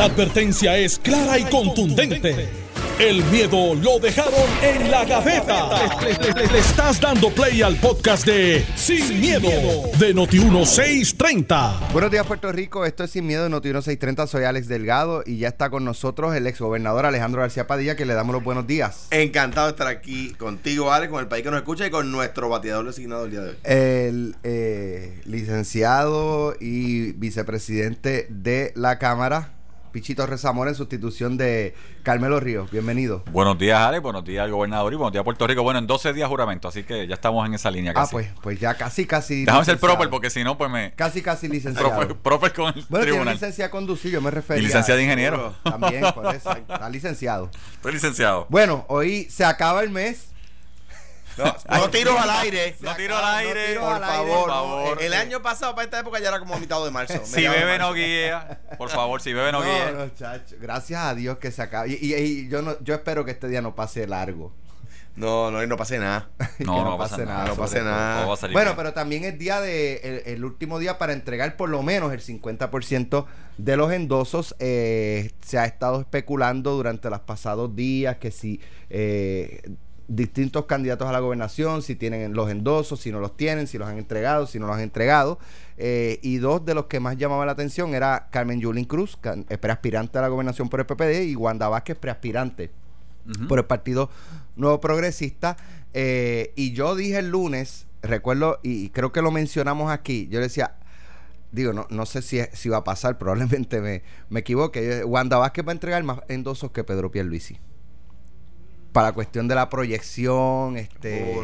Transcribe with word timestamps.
La 0.00 0.06
advertencia 0.06 0.78
es 0.78 0.98
clara 0.98 1.38
y 1.38 1.44
contundente. 1.44 2.48
El 2.98 3.22
miedo 3.24 3.74
lo 3.74 3.98
dejaron 3.98 4.32
en 4.62 4.90
la 4.90 5.04
gaveta. 5.04 5.68
Le, 6.00 6.14
le- 6.14 6.32
le- 6.32 6.46
le 6.50 6.58
estás 6.58 6.98
dando 6.98 7.28
play 7.28 7.60
al 7.60 7.76
podcast 7.76 8.24
de 8.24 8.64
Sin, 8.76 9.20
miedo, 9.20 9.50
de 9.98 10.14
Noti1630. 10.14 11.92
Buenos 11.92 12.10
días, 12.10 12.26
Puerto 12.26 12.50
Rico. 12.50 12.86
Esto 12.86 13.04
es 13.04 13.10
Sin 13.10 13.26
Miedo 13.26 13.42
de 13.42 13.50
Noti 13.50 13.68
630. 13.68 14.26
Soy 14.26 14.44
Alex 14.44 14.68
Delgado 14.68 15.22
y 15.26 15.36
ya 15.36 15.48
está 15.48 15.68
con 15.68 15.84
nosotros 15.84 16.34
el 16.34 16.46
exgobernador 16.46 17.04
Alejandro 17.04 17.42
García 17.42 17.66
Padilla, 17.66 17.94
que 17.94 18.06
le 18.06 18.14
damos 18.14 18.32
los 18.34 18.42
buenos 18.42 18.66
días. 18.66 19.06
Encantado 19.10 19.66
de 19.66 19.72
estar 19.72 19.86
aquí 19.86 20.30
contigo, 20.38 20.90
Ale, 20.94 21.10
con 21.10 21.20
el 21.20 21.26
país 21.28 21.42
que 21.44 21.50
nos 21.50 21.58
escucha 21.60 21.86
y 21.86 21.90
con 21.90 22.10
nuestro 22.10 22.48
bateador 22.48 22.86
designado 22.86 23.26
el 23.26 23.30
día 23.32 23.40
de 23.42 23.50
hoy. 23.50 23.56
El 23.64 24.36
eh, 24.44 25.20
licenciado 25.26 26.54
y 26.58 27.12
vicepresidente 27.12 28.26
de 28.30 28.72
la 28.76 28.98
Cámara, 28.98 29.52
Pichito 29.92 30.24
Rezamora, 30.26 30.70
en 30.70 30.76
sustitución 30.76 31.36
de 31.36 31.74
Carmelo 32.02 32.38
Ríos. 32.40 32.70
Bienvenido. 32.70 33.24
Buenos 33.32 33.58
días, 33.58 33.78
Alex. 33.80 34.02
Buenos 34.02 34.24
días 34.24 34.48
gobernador 34.50 34.92
y 34.92 34.96
buenos 34.96 35.12
días, 35.12 35.24
Puerto 35.24 35.46
Rico. 35.46 35.62
Bueno, 35.62 35.78
en 35.80 35.86
12 35.86 36.12
días 36.12 36.28
juramento, 36.28 36.68
así 36.68 36.84
que 36.84 37.06
ya 37.06 37.14
estamos 37.14 37.46
en 37.46 37.54
esa 37.54 37.70
línea 37.70 37.92
Ah, 37.96 38.06
pues, 38.10 38.28
pues 38.42 38.60
ya 38.60 38.74
casi, 38.74 39.06
casi. 39.06 39.44
Déjame 39.44 39.64
ser 39.64 39.78
proper 39.78 40.08
porque 40.10 40.30
si 40.30 40.44
no, 40.44 40.56
pues 40.56 40.70
me. 40.70 40.92
Casi, 40.92 41.22
casi 41.22 41.48
licenciado. 41.48 41.88
Proper, 41.90 42.16
proper 42.16 42.52
con 42.52 42.66
el 42.68 42.72
Bueno, 42.74 42.86
tiene 42.88 43.06
tribunal. 43.06 43.34
licencia 43.34 43.64
de 43.64 43.70
conducir, 43.70 44.12
yo 44.12 44.20
me 44.20 44.30
refería. 44.30 44.62
Y 44.62 44.66
licencia 44.66 44.94
de 44.94 45.02
ingeniero. 45.02 45.54
También, 45.64 46.04
por 46.14 46.34
eso. 46.34 46.52
Está 46.52 46.88
licenciado. 46.88 47.50
Estoy 47.74 47.92
licenciado. 47.92 48.46
Bueno, 48.48 48.84
hoy 48.88 49.24
se 49.30 49.44
acaba 49.44 49.82
el 49.82 49.90
mes. 49.90 50.29
No, 51.44 51.78
no 51.78 51.90
tiros 51.90 52.16
al 52.18 52.30
aire. 52.30 52.76
No 52.80 52.94
tiro 52.96 53.16
al 53.16 53.22
No 53.22 53.28
aire. 53.28 53.66
tiro 53.68 53.80
Por 53.82 53.92
al 53.92 54.04
aire, 54.04 54.16
favor, 54.16 54.38
por 54.40 54.48
favor. 54.50 55.02
El 55.02 55.14
año 55.14 55.42
pasado, 55.42 55.74
para 55.74 55.84
esta 55.84 56.00
época, 56.00 56.18
ya 56.20 56.28
era 56.28 56.38
como 56.38 56.54
a 56.54 56.58
mitad 56.58 56.82
de 56.84 56.90
marzo. 56.90 57.20
Si 57.24 57.42
bebe 57.46 57.78
no 57.78 57.92
guía. 57.92 58.60
Por 58.78 58.88
favor, 58.90 59.20
si 59.20 59.32
bebe 59.32 59.52
no, 59.52 59.60
No, 59.60 59.64
guía. 59.64 59.92
no, 59.92 60.08
chacho. 60.14 60.56
Gracias 60.60 61.00
a 61.02 61.14
Dios 61.14 61.38
que 61.38 61.50
se 61.50 61.62
acabe. 61.62 61.90
Y, 61.90 62.14
y- 62.14 62.14
y 62.14 62.48
yo 62.48 62.62
no, 62.62 62.76
yo 62.82 62.94
espero 62.94 63.24
que 63.24 63.30
este 63.30 63.48
día 63.48 63.62
no 63.62 63.74
pase 63.74 64.06
largo. 64.06 64.52
No, 65.16 65.50
no, 65.50 65.66
no 65.66 65.76
pasé 65.76 65.98
nada. 65.98 66.30
No, 66.60 66.84
no 66.84 66.96
pasa 66.96 67.18
nada, 67.24 67.46
no 67.46 67.56
pase 67.56 67.82
nada. 67.82 68.24
Bueno, 68.26 68.48
bien. 68.70 68.76
pero 68.76 68.92
también 68.92 69.24
es 69.24 69.38
día 69.38 69.60
de 69.60 69.96
el, 70.04 70.22
el 70.34 70.44
último 70.44 70.78
día 70.78 70.98
para 70.98 71.12
entregar 71.12 71.56
por 71.56 71.68
lo 71.68 71.82
menos 71.82 72.12
el 72.12 72.20
50% 72.22 73.26
de 73.58 73.76
los 73.76 73.92
endosos. 73.92 74.54
Eh, 74.60 75.32
se 75.44 75.58
ha 75.58 75.64
estado 75.64 76.00
especulando 76.00 76.72
durante 76.72 77.10
los 77.10 77.20
pasados 77.20 77.74
días 77.74 78.16
que 78.18 78.30
si 78.30 78.60
eh, 78.88 79.62
distintos 80.10 80.66
candidatos 80.66 81.08
a 81.08 81.12
la 81.12 81.20
gobernación, 81.20 81.82
si 81.82 81.94
tienen 81.94 82.34
los 82.34 82.50
endosos, 82.50 82.98
si 83.00 83.12
no 83.12 83.20
los 83.20 83.36
tienen, 83.36 83.68
si 83.68 83.78
los 83.78 83.88
han 83.88 83.96
entregado, 83.96 84.46
si 84.46 84.58
no 84.58 84.66
los 84.66 84.74
han 84.74 84.82
entregado. 84.82 85.38
Eh, 85.78 86.18
y 86.22 86.38
dos 86.38 86.64
de 86.64 86.74
los 86.74 86.86
que 86.86 86.98
más 86.98 87.16
llamaban 87.16 87.46
la 87.46 87.52
atención 87.52 87.94
era 87.94 88.28
Carmen 88.32 88.60
Yulín 88.60 88.86
Cruz, 88.86 89.16
eh, 89.22 89.56
preaspirante 89.56 90.18
a 90.18 90.22
la 90.22 90.28
gobernación 90.28 90.68
por 90.68 90.80
el 90.80 90.86
PPD, 90.86 91.22
y 91.28 91.36
Wanda 91.36 91.68
Vázquez, 91.68 91.96
preaspirante 91.96 92.70
Ujú. 93.28 93.46
por 93.46 93.60
el 93.60 93.66
Partido 93.66 94.10
Nuevo 94.56 94.80
Progresista. 94.80 95.56
Eh, 95.94 96.52
y 96.56 96.72
yo 96.72 96.96
dije 96.96 97.18
el 97.18 97.30
lunes, 97.30 97.86
recuerdo, 98.02 98.58
y 98.64 98.90
creo 98.90 99.12
que 99.12 99.22
lo 99.22 99.30
mencionamos 99.30 99.92
aquí, 99.92 100.26
yo 100.28 100.40
decía, 100.40 100.74
digo, 101.52 101.72
no, 101.72 101.86
no 101.88 102.04
sé 102.04 102.20
si, 102.22 102.40
si 102.52 102.68
va 102.68 102.78
a 102.78 102.84
pasar, 102.84 103.16
probablemente 103.18 103.80
me, 103.80 104.02
me 104.28 104.40
equivoque. 104.40 105.04
Wanda 105.04 105.38
Vázquez 105.38 105.64
va 105.64 105.70
a 105.70 105.74
entregar 105.74 106.02
más 106.02 106.18
endosos 106.26 106.72
que 106.72 106.82
Pedro 106.82 107.12
Pierluisi. 107.12 107.60
Para 108.92 109.12
cuestión 109.12 109.48
de 109.48 109.54
la 109.54 109.68
proyección, 109.68 110.76
este... 110.76 111.36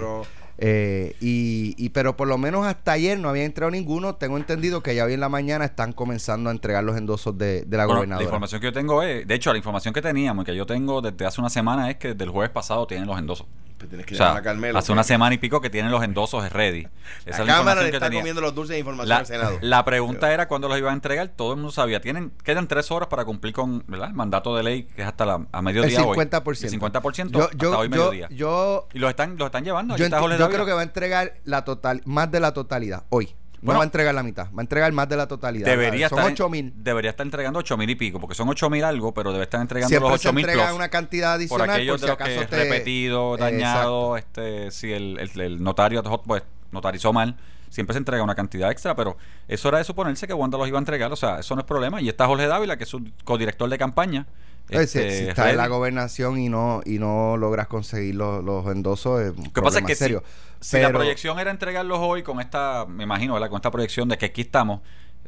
eh, 0.59 1.15
y, 1.21 1.75
y 1.77 1.91
pero 1.91 2.17
por 2.17 2.29
lo 2.29 2.39
menos 2.39 2.67
hasta 2.67 2.93
ayer 2.93 3.19
no 3.19 3.29
había 3.29 3.45
entrado 3.45 3.71
ninguno. 3.71 4.15
Tengo 4.17 4.37
entendido 4.37 4.83
que 4.83 4.95
ya 4.95 5.05
hoy 5.05 5.12
en 5.15 5.21
la 5.21 5.29
mañana 5.29 5.65
están 5.65 5.93
comenzando 5.93 6.51
a 6.51 6.53
entregar 6.53 6.83
los 6.85 6.97
endosos 6.97 7.37
de, 7.37 7.62
de 7.62 7.77
la 7.77 7.85
Bueno, 7.85 7.87
la 7.87 7.97
gobernadora. 7.99 8.25
información 8.25 8.61
que 8.61 8.67
yo 8.69 8.73
tengo 8.73 9.03
es, 9.03 9.27
de 9.27 9.34
hecho, 9.34 9.53
la 9.53 9.59
información 9.59 9.93
que 9.95 10.03
teníamos 10.03 10.43
y 10.45 10.47
que 10.47 10.57
yo 10.57 10.67
tengo 10.67 11.01
desde 11.03 11.27
hace 11.27 11.41
una 11.41 11.51
semana 11.51 11.91
es 11.91 11.97
que 11.97 12.09
desde 12.09 12.25
el 12.25 12.31
jueves 12.31 12.51
pasado 12.51 12.87
tienen 12.87 13.07
los 13.07 13.19
endosos. 13.19 13.47
Pues 13.77 13.91
tienes 13.91 14.07
que 14.07 14.15
O 14.15 14.17
sea, 14.17 14.29
llamar 14.29 14.41
a 14.41 14.45
Carmelo. 14.45 14.79
hace 14.79 14.91
una 14.91 15.05
semana 15.05 15.34
y 15.34 15.39
pico 15.39 15.61
que 15.61 15.69
tienen 15.69 15.93
los 15.93 16.03
endosos 16.03 16.50
ready. 16.50 16.88
Esa 17.27 17.41
La 17.41 17.44
es 17.44 17.47
la 17.47 17.56
Cámara 17.59 17.83
le 17.83 17.88
está 17.91 18.06
tenía. 18.06 18.21
comiendo 18.21 18.41
los 18.41 18.55
dulces 18.55 18.73
de 18.73 18.78
información 18.78 19.11
La, 19.11 19.17
al 19.19 19.27
Senado. 19.27 19.59
la 19.61 19.84
pregunta 19.84 20.33
era 20.33 20.49
cuándo 20.49 20.67
los 20.69 20.78
iban 20.78 20.93
a 20.93 20.94
entregar. 20.94 21.28
Todo 21.28 21.50
el 21.50 21.56
mundo 21.59 21.73
sabía. 21.73 22.00
Tienen 22.00 22.33
quedan 22.43 22.69
tres 22.69 22.91
horas 22.91 23.11
para 23.11 23.27
cumplir 23.27 23.53
con 23.53 23.84
¿verdad? 23.87 24.09
el 24.09 24.15
mandato 24.15 24.56
de 24.56 24.62
ley 24.62 24.84
que 24.84 25.03
es 25.03 25.06
hasta 25.09 25.27
la, 25.27 25.47
a 25.53 25.59
el 25.59 25.62
mediodía 25.62 26.00
50%. 26.00 26.43
hoy. 26.47 26.56
El 26.62 26.81
50% 26.81 27.31
Yo, 27.33 27.43
hasta 27.44 27.56
yo, 27.59 27.78
hoy 27.78 27.84
yo, 27.88 27.91
mediodía. 27.91 28.28
yo, 28.31 28.88
y 28.94 28.99
los 28.99 29.11
están 29.11 29.37
los 29.37 29.44
están 29.44 29.62
llevando. 29.65 29.93
Aquí 29.93 30.00
yo, 30.00 30.06
está 30.06 30.21
Jorge 30.21 30.38
yo 30.49 30.55
creo 30.55 30.67
que 30.67 30.73
va 30.73 30.81
a 30.81 30.84
entregar 30.84 31.34
la 31.45 31.65
total, 31.65 32.03
más 32.05 32.31
de 32.31 32.41
la 32.41 32.53
totalidad 32.53 33.05
hoy. 33.11 33.34
No 33.57 33.69
Bueno, 33.69 33.79
va 33.79 33.84
a 33.84 33.87
entregar 33.87 34.15
la 34.15 34.23
mitad, 34.23 34.47
va 34.53 34.59
a 34.59 34.61
entregar 34.61 34.93
más 34.93 35.09
de 35.09 35.17
la 35.17 35.27
totalidad. 35.27 35.65
Debería 35.67 36.09
Son 36.11 36.19
estar, 36.19 36.33
8 36.33 36.49
mil. 36.51 36.73
debería 36.77 37.11
estar 37.11 37.27
entregando 37.27 37.59
8 37.59 37.77
mil 37.79 37.89
y 37.89 37.95
pico, 37.95 38.21
porque 38.21 38.34
son 38.34 38.49
8 38.49 38.69
mil 38.71 38.85
algo, 38.85 39.12
pero 39.15 39.33
debe 39.33 39.45
estar 39.45 39.61
entregando 39.61 39.89
Siempre 39.89 40.11
los 40.11 40.21
se 40.21 40.29
8 40.29 40.35
mil 40.35 40.45
entrega 40.45 40.67
plus. 40.67 40.77
una 40.77 40.89
cantidad 40.91 41.33
adicional 41.35 41.67
por, 41.67 41.75
aquellos 41.75 41.97
si 42.01 42.06
de 42.06 42.06
los 42.12 42.15
acaso 42.21 42.41
que 42.41 42.47
te... 42.47 42.56
repetido, 42.65 43.37
dañado, 43.39 44.17
este, 44.19 44.71
si 44.71 44.93
el, 44.93 45.19
el- 45.19 45.41
el 45.41 45.62
notario 45.62 46.03
pues, 46.25 46.43
notarizó 46.71 47.12
mal, 47.15 47.37
siempre 47.71 47.95
se 47.95 47.99
entrega 47.99 48.23
una 48.23 48.35
cantidad 48.35 48.71
extra, 48.71 48.95
pero 48.95 49.17
eso 49.49 49.69
era 49.71 49.79
de 49.79 49.85
suponerse 49.85 50.27
que 50.29 50.35
Wanda 50.35 50.59
los 50.59 50.69
iba 50.69 50.79
a 50.79 50.81
entregar, 50.81 51.11
o 51.11 51.17
sea, 51.17 51.39
eso 51.41 51.55
no 51.55 51.62
es 51.62 51.67
problema. 51.67 52.01
Y 52.03 52.09
está 52.11 52.27
Jorge 52.27 52.47
Dávila, 52.47 52.77
que 52.77 52.85
es 52.85 52.91
su 52.91 53.03
codirector 53.25 53.69
de 53.71 53.79
campaña. 53.79 54.27
Si- 54.69 54.75
este, 54.77 55.10
si 55.19 55.28
estás 55.28 55.50
en 55.50 55.56
la 55.59 55.69
gobernación 55.69 56.38
y 56.38 56.49
no 56.49 56.81
y 56.84 56.99
no 56.99 57.37
logras 57.37 57.69
conseguir 57.69 58.16
los, 58.16 58.43
los 58.44 58.66
endosos, 58.66 59.21
es 59.22 59.31
un 59.31 59.44
que 59.44 59.62
pasa 59.62 59.78
es 59.78 59.84
problema 59.84 59.87
que 59.87 59.94
serio. 59.94 60.22
si, 60.60 60.77
si 60.77 60.82
la 60.82 60.91
proyección 60.93 61.38
era 61.38 61.50
entregarlos 61.50 61.99
hoy 62.00 62.22
con 62.25 62.41
esta, 62.41 62.84
me 62.87 63.05
imagino, 63.05 63.34
¿verdad? 63.34 63.49
con 63.49 63.56
esta 63.56 63.71
proyección 63.71 64.09
de 64.09 64.19
que 64.19 64.26
aquí 64.26 64.41
estamos, 64.41 64.81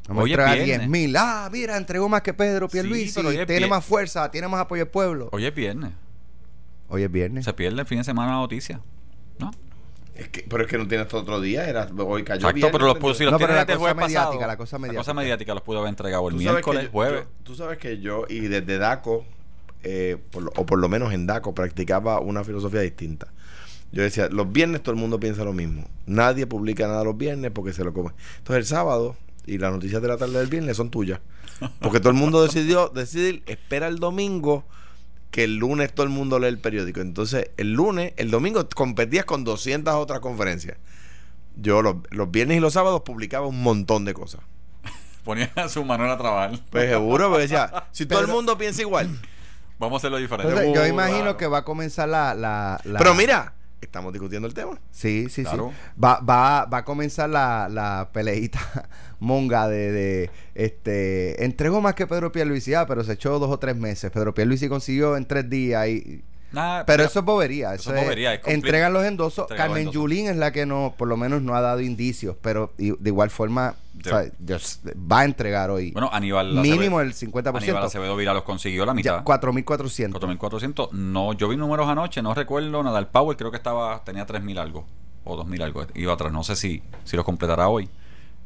Vamos 0.09 0.25
hoy 0.25 0.31
a 0.31 0.35
entregar 0.35 0.55
viernes. 0.57 0.79
10 0.79 0.91
mil. 0.91 1.17
Ah, 1.17 1.49
mira, 1.53 1.77
entregó 1.77 2.09
más 2.09 2.23
que 2.23 2.33
Pedro 2.35 2.67
Sí, 2.69 2.73
Pierluisi. 2.73 3.21
es 3.37 3.47
tiene 3.47 3.67
más 3.67 3.85
fuerza, 3.85 4.31
tiene 4.31 4.49
más 4.49 4.61
apoyo 4.61 4.85
del 4.85 4.91
pueblo. 4.91 5.29
Hoy 5.33 5.45
es 5.47 5.55
viernes. 5.55 5.91
Hoy 6.89 7.03
es 7.03 7.13
viernes. 7.13 7.45
Se 7.45 7.53
pierde 7.53 7.79
el 7.81 7.87
fin 7.87 7.99
de 7.99 8.05
semana 8.05 8.33
la 8.33 8.39
noticia. 8.39 8.81
Es 10.19 10.29
que, 10.29 10.45
pero 10.49 10.65
es 10.65 10.69
que 10.69 10.77
no 10.79 10.87
tiene 10.89 11.03
hasta 11.05 11.17
otro 11.17 11.41
día. 11.41 11.69
Era, 11.69 11.85
hoy 11.99 12.25
cayó 12.25 12.41
Exacto, 12.41 12.55
viernes, 12.55 12.73
pero 12.73 12.87
los, 12.87 12.97
entonces- 12.97 13.19
si 13.19 13.25
los 13.25 13.33
No, 13.33 13.39
pero 13.39 13.49
tienen 13.49 13.57
la 13.57 13.65
desde 13.65 13.73
el 13.73 13.79
cosa 13.79 13.89
jueves 13.95 13.97
mediática, 14.09 14.31
pasado, 14.31 14.47
la 14.49 14.57
cosa 14.57 14.79
mediática. 14.79 15.15
mediática 15.15 15.55
los 15.55 15.63
pudo 15.63 15.79
haber 15.79 15.89
entregado 15.91 16.29
el 16.29 16.35
Tú 16.35 16.41
sabes 16.43 16.53
miércoles, 16.55 16.81
que 16.81 16.87
yo- 16.87 16.93
jueves. 16.93 17.21
yo- 17.23 17.29
tú 17.45 17.55
sabes 17.55 17.79
que 17.79 17.99
yo, 18.01 18.25
y 18.29 18.41
desde 18.41 18.79
DACO, 18.79 19.25
eh, 19.85 20.17
por 20.33 20.43
lo- 20.43 20.53
o 20.57 20.67
por 20.67 20.79
lo 20.81 20.89
menos 20.89 21.13
en 21.13 21.27
DACO, 21.27 21.55
practicaba 21.55 22.21
una 22.21 22.43
filosofía 22.43 22.81
distinta. 22.81 23.29
Yo 23.93 24.03
decía, 24.03 24.29
los 24.29 24.53
viernes 24.53 24.83
todo 24.83 24.93
el 24.95 25.01
mundo 25.01 25.19
piensa 25.21 25.45
lo 25.45 25.53
mismo. 25.53 25.85
Nadie 26.05 26.47
publica 26.47 26.87
nada 26.89 27.05
los 27.05 27.17
viernes 27.17 27.53
porque 27.53 27.73
se 27.73 27.85
lo 27.85 27.93
come. 27.95 28.11
Entonces 28.39 28.57
el 28.57 28.67
sábado 28.67 29.17
y 29.47 29.57
las 29.59 29.73
noticias 29.73 30.03
de 30.03 30.09
la 30.09 30.17
tarde 30.19 30.37
del 30.39 30.49
viernes 30.49 30.77
son 30.77 30.91
tuyas. 30.91 31.21
Porque 31.81 32.01
todo 32.01 32.11
el 32.11 32.17
mundo 32.17 32.43
decidió 32.43 32.89
decidir, 32.89 33.43
espera 33.47 33.87
el 33.89 33.99
domingo, 33.99 34.65
que 35.31 35.45
el 35.45 35.57
lunes 35.57 35.93
todo 35.95 36.05
el 36.05 36.11
mundo 36.11 36.39
lee 36.39 36.47
el 36.49 36.59
periódico. 36.59 37.01
Entonces 37.01 37.51
el 37.57 37.73
lunes, 37.73 38.13
el 38.17 38.31
domingo 38.31 38.69
competías 38.75 39.25
con 39.25 39.45
200 39.45 39.95
otras 39.95 40.21
conferencias. 40.21 40.77
Yo 41.57 41.83
los, 41.83 41.97
los 42.11 42.31
viernes 42.31 42.57
y 42.59 42.61
los 42.61 42.73
sábados 42.75 43.03
publicaba 43.03 43.47
un 43.47 43.63
montón 43.63 44.05
de 44.05 44.15
cosas. 44.15 44.41
Ponía 45.25 45.51
a 45.57 45.69
su 45.69 45.85
mano 45.85 46.05
a 46.11 46.17
trabajar. 46.17 46.59
Pues 46.71 46.89
seguro, 46.89 47.29
porque 47.29 47.43
decía, 47.43 47.85
si 47.93 48.07
todo 48.07 48.21
el 48.21 48.29
mundo 48.29 48.57
piensa 48.57 48.81
igual. 48.81 49.11
Vamos 49.79 49.97
a 49.97 49.99
hacerlo 49.99 50.17
diferente. 50.17 50.49
Entonces, 50.51 50.75
yo 50.75 50.83
Seguro, 50.83 50.93
imagino 50.95 51.21
claro. 51.23 51.37
que 51.37 51.47
va 51.47 51.59
a 51.59 51.65
comenzar 51.65 52.09
la, 52.09 52.35
la, 52.35 52.81
la- 52.85 52.99
Pero 52.99 53.15
mira, 53.15 53.53
estamos 53.81 54.13
discutiendo 54.13 54.49
el 54.49 54.55
tema. 54.55 54.79
Sí, 54.91 55.29
sí, 55.29 55.43
Claro. 55.43 55.71
sí. 55.73 56.01
Va, 56.03 56.21
va, 56.21 56.65
va 56.67 56.79
a 56.79 56.85
comenzar 56.85 57.29
la, 57.31 57.69
la 57.71 58.11
peleita 58.13 58.61
monga 59.21 59.69
de, 59.69 59.93
de, 59.93 60.31
este 60.55 61.45
entregó 61.45 61.81
más 61.81 61.95
que 61.95 62.07
Pedro 62.07 62.33
Pierluisi, 62.33 62.75
ah, 62.75 62.87
pero 62.87 63.05
se 63.05 63.13
echó 63.15 63.39
dos 63.39 63.51
o 63.51 63.59
tres 63.59 63.77
meses. 63.77 64.11
Pedro 64.11 64.35
Pierluisi 64.35 64.69
consiguió 64.69 65.17
en 65.17 65.27
tres 65.27 65.49
días 65.49 65.89
y 65.89 66.25
Nah, 66.51 66.85
pero 66.85 66.99
mira, 67.03 67.09
eso 67.11 67.19
es 67.19 67.25
bobería. 67.25 67.75
eso 67.75 67.91
Eso, 67.91 67.95
es 67.95 68.03
bobería, 68.05 68.35
es 68.35 68.41
entregan 68.47 68.93
los 68.93 69.05
endosos. 69.05 69.45
entregar 69.45 69.67
los 69.69 69.75
Carmen 69.75 69.83
endosos. 69.89 69.95
Yulín 70.03 70.29
es 70.29 70.37
la 70.37 70.51
que 70.53 70.65
no, 70.67 70.95
por 70.97 71.07
lo 71.09 71.17
menos 71.17 71.43
no 71.43 71.55
ha 71.55 71.61
dado 71.61 71.81
indicios, 71.81 72.37
pero 72.41 72.73
y- 72.79 72.93
de 72.99 73.11
igual 73.11 73.29
forma 73.31 73.75
De- 73.93 74.11
o 74.11 74.19
sea, 74.23 74.33
Dios, 74.39 74.81
va 74.95 75.21
a 75.21 75.25
entregar 75.25 75.71
hoy 75.71 75.91
Bueno, 75.91 76.09
Aníbal 76.13 76.55
mínimo 76.55 76.99
Acevedo- 76.99 77.01
el 77.01 77.15
50%. 77.15 77.57
Aníbal 77.59 77.85
Acevedo 77.85 78.17
Vila 78.17 78.33
los 78.33 78.45
consiguió 78.45 78.87
la 78.87 78.95
mitad. 78.95 79.23
4.400. 79.25 80.13
4.400. 80.21 80.91
No, 80.93 81.33
yo 81.35 81.49
vi 81.49 81.57
números 81.57 81.89
anoche, 81.89 82.23
no 82.23 82.33
recuerdo 82.35 82.83
nada. 82.83 82.99
El 82.99 83.09
Power 83.09 83.37
creo 83.37 83.51
que 83.51 83.57
estaba 83.57 84.03
tenía 84.05 84.25
3.000 84.25 84.59
algo 84.59 84.87
o 85.25 85.37
2.000 85.37 85.63
algo. 85.63 85.85
Iba 85.95 86.15
atrás, 86.15 86.33
no 86.33 86.45
sé 86.45 86.57
si, 86.57 86.83
si 87.05 87.17
los 87.17 87.25
completará 87.25 87.69
hoy. 87.69 87.89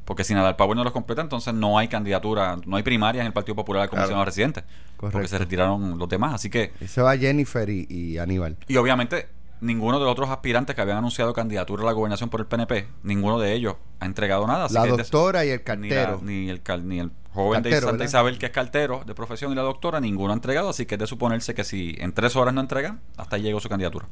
Porque 0.05 0.25
si 0.25 0.35
Nadal 0.35 0.57
Power 0.57 0.77
no 0.77 0.83
los 0.85 0.93
completa, 0.93 1.23
entonces 1.23 1.55
no 1.55 1.79
hay 1.79 1.89
candidatura, 1.89 2.57
no 2.67 2.77
hay 2.77 2.83
primarias 2.83 3.23
en 3.23 3.29
el 3.29 3.33
Partido 3.33 3.55
Popular 3.55 3.83
al 3.83 3.89
comisionado 3.89 4.17
Claro. 4.19 4.25
residente. 4.27 4.65
Porque 4.97 5.13
Correcto. 5.13 5.29
se 5.31 5.39
retiraron 5.39 5.99
los 5.99 6.09
demás. 6.09 6.35
Así 6.35 6.51
que, 6.51 6.73
Y 6.81 6.89
se 6.89 7.01
va 7.03 7.17
Jennifer 7.17 7.69
y, 7.71 7.87
y 7.89 8.19
Aníbal. 8.19 8.57
y 8.67 8.77
obviamente, 8.77 9.29
ninguno 9.61 9.99
de 10.01 10.05
los 10.05 10.13
otros 10.13 10.29
aspirantes 10.29 10.75
que 10.75 10.83
habían 10.83 10.99
anunciado 10.99 11.33
candidatura 11.33 11.83
a 11.85 11.87
la 11.87 11.93
gobernación 11.93 12.31
por 12.31 12.41
el 12.41 12.47
PNP, 12.47 12.89
ninguno 13.05 13.39
de 13.39 13.53
ellos 13.53 13.77
ha 14.01 14.07
entregado 14.07 14.45
nada. 14.47 14.65
Así 14.65 14.75
La 14.75 14.83
que 14.85 14.91
doctora 14.91 15.45
y 15.45 15.51
el 15.51 15.63
ni, 15.79 15.89
la- 15.89 15.95
cartero. 15.97 16.21
ni 16.23 16.49
el, 16.51 16.63
cal- 16.63 16.87
ni 16.89 16.99
el 16.99 17.13
joven 17.33 17.63
de 17.63 17.71
Santa 17.71 17.87
¿verdad? 17.93 18.05
Isabel, 18.05 18.39
que 18.39 18.47
es 18.47 18.53
cartero 18.53 19.03
de 19.07 19.15
profesión, 19.15 19.53
y 19.53 19.55
la 19.55 19.63
doctora, 19.63 20.01
ninguno 20.01 20.33
ha 20.33 20.35
entregado. 20.35 20.69
Así 20.71 20.85
que 20.85 20.97
es 20.97 20.99
de 20.99 21.07
suponerse 21.07 21.55
que 21.55 21.63
si 21.63 21.95
en 22.01 22.13
tres 22.13 22.35
horas 22.35 22.53
no 22.55 22.61
entregan, 22.61 23.01
hasta 23.17 23.37
ahí 23.37 23.43
llegó 23.43 23.61
su 23.61 23.69
candidatura. 23.69 24.07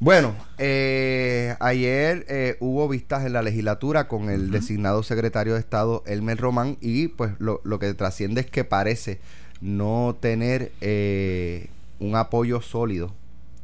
Bueno, 0.00 0.34
eh, 0.58 1.56
ayer 1.60 2.26
eh, 2.28 2.56
hubo 2.60 2.88
vistas 2.88 3.24
en 3.24 3.32
la 3.32 3.42
legislatura 3.42 4.08
con 4.08 4.28
el 4.28 4.50
designado 4.50 5.02
secretario 5.02 5.54
de 5.54 5.60
Estado 5.60 6.02
Elmer 6.06 6.38
Román 6.38 6.76
y 6.80 7.08
pues 7.08 7.32
lo, 7.38 7.60
lo 7.64 7.78
que 7.78 7.94
trasciende 7.94 8.42
es 8.42 8.50
que 8.50 8.64
parece 8.64 9.20
no 9.60 10.16
tener 10.20 10.72
eh, 10.80 11.68
un 12.00 12.16
apoyo 12.16 12.60
sólido 12.60 13.12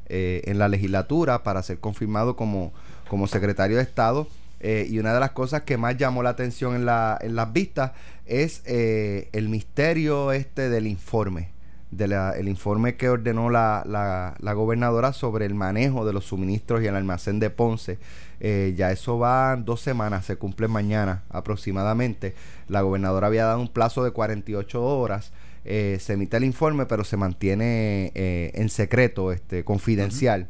eh, 0.08 0.42
en 0.46 0.58
la 0.58 0.68
legislatura 0.68 1.42
para 1.42 1.62
ser 1.62 1.78
confirmado 1.78 2.34
como, 2.36 2.72
como 3.08 3.26
secretario 3.26 3.76
de 3.76 3.82
Estado. 3.82 4.26
Eh, 4.60 4.86
y 4.90 4.98
una 4.98 5.14
de 5.14 5.20
las 5.20 5.30
cosas 5.30 5.62
que 5.62 5.76
más 5.76 5.96
llamó 5.96 6.22
la 6.22 6.30
atención 6.30 6.74
en, 6.74 6.84
la, 6.84 7.16
en 7.20 7.34
las 7.34 7.52
vistas 7.52 7.92
es 8.26 8.62
eh, 8.66 9.28
el 9.32 9.48
misterio 9.48 10.32
este 10.32 10.68
del 10.68 10.86
informe, 10.86 11.50
de 11.90 12.06
la- 12.08 12.32
el 12.32 12.48
informe 12.48 12.96
que 12.96 13.08
ordenó 13.08 13.50
la, 13.50 13.82
la- 13.86 14.34
la 14.38 14.52
gobernadora 14.52 15.12
sobre 15.12 15.44
el 15.46 15.54
manejo 15.54 16.04
de 16.06 16.12
los 16.12 16.24
suministros 16.26 16.82
y 16.82 16.86
el 16.86 16.94
almacén 16.96 17.40
de 17.40 17.50
Ponce. 17.50 17.98
Eh, 18.40 18.74
ya 18.76 18.90
eso 18.92 19.18
va 19.18 19.56
dos 19.56 19.80
semanas, 19.80 20.24
se 20.24 20.36
cumple 20.36 20.68
mañana 20.68 21.24
aproximadamente. 21.30 22.34
La 22.68 22.82
gobernadora 22.82 23.26
había 23.26 23.44
dado 23.44 23.60
un 23.60 23.68
plazo 23.68 24.04
de 24.04 24.12
48 24.12 24.82
horas. 24.82 25.32
Eh, 25.64 25.98
se 26.00 26.14
emite 26.14 26.36
el 26.38 26.44
informe, 26.44 26.86
pero 26.86 27.04
se 27.04 27.16
mantiene 27.18 28.12
eh, 28.14 28.50
en 28.54 28.68
secreto, 28.70 29.30
este, 29.32 29.64
confidencial. 29.64 30.48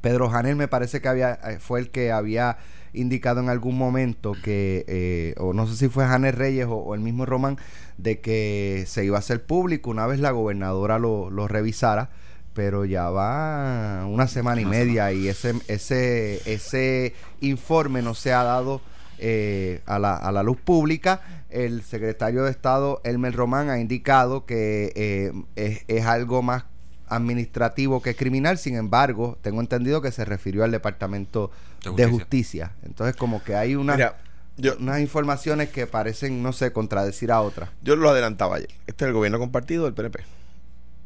Pedro 0.00 0.28
Janel 0.30 0.56
me 0.56 0.68
parece 0.68 1.00
que 1.00 1.08
había 1.08 1.34
eh, 1.44 1.58
fue 1.60 1.80
el 1.80 1.90
que 1.90 2.10
había 2.12 2.58
indicado 2.92 3.40
en 3.40 3.48
algún 3.48 3.78
momento 3.78 4.32
que, 4.42 4.84
eh, 4.88 5.34
o 5.38 5.52
no 5.52 5.66
sé 5.66 5.76
si 5.76 5.88
fue 5.88 6.06
Janel 6.06 6.34
Reyes 6.34 6.66
o, 6.66 6.76
o 6.76 6.94
el 6.94 7.00
mismo 7.00 7.26
Román, 7.26 7.58
de 7.98 8.20
que 8.20 8.84
se 8.86 9.04
iba 9.04 9.16
a 9.16 9.20
hacer 9.20 9.44
público 9.44 9.90
una 9.90 10.06
vez 10.06 10.20
la 10.20 10.30
gobernadora 10.30 10.98
lo, 10.98 11.30
lo 11.30 11.48
revisara, 11.48 12.10
pero 12.54 12.84
ya 12.84 13.10
va 13.10 14.06
una 14.06 14.26
semana 14.26 14.60
y 14.60 14.64
media 14.64 15.12
y 15.12 15.28
ese, 15.28 15.54
ese, 15.68 16.40
ese 16.52 17.14
informe 17.40 18.02
no 18.02 18.14
se 18.14 18.32
ha 18.32 18.42
dado 18.42 18.80
eh, 19.18 19.82
a, 19.86 19.98
la, 19.98 20.16
a 20.16 20.32
la 20.32 20.42
luz 20.42 20.58
pública. 20.58 21.20
El 21.48 21.82
secretario 21.82 22.44
de 22.44 22.50
Estado, 22.50 23.00
Elmer 23.04 23.34
Román, 23.34 23.70
ha 23.70 23.78
indicado 23.78 24.46
que 24.46 24.92
eh, 24.94 25.32
es, 25.56 25.84
es 25.88 26.06
algo 26.06 26.42
más 26.42 26.64
administrativo 27.10 28.00
que 28.00 28.14
criminal, 28.14 28.56
sin 28.58 28.76
embargo, 28.76 29.38
tengo 29.42 29.60
entendido 29.60 30.00
que 30.00 30.12
se 30.12 30.24
refirió 30.24 30.64
al 30.64 30.70
Departamento 30.70 31.50
De 31.84 31.92
de 31.92 32.06
Justicia. 32.06 32.72
Entonces, 32.82 33.16
como 33.16 33.42
que 33.42 33.56
hay 33.56 33.74
una, 33.74 33.96
Mira, 33.96 34.16
yo, 34.56 34.76
unas 34.78 35.00
informaciones 35.00 35.70
que 35.70 35.86
parecen, 35.86 36.42
no 36.42 36.52
sé, 36.52 36.72
contradecir 36.72 37.32
a 37.32 37.40
otras. 37.40 37.70
yo 37.82 37.96
lo 37.96 38.08
adelantaba 38.10 38.56
ayer. 38.56 38.70
Este 38.86 39.04
es 39.04 39.08
el 39.08 39.14
gobierno 39.14 39.38
compartido 39.38 39.84
del 39.84 39.94
PNP. 39.94 40.20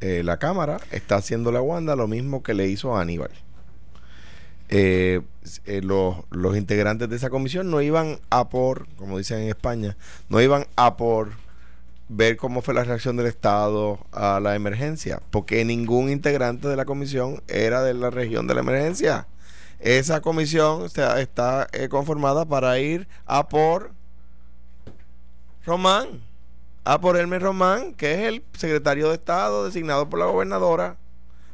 Eh, 0.01 0.23
la 0.23 0.39
Cámara 0.39 0.81
está 0.91 1.17
haciéndole 1.17 1.59
a 1.59 1.63
Wanda 1.63 1.97
lo 1.97 2.07
mismo 2.07 2.43
que 2.43 2.55
le 2.55 2.69
hizo 2.69 2.97
a 2.97 3.01
Aníbal. 3.01 3.31
Eh, 4.69 5.21
eh, 5.67 5.83
los, 5.83 6.17
los 6.31 6.57
integrantes 6.57 7.09
de 7.09 7.17
esa 7.17 7.31
comisión 7.31 7.71
no 7.71 7.81
iban 7.81 8.19
a 8.31 8.49
por, 8.49 8.89
como 8.97 9.19
dicen 9.19 9.41
en 9.41 9.49
España, 9.49 9.97
no 10.29 10.41
iban 10.41 10.67
a 10.77 10.97
por 10.97 11.44
ver 12.17 12.37
cómo 12.37 12.63
fue 12.63 12.75
la 12.75 12.85
reacción 12.85 13.17
del 13.17 13.27
Estado 13.27 13.99
a 14.13 14.39
la 14.41 14.55
emergencia, 14.55 15.21
porque 15.31 15.65
ningún 15.65 16.11
integrante 16.11 16.69
de 16.69 16.77
la 16.77 16.85
comisión 16.85 17.43
era 17.49 17.83
de 17.83 17.95
la 17.95 18.11
región 18.11 18.47
de 18.47 18.55
la 18.55 18.61
emergencia. 18.61 19.27
Esa 19.81 20.21
comisión 20.21 20.83
o 20.83 20.87
está 20.87 21.67
eh, 21.73 21.89
conformada 21.89 22.45
para 22.47 22.79
ir 22.79 23.09
a 23.27 23.49
por 23.49 23.93
Román, 25.67 26.23
a 26.85 27.01
por 27.01 27.17
Hermes 27.17 27.43
Román, 27.43 27.95
que 27.95 28.15
es 28.15 28.21
el 28.21 28.45
secretario 28.57 29.09
de 29.09 29.15
Estado 29.15 29.65
designado 29.65 30.09
por 30.09 30.21
la 30.21 30.27
gobernadora. 30.27 30.97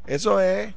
Eso 0.06 0.40
es. 0.40 0.74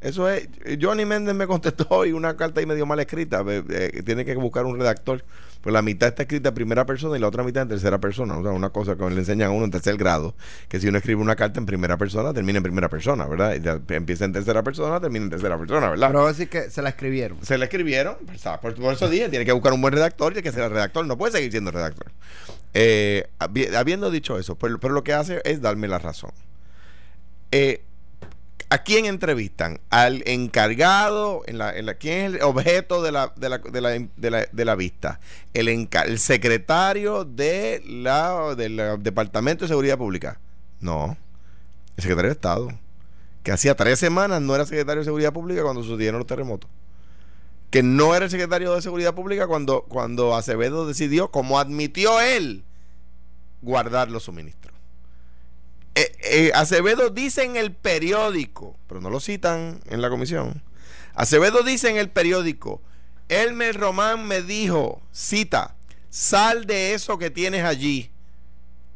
Eso 0.00 0.28
es. 0.28 0.48
Johnny 0.80 1.04
Méndez 1.04 1.34
me 1.34 1.46
contestó 1.46 2.04
y 2.06 2.12
una 2.12 2.36
carta 2.36 2.60
ahí 2.60 2.66
medio 2.66 2.86
mal 2.86 2.98
escrita. 2.98 3.44
eh, 3.46 3.62
eh, 3.68 4.02
tiene 4.04 4.24
que 4.24 4.34
buscar 4.36 4.64
un 4.64 4.78
redactor. 4.78 5.24
Pues 5.62 5.72
la 5.72 5.80
mitad 5.80 6.08
está 6.08 6.22
escrita 6.24 6.48
en 6.48 6.54
primera 6.56 6.84
persona 6.84 7.16
y 7.16 7.20
la 7.20 7.28
otra 7.28 7.44
mitad 7.44 7.62
en 7.62 7.68
tercera 7.68 7.98
persona. 8.00 8.36
O 8.36 8.42
sea, 8.42 8.50
una 8.50 8.70
cosa 8.70 8.96
que 8.96 9.08
le 9.08 9.16
enseñan 9.20 9.48
a 9.48 9.50
uno 9.52 9.64
en 9.64 9.70
tercer 9.70 9.96
grado, 9.96 10.34
que 10.68 10.80
si 10.80 10.88
uno 10.88 10.98
escribe 10.98 11.22
una 11.22 11.36
carta 11.36 11.60
en 11.60 11.66
primera 11.66 11.96
persona, 11.96 12.34
termina 12.34 12.56
en 12.58 12.64
primera 12.64 12.88
persona, 12.88 13.26
¿verdad? 13.26 13.54
Y 13.88 13.94
empieza 13.94 14.24
en 14.24 14.32
tercera 14.32 14.62
persona, 14.64 15.00
termina 15.00 15.24
en 15.26 15.30
tercera 15.30 15.56
persona, 15.56 15.88
¿verdad? 15.90 16.08
Pero 16.08 16.20
voy 16.20 16.28
a 16.28 16.32
decir 16.32 16.48
que 16.48 16.68
se 16.68 16.82
la 16.82 16.88
escribieron. 16.88 17.38
se 17.42 17.56
le 17.58 17.64
escribieron, 17.66 18.16
pues, 18.26 18.42
por, 18.60 18.74
por 18.74 18.92
eso 18.94 19.08
dije, 19.08 19.28
tiene 19.28 19.44
que 19.44 19.52
buscar 19.52 19.72
un 19.72 19.80
buen 19.80 19.94
redactor 19.94 20.36
y 20.36 20.42
que 20.42 20.50
ser 20.50 20.64
el 20.64 20.70
redactor, 20.70 21.06
no 21.06 21.16
puede 21.16 21.32
seguir 21.32 21.52
siendo 21.52 21.70
redactor. 21.70 22.10
Eh, 22.74 23.28
habi- 23.38 23.72
habiendo 23.74 24.10
dicho 24.10 24.38
eso, 24.38 24.56
pero, 24.56 24.80
pero 24.80 24.92
lo 24.94 25.04
que 25.04 25.12
hace 25.12 25.40
es 25.44 25.60
darme 25.60 25.86
la 25.86 25.98
razón. 26.00 26.30
Eh, 27.52 27.84
¿A 28.72 28.84
quién 28.84 29.04
entrevistan? 29.04 29.80
¿Al 29.90 30.22
encargado? 30.26 31.42
En 31.46 31.58
la, 31.58 31.74
¿Quién 31.96 32.18
es 32.20 32.34
el 32.36 32.42
objeto 32.42 33.02
de 33.02 33.12
la, 33.12 33.30
de 33.36 33.50
la, 33.50 33.58
de 33.58 33.80
la, 34.30 34.46
de 34.50 34.64
la- 34.64 34.74
vista? 34.76 35.20
El, 35.52 35.68
el 35.68 36.18
secretario 36.18 37.26
de 37.26 37.82
la, 37.86 38.54
del 38.54 39.02
Departamento 39.02 39.64
de 39.64 39.68
Seguridad 39.68 39.98
Pública. 39.98 40.40
No, 40.80 41.18
el 41.98 42.02
secretario 42.02 42.30
de 42.30 42.34
Estado. 42.34 42.68
Que 43.42 43.52
hacía 43.52 43.74
tres 43.74 43.98
semanas 43.98 44.40
no 44.40 44.54
era 44.54 44.64
secretario 44.64 45.00
de 45.00 45.04
Seguridad 45.04 45.34
Pública 45.34 45.62
cuando 45.62 45.82
sucedieron 45.82 46.18
los 46.20 46.26
terremotos 46.26 46.70
que 47.70 47.82
no 47.82 48.14
era 48.14 48.26
el 48.26 48.30
secretario 48.30 48.74
de 48.74 48.80
Seguridad 48.82 49.14
Pública 49.14 49.46
cuando, 49.46 49.82
cuando 49.88 50.34
Acevedo 50.36 50.86
decidió, 50.86 51.30
como 51.30 51.58
admitió 51.58 52.20
él, 52.20 52.64
guardar 53.62 54.10
los 54.10 54.24
suministros. 54.24 54.71
Eh, 55.94 56.12
eh, 56.22 56.52
Acevedo 56.54 57.10
dice 57.10 57.44
en 57.44 57.56
el 57.56 57.72
periódico, 57.72 58.78
pero 58.86 59.00
no 59.00 59.10
lo 59.10 59.20
citan 59.20 59.80
en 59.90 60.00
la 60.00 60.08
comisión. 60.08 60.62
Acevedo 61.14 61.62
dice 61.62 61.90
en 61.90 61.98
el 61.98 62.08
periódico, 62.08 62.80
Elmer 63.28 63.78
Román 63.78 64.26
me 64.26 64.42
dijo, 64.42 65.02
cita, 65.12 65.76
sal 66.08 66.66
de 66.66 66.94
eso 66.94 67.18
que 67.18 67.30
tienes 67.30 67.64
allí. 67.64 68.10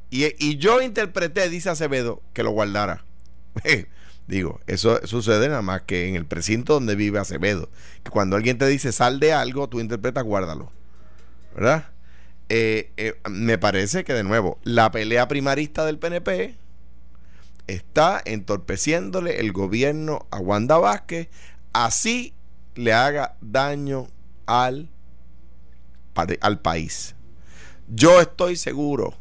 Y, 0.09 0.57
yo 0.57 0.81
interpreté, 0.81 1.51
dice 1.51 1.69
Acevedo, 1.69 2.23
que 2.33 2.43
lo 2.43 2.51
guardara. 2.53 3.05
Digo, 4.27 4.61
eso 4.67 5.01
sucede 5.07 5.49
nada 5.49 5.63
más 5.63 5.83
que 5.83 6.09
en 6.09 6.17
el 6.17 6.27
precinto 6.27 6.75
donde 6.75 6.97
vive 6.97 7.19
Acevedo. 7.19 7.69
Que 8.03 8.11
cuando 8.11 8.37
alguien 8.37 8.59
te 8.59 8.67
dice 8.67 8.93
sal 8.93 9.21
de 9.21 9.33
algo, 9.33 9.69
tú 9.69 9.79
interpretas 9.79 10.25
guárdalo. 10.25 10.71
¿Verdad? 11.55 11.91
Eh, 12.49 13.19
me 13.29 13.59
parece 13.59 14.05
que 14.05 14.15
de 14.15 14.25
nuevo, 14.25 14.59
la 14.63 14.91
pelea 14.91 15.29
primarista 15.29 15.85
del 15.85 15.99
PNP 15.99 16.57
está 17.67 18.21
entorpeciéndole 18.25 19.41
el 19.41 19.53
gobierno 19.53 20.27
a 20.31 20.39
Wanda 20.39 20.79
Vázquez, 20.79 21.29
así 21.73 22.35
le 22.75 22.93
haga 22.93 23.37
daño 23.41 24.09
al, 24.47 24.89
al 26.41 26.61
país. 26.61 27.15
Yo 27.89 28.21
estoy 28.21 28.57
seguro 28.57 29.15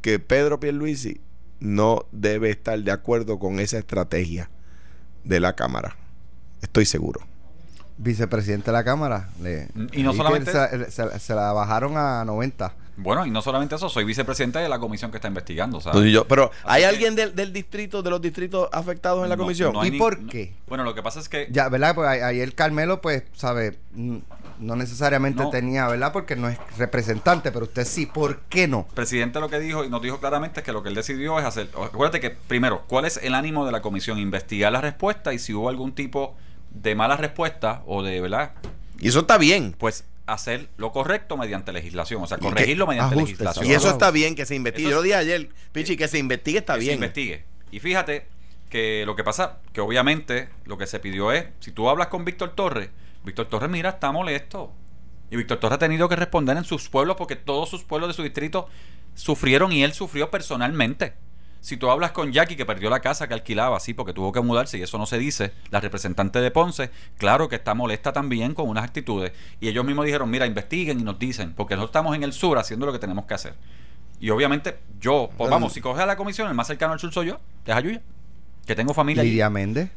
que 0.00 0.18
Pedro 0.18 0.60
Pierluisi 0.60 1.20
no 1.60 2.06
debe 2.12 2.50
estar 2.50 2.78
de 2.78 2.90
acuerdo 2.90 3.38
con 3.38 3.58
esa 3.58 3.78
estrategia 3.78 4.50
de 5.24 5.40
la 5.40 5.54
Cámara. 5.54 5.96
Estoy 6.60 6.84
seguro. 6.84 7.20
Vicepresidente 7.96 8.66
de 8.66 8.72
la 8.72 8.84
Cámara. 8.84 9.30
le- 9.40 9.68
Y 9.92 10.02
no 10.02 10.12
solamente- 10.12 10.52
Se, 10.52 10.90
se- 10.90 11.18
se 11.20 11.34
la 11.34 11.52
bajaron 11.52 11.96
a 11.96 12.24
90. 12.24 12.74
Bueno, 12.96 13.26
y 13.26 13.30
no 13.30 13.42
solamente 13.42 13.74
eso, 13.74 13.88
soy 13.88 14.04
vicepresidente 14.04 14.58
de 14.60 14.68
la 14.68 14.78
comisión 14.78 15.10
que 15.10 15.16
está 15.18 15.28
investigando. 15.28 15.80
¿sabes? 15.80 16.12
Yo- 16.12 16.26
pero, 16.28 16.50
¿hay 16.64 16.84
alguien 16.84 17.14
del, 17.16 17.34
del 17.34 17.52
distrito, 17.52 18.02
de 18.02 18.10
los 18.10 18.20
distritos 18.20 18.68
afectados 18.72 19.24
en 19.24 19.30
la 19.30 19.36
No, 19.36 19.42
comisión? 19.42 19.72
no 19.72 19.84
¿Y 19.84 19.90
ni- 19.90 19.98
por 19.98 20.20
no- 20.20 20.30
qué? 20.30 20.54
Bueno, 20.68 20.84
lo 20.84 20.94
que 20.94 21.02
pasa 21.02 21.18
es 21.20 21.28
que 21.28 21.48
Ya, 21.50 21.68
¿verdad? 21.68 21.94
Pues 21.94 22.08
ayer 22.08 22.54
Carmelo, 22.54 23.00
pues, 23.00 23.24
sabe, 23.34 23.78
no 24.60 24.76
necesariamente 24.76 25.42
No. 25.42 25.50
tenía, 25.50 25.88
¿verdad? 25.88 26.12
Porque 26.12 26.36
no 26.36 26.48
es 26.48 26.58
representante, 26.78 27.50
pero 27.50 27.64
usted 27.64 27.84
sí. 27.84 28.06
¿Por 28.06 28.40
qué 28.42 28.68
no? 28.68 28.86
el 28.88 28.94
presidente 28.94 29.40
lo 29.40 29.48
que 29.48 29.58
dijo 29.58 29.84
y 29.84 29.90
nos 29.90 30.00
dijo 30.00 30.20
claramente 30.20 30.60
es 30.60 30.64
que 30.66 30.72
lo 30.72 30.82
que 30.82 30.88
él 30.90 30.94
decidió 30.94 31.38
es 31.40 31.44
hacer. 31.44 31.68
Acuérdate 31.76 32.20
que, 32.20 32.30
primero, 32.30 32.82
¿cuál 32.86 33.04
es 33.04 33.18
el 33.22 33.34
ánimo 33.34 33.66
de 33.66 33.72
la 33.72 33.82
comisión? 33.82 34.18
Investigar 34.18 34.72
la 34.72 34.80
respuesta 34.80 35.32
y 35.34 35.38
si 35.40 35.52
hubo 35.52 35.68
algún 35.68 35.92
tipo 35.94 36.36
de 36.70 36.94
mala 36.94 37.16
respuesta 37.16 37.82
o 37.86 38.02
de, 38.04 38.20
¿verdad? 38.20 38.52
Y 39.00 39.08
eso 39.08 39.20
está 39.20 39.38
bien. 39.38 39.74
Pues 39.76 40.04
hacer 40.26 40.68
lo 40.76 40.92
correcto 40.92 41.36
mediante 41.36 41.72
legislación, 41.72 42.22
o 42.22 42.26
sea, 42.26 42.38
corregirlo 42.38 42.86
mediante 42.86 43.16
legislación. 43.16 43.66
Y 43.66 43.72
eso 43.72 43.90
está 43.90 44.10
bien, 44.10 44.34
que 44.34 44.46
se 44.46 44.54
investigue. 44.54 44.88
Eso 44.88 44.90
Yo 44.90 44.96
lo 44.96 45.02
dije 45.02 45.16
ayer, 45.16 45.50
Pichi, 45.72 45.96
que 45.96 46.08
se 46.08 46.18
investigue 46.18 46.58
está 46.58 46.74
que 46.74 46.80
se 46.80 46.84
bien. 46.86 46.94
investigue. 46.94 47.44
Y 47.70 47.80
fíjate 47.80 48.26
que 48.70 49.04
lo 49.06 49.16
que 49.16 49.24
pasa, 49.24 49.60
que 49.72 49.80
obviamente 49.80 50.48
lo 50.64 50.78
que 50.78 50.86
se 50.86 50.98
pidió 50.98 51.32
es, 51.32 51.46
si 51.60 51.72
tú 51.72 51.88
hablas 51.88 52.08
con 52.08 52.24
Víctor 52.24 52.54
Torres, 52.54 52.90
Víctor 53.24 53.46
Torres, 53.46 53.70
mira, 53.70 53.90
está 53.90 54.12
molesto. 54.12 54.72
Y 55.30 55.36
Víctor 55.36 55.58
Torres 55.58 55.76
ha 55.76 55.78
tenido 55.78 56.08
que 56.08 56.16
responder 56.16 56.56
en 56.56 56.64
sus 56.64 56.88
pueblos 56.88 57.16
porque 57.16 57.36
todos 57.36 57.68
sus 57.68 57.84
pueblos 57.84 58.08
de 58.08 58.14
su 58.14 58.22
distrito 58.22 58.68
sufrieron 59.14 59.72
y 59.72 59.82
él 59.82 59.92
sufrió 59.92 60.30
personalmente. 60.30 61.14
Si 61.64 61.78
tú 61.78 61.88
hablas 61.90 62.12
con 62.12 62.30
Jackie, 62.30 62.56
que 62.56 62.66
perdió 62.66 62.90
la 62.90 63.00
casa 63.00 63.26
que 63.26 63.32
alquilaba, 63.32 63.80
sí, 63.80 63.94
porque 63.94 64.12
tuvo 64.12 64.32
que 64.32 64.42
mudarse 64.42 64.76
y 64.76 64.82
eso 64.82 64.98
no 64.98 65.06
se 65.06 65.16
dice, 65.16 65.52
la 65.70 65.80
representante 65.80 66.42
de 66.42 66.50
Ponce, 66.50 66.90
claro 67.16 67.48
que 67.48 67.56
está 67.56 67.72
molesta 67.72 68.12
también 68.12 68.52
con 68.52 68.68
unas 68.68 68.84
actitudes. 68.84 69.32
Y 69.60 69.68
ellos 69.68 69.82
mismos 69.82 70.04
dijeron, 70.04 70.28
mira, 70.28 70.44
investiguen 70.44 71.00
y 71.00 71.04
nos 71.04 71.18
dicen, 71.18 71.54
porque 71.54 71.74
nosotros 71.74 71.88
estamos 71.92 72.14
en 72.16 72.22
el 72.22 72.34
sur 72.34 72.58
haciendo 72.58 72.84
lo 72.84 72.92
que 72.92 72.98
tenemos 72.98 73.24
que 73.24 73.32
hacer. 73.32 73.54
Y 74.20 74.28
obviamente 74.28 74.76
yo, 75.00 75.30
pues 75.38 75.48
vamos, 75.50 75.72
si 75.72 75.80
coges 75.80 76.02
a 76.02 76.06
la 76.06 76.16
comisión, 76.16 76.48
el 76.48 76.54
más 76.54 76.66
cercano 76.66 76.92
al 76.92 77.00
sur 77.00 77.10
soy 77.14 77.28
yo, 77.28 77.40
es 77.64 77.74
Ayuya, 77.74 78.02
que 78.66 78.74
tengo 78.74 78.92
familia 78.92 79.22
allí. 79.22 79.30
Lidia 79.30 79.48
Méndez. 79.48 79.90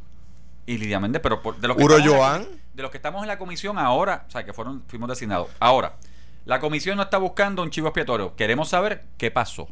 y 0.68 0.78
Lidia 0.78 1.02
Méndez, 1.02 1.22
pero 1.22 1.42
por- 1.42 1.58
de 1.60 1.68
los 1.68 1.76
que 1.76 1.84
Uro 1.84 1.98
estamos 1.98 2.14
en 2.16 2.22
la- 2.22 2.28
Joan. 2.30 2.48
de 2.76 2.82
los 2.82 2.92
que 2.92 2.98
estamos 2.98 3.22
en 3.24 3.28
la 3.28 3.38
comisión 3.38 3.78
ahora, 3.78 4.24
o 4.26 4.32
sea, 4.32 4.46
que 4.46 4.54
fueron 4.54 4.84
fuimos 4.88 5.10
designados. 5.10 5.50
Ahora, 5.60 5.98
la 6.46 6.62
comisión 6.62 6.96
no 6.96 7.04
está 7.04 7.18
buscando 7.18 7.62
un 7.62 7.72
chivo 7.72 7.88
expiatorio. 7.90 8.38
Queremos 8.38 8.70
saber 8.70 9.04
qué 9.18 9.32
pasó. 9.32 9.68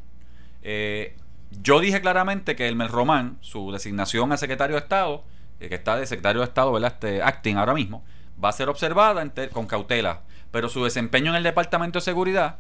Eh, 0.62 1.16
yo 1.52 1.80
dije 1.80 2.02
claramente 2.02 2.56
que 2.56 2.68
Elmer 2.68 2.90
Román, 2.92 3.38
su 3.42 3.72
designación 3.72 4.32
a 4.32 4.38
secretario 4.38 4.76
de 4.76 4.82
Estado, 4.82 5.24
eh, 5.60 5.70
que 5.70 5.76
está 5.76 5.96
de 5.96 6.06
secretario 6.06 6.42
de 6.42 6.48
Estado, 6.48 6.72
¿verdad? 6.72 6.94
Este, 6.94 7.22
acting 7.22 7.58
ahora 7.58 7.74
mismo, 7.74 8.04
va 8.44 8.50
a 8.50 8.54
ser 8.54 8.70
observada 8.70 9.24
con 9.52 9.68
cautela. 9.68 10.22
Pero 10.52 10.70
su 10.70 10.84
desempeño 10.84 11.32
en 11.32 11.38
el 11.38 11.44
Departamento 11.44 12.00
de 12.00 12.04
Seguridad, 12.04 12.58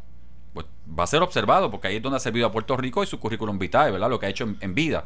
pues 0.53 0.65
va 0.87 1.03
a 1.03 1.07
ser 1.07 1.21
observado, 1.21 1.69
porque 1.71 1.87
ahí 1.87 1.97
es 1.97 2.01
donde 2.01 2.17
ha 2.17 2.19
servido 2.19 2.47
a 2.47 2.51
Puerto 2.51 2.77
Rico 2.77 3.03
y 3.03 3.07
su 3.07 3.19
currículum 3.19 3.59
vitae, 3.59 3.91
¿verdad? 3.91 4.09
Lo 4.09 4.19
que 4.19 4.25
ha 4.25 4.29
hecho 4.29 4.47
en, 4.59 4.75
vida. 4.75 5.05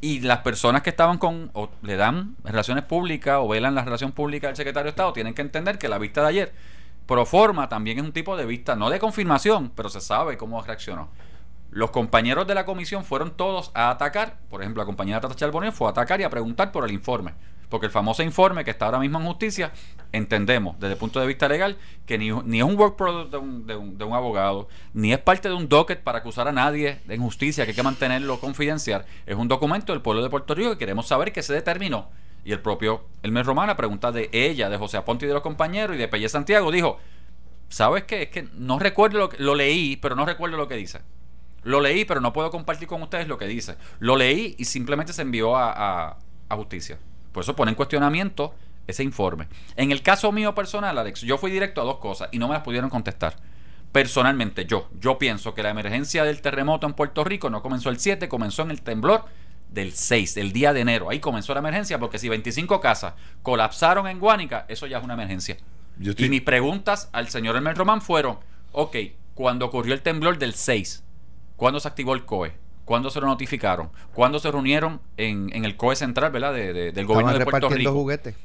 Y 0.00 0.20
las 0.20 0.38
personas 0.38 0.82
que 0.82 0.90
estaban 0.90 1.18
con, 1.18 1.50
o 1.54 1.70
le 1.82 1.96
dan 1.96 2.36
relaciones 2.44 2.84
públicas 2.84 3.38
o 3.40 3.48
velan 3.48 3.74
la 3.74 3.84
relación 3.84 4.12
pública 4.12 4.46
del 4.48 4.56
secretario 4.56 4.84
de 4.84 4.90
Estado, 4.90 5.12
tienen 5.12 5.34
que 5.34 5.42
entender 5.42 5.78
que 5.78 5.88
la 5.88 5.98
vista 5.98 6.20
de 6.22 6.28
ayer, 6.28 6.54
pro 7.06 7.24
forma, 7.24 7.68
también 7.68 7.98
es 7.98 8.04
un 8.04 8.12
tipo 8.12 8.36
de 8.36 8.44
vista, 8.44 8.76
no 8.76 8.90
de 8.90 8.98
confirmación, 8.98 9.72
pero 9.74 9.88
se 9.88 10.00
sabe 10.00 10.36
cómo 10.36 10.60
reaccionó. 10.62 11.08
Los 11.70 11.90
compañeros 11.90 12.46
de 12.46 12.54
la 12.54 12.64
comisión 12.64 13.04
fueron 13.04 13.32
todos 13.32 13.70
a 13.74 13.90
atacar, 13.90 14.38
por 14.48 14.62
ejemplo, 14.62 14.82
la 14.82 14.86
compañera 14.86 15.20
Tata 15.20 15.34
Charbonnier 15.34 15.72
fue 15.72 15.88
a 15.88 15.90
atacar 15.90 16.20
y 16.20 16.24
a 16.24 16.30
preguntar 16.30 16.72
por 16.72 16.84
el 16.84 16.92
informe. 16.92 17.34
Porque 17.68 17.86
el 17.86 17.92
famoso 17.92 18.22
informe 18.22 18.64
que 18.64 18.70
está 18.70 18.86
ahora 18.86 19.00
mismo 19.00 19.18
en 19.18 19.26
justicia, 19.26 19.72
entendemos 20.12 20.78
desde 20.78 20.92
el 20.92 20.98
punto 20.98 21.20
de 21.20 21.26
vista 21.26 21.48
legal 21.48 21.76
que 22.06 22.16
ni, 22.16 22.28
es 22.28 22.62
un 22.62 22.78
work 22.78 22.96
product 22.96 23.32
de 23.32 23.38
un, 23.38 23.66
de, 23.66 23.74
un, 23.74 23.98
de 23.98 24.04
un 24.04 24.12
abogado, 24.14 24.68
ni 24.94 25.12
es 25.12 25.18
parte 25.18 25.48
de 25.48 25.54
un 25.54 25.68
docket 25.68 26.00
para 26.00 26.18
acusar 26.18 26.46
a 26.46 26.52
nadie 26.52 27.00
de 27.06 27.16
injusticia, 27.16 27.64
que 27.64 27.70
hay 27.70 27.76
que 27.76 27.82
mantenerlo 27.82 28.38
confidencial. 28.38 29.04
Es 29.26 29.36
un 29.36 29.48
documento 29.48 29.92
del 29.92 30.02
pueblo 30.02 30.22
de 30.22 30.30
Puerto 30.30 30.54
Rico 30.54 30.70
que 30.70 30.78
queremos 30.78 31.08
saber 31.08 31.32
que 31.32 31.42
se 31.42 31.52
determinó. 31.52 32.08
Y 32.44 32.52
el 32.52 32.60
propio 32.60 33.04
Elmer 33.24 33.44
Román, 33.44 33.70
a 33.70 33.76
pregunta 33.76 34.12
de 34.12 34.30
ella, 34.32 34.70
de 34.70 34.76
José 34.76 34.96
Aponte 34.96 35.24
y 35.24 35.28
de 35.28 35.34
los 35.34 35.42
compañeros, 35.42 35.96
y 35.96 35.98
de 35.98 36.06
Pelle 36.06 36.28
Santiago, 36.28 36.70
dijo, 36.70 37.00
¿sabes 37.68 38.04
qué? 38.04 38.22
Es 38.22 38.28
que 38.28 38.48
no 38.54 38.78
recuerdo 38.78 39.18
lo 39.18 39.28
que 39.28 39.42
lo 39.42 39.56
leí, 39.56 39.96
pero 39.96 40.14
no 40.14 40.24
recuerdo 40.24 40.56
lo 40.56 40.68
que 40.68 40.76
dice. 40.76 41.00
Lo 41.66 41.80
leí, 41.80 42.04
pero 42.04 42.20
no 42.20 42.32
puedo 42.32 42.50
compartir 42.50 42.86
con 42.88 43.02
ustedes 43.02 43.28
lo 43.28 43.38
que 43.38 43.46
dice. 43.46 43.76
Lo 43.98 44.16
leí 44.16 44.54
y 44.58 44.64
simplemente 44.64 45.12
se 45.12 45.22
envió 45.22 45.56
a, 45.56 45.72
a- 46.10 46.16
a 46.48 46.56
justicia. 46.56 46.98
Por 47.32 47.42
eso 47.42 47.54
pone 47.56 47.70
en 47.72 47.74
cuestionamiento 47.74 48.54
ese 48.86 49.02
informe. 49.02 49.48
En 49.74 49.90
el 49.90 50.00
caso 50.02 50.30
mío 50.32 50.54
personal, 50.54 50.96
Alex, 50.96 51.22
yo 51.22 51.38
fui 51.38 51.50
directo 51.50 51.80
a 51.80 51.84
dos 51.84 51.98
cosas 51.98 52.28
y 52.32 52.38
no 52.38 52.46
me 52.48 52.54
las 52.54 52.62
pudieron 52.62 52.88
contestar. 52.88 53.36
Personalmente, 53.92 54.66
yo, 54.66 54.88
yo 55.00 55.18
pienso 55.18 55.54
que 55.54 55.62
la 55.62 55.70
emergencia 55.70 56.22
del 56.24 56.40
terremoto 56.42 56.86
en 56.86 56.92
Puerto 56.92 57.24
Rico 57.24 57.48
no 57.50 57.62
comenzó 57.62 57.88
el 57.88 57.98
7, 57.98 58.28
comenzó 58.28 58.62
en 58.62 58.70
el 58.70 58.82
temblor 58.82 59.24
del 59.70 59.92
6, 59.92 60.36
el 60.36 60.52
día 60.52 60.72
de 60.72 60.80
enero. 60.80 61.08
Ahí 61.10 61.18
comenzó 61.18 61.54
la 61.54 61.60
emergencia 61.60 61.98
porque 61.98 62.18
si 62.18 62.28
25 62.28 62.80
casas 62.80 63.14
colapsaron 63.42 64.06
en 64.06 64.18
Guánica, 64.20 64.66
eso 64.68 64.86
ya 64.86 64.98
es 64.98 65.04
una 65.04 65.14
emergencia. 65.14 65.56
Estoy- 66.00 66.26
Y 66.26 66.28
mis 66.28 66.42
preguntas 66.42 67.08
al 67.12 67.28
señor 67.28 67.56
Elmer 67.56 67.76
Román 67.76 68.02
fueron, 68.02 68.38
ok, 68.72 68.96
cuando 69.34 69.64
ocurrió 69.66 69.94
el 69.94 70.02
temblor 70.02 70.36
del 70.38 70.52
6, 70.54 71.02
¿cuándo 71.56 71.80
se 71.80 71.88
activó 71.88 72.14
el 72.14 72.24
COE? 72.24 72.52
¿Cuándo 72.84 73.10
se 73.10 73.20
lo 73.20 73.26
notificaron? 73.26 73.90
¿Cuándo 74.14 74.38
se 74.38 74.50
reunieron 74.50 75.00
en, 75.16 75.50
en 75.54 75.64
el 75.64 75.76
COE 75.76 75.96
central, 75.96 76.30
¿verdad? 76.30 76.52
De- 76.54 76.72
de- 76.72 76.92
del 76.92 77.06
gobierno 77.06 77.32
de 77.36 77.44
Puerto 77.44 77.68
Rico. 77.68 77.92
juguetes. 77.92 78.36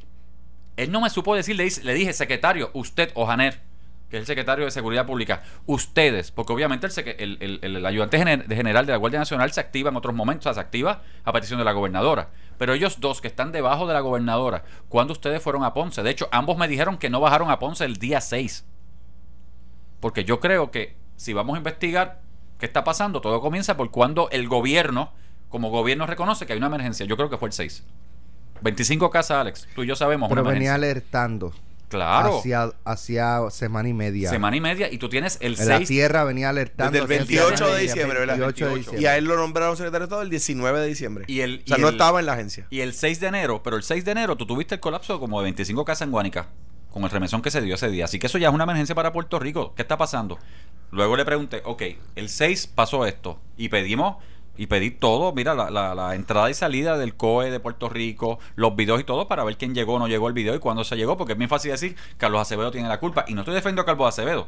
Él 0.78 0.92
no 0.92 1.02
me 1.02 1.10
supo 1.12 1.36
decir, 1.36 1.56
le, 1.56 1.94
dije, 1.94 2.12
secretario, 2.14 2.72
usted, 2.74 3.12
Ojaner, 3.14 3.62
que 4.10 4.18
es 4.18 4.22
el 4.22 4.26
secretario 4.26 4.66
de 4.66 4.72
Seguridad 4.72 5.06
Pública, 5.06 5.44
ustedes, 5.68 6.32
porque 6.32 6.54
obviamente 6.54 6.88
el, 6.88 7.38
el- 7.40 7.60
el- 7.62 7.76
el 7.78 7.86
ayudante 7.86 8.18
general 8.18 8.86
de 8.88 8.92
la 8.94 8.98
Guardia 8.98 9.20
Nacional 9.20 9.52
se 9.52 9.60
activa 9.62 9.90
en 9.92 9.96
otros 9.96 10.16
momentos, 10.16 10.48
o 10.48 10.50
sea, 10.50 10.54
se 10.56 10.60
activa 10.60 11.04
a 11.24 11.32
petición 11.34 11.60
de 11.60 11.66
la 11.66 11.72
gobernadora. 11.74 12.30
Pero 12.58 12.74
ellos 12.74 13.00
dos 13.00 13.22
que 13.22 13.28
están 13.28 13.52
debajo 13.52 13.86
de 13.88 13.94
la 13.94 14.00
gobernadora, 14.00 14.64
¿cuándo 14.90 15.14
ustedes 15.14 15.42
fueron 15.44 15.64
a 15.64 15.74
Ponce? 15.74 16.02
De 16.04 16.10
hecho, 16.10 16.28
ambos 16.32 16.58
me 16.58 16.68
dijeron 16.68 16.98
que 16.98 17.10
no 17.10 17.20
bajaron 17.20 17.52
a 17.52 17.60
Ponce 17.60 17.86
el 17.86 17.98
día 17.98 18.22
6. 18.22 18.66
Porque 20.00 20.24
yo 20.24 20.40
creo 20.40 20.72
que 20.72 20.96
si 21.16 21.34
vamos 21.34 21.56
a 21.56 21.58
investigar 21.58 22.22
qué 22.62 22.66
está 22.68 22.86
pasando, 22.86 23.20
todo 23.20 23.42
comienza 23.42 23.76
por 23.76 23.92
cuando 23.92 24.30
el 24.30 24.48
gobierno, 24.48 25.12
como 25.50 25.70
gobierno, 25.70 26.06
reconoce 26.08 26.46
que 26.46 26.54
hay 26.54 26.58
una 26.58 26.68
emergencia. 26.68 27.06
Yo 27.06 27.18
creo 27.18 27.30
que 27.30 27.38
fue 27.38 27.50
el 27.50 27.54
6. 27.54 27.84
25 28.62 29.10
casas, 29.10 29.38
Alex. 29.38 29.68
Tú 29.76 29.84
y 29.84 29.88
yo 29.88 29.96
sabemos 29.98 30.30
Pero 30.30 30.42
una 30.44 30.52
venía 30.52 30.76
emergencia. 30.76 30.92
alertando. 30.92 31.54
Claro. 31.90 32.38
Hacia, 32.40 32.72
hacia 32.86 33.50
semana 33.50 33.90
y 33.90 33.94
media. 33.94 34.30
Semana 34.30 34.56
y 34.56 34.62
media 34.62 34.90
y 34.90 34.98
tú 34.98 35.10
tienes 35.10 35.38
el 35.42 35.60
en 35.60 35.68
la 35.68 35.78
6 35.78 35.90
tierra 35.90 36.24
venía 36.24 36.48
alertando. 36.50 36.92
Desde 36.92 37.16
el 37.16 37.22
hacia 37.24 37.42
28 37.42 37.58
semana 37.58 37.76
de 37.76 37.82
diciembre, 37.82 38.20
¿verdad? 38.20 38.38
28 38.38 38.66
de 38.66 38.72
28. 38.72 38.78
diciembre. 38.92 39.02
Y 39.02 39.06
a 39.08 39.18
él 39.18 39.26
lo 39.26 39.36
nombraron 39.36 39.76
secretario 39.76 40.00
de 40.02 40.06
Estado 40.06 40.22
el 40.22 40.30
19 40.30 40.80
de 40.80 40.88
diciembre. 40.88 41.26
y 41.28 41.42
el 41.42 41.64
o 41.66 41.68
sea, 41.68 41.78
y 41.78 41.82
no 41.82 41.88
el- 41.90 41.96
estaba 41.96 42.20
en 42.22 42.28
la 42.28 42.34
agencia. 42.34 42.66
y 42.70 42.80
el 42.80 42.94
6 42.94 43.20
de 43.20 43.28
enero, 43.28 43.62
pero 43.64 43.76
el 43.76 43.84
6 43.84 44.06
de 44.06 44.12
enero 44.12 44.38
tú 44.38 44.46
tuviste 44.46 44.76
el 44.76 44.80
colapso 44.80 45.20
como 45.20 45.40
de 45.42 45.46
25 45.46 45.84
casas 45.84 46.04
en 46.06 46.12
Guánica 46.12 46.48
con 46.92 47.04
el 47.04 47.10
remesón 47.10 47.42
que 47.42 47.52
se 47.52 47.60
dio 47.62 47.76
ese 47.76 47.90
día. 47.90 48.06
Así 48.06 48.20
que 48.20 48.28
eso 48.28 48.38
ya 48.38 48.48
es 48.50 48.54
una 48.54 48.64
emergencia 48.64 48.96
para 48.96 49.12
Puerto 49.12 49.38
Rico. 49.40 49.74
¿Qué 49.76 49.82
está 49.82 49.98
pasando? 49.98 50.38
Luego 50.92 51.16
le 51.16 51.26
pregunté, 51.26 51.62
ok, 51.66 51.84
el 52.16 52.30
6 52.30 52.68
pasó 52.68 53.06
esto 53.06 53.40
y 53.58 53.70
pedimos 53.70 54.18
y 54.58 54.68
pedí 54.68 54.92
todo, 54.92 55.32
mira, 55.34 55.56
la, 55.56 55.72
la- 55.72 55.96
la 55.96 56.14
entrada 56.16 56.50
y 56.50 56.54
salida 56.54 56.98
del 56.98 57.16
COE 57.16 57.50
de 57.50 57.60
Puerto 57.62 57.88
Rico, 57.90 58.38
los 58.56 58.76
videos 58.76 59.00
y 59.00 59.04
todo 59.06 59.28
para 59.28 59.44
ver 59.46 59.58
quién 59.58 59.74
llegó 59.74 59.94
o 59.96 60.00
no 60.00 60.08
llegó 60.08 60.28
el 60.28 60.34
video 60.34 60.54
y 60.54 60.60
cuándo 60.60 60.84
se 60.84 60.98
llegó, 60.98 61.18
porque 61.18 61.34
es 61.34 61.38
muy 61.40 61.48
fácil 61.48 61.72
decir 61.72 61.96
Carlos 62.18 62.42
Acevedo 62.42 62.70
tiene 62.72 62.90
la 62.90 63.00
culpa. 63.00 63.24
Y 63.28 63.34
no 63.34 63.42
estoy 63.42 63.56
defendiendo 63.56 63.84
a 63.84 63.86
Carlos 63.86 64.08
Acevedo. 64.10 64.48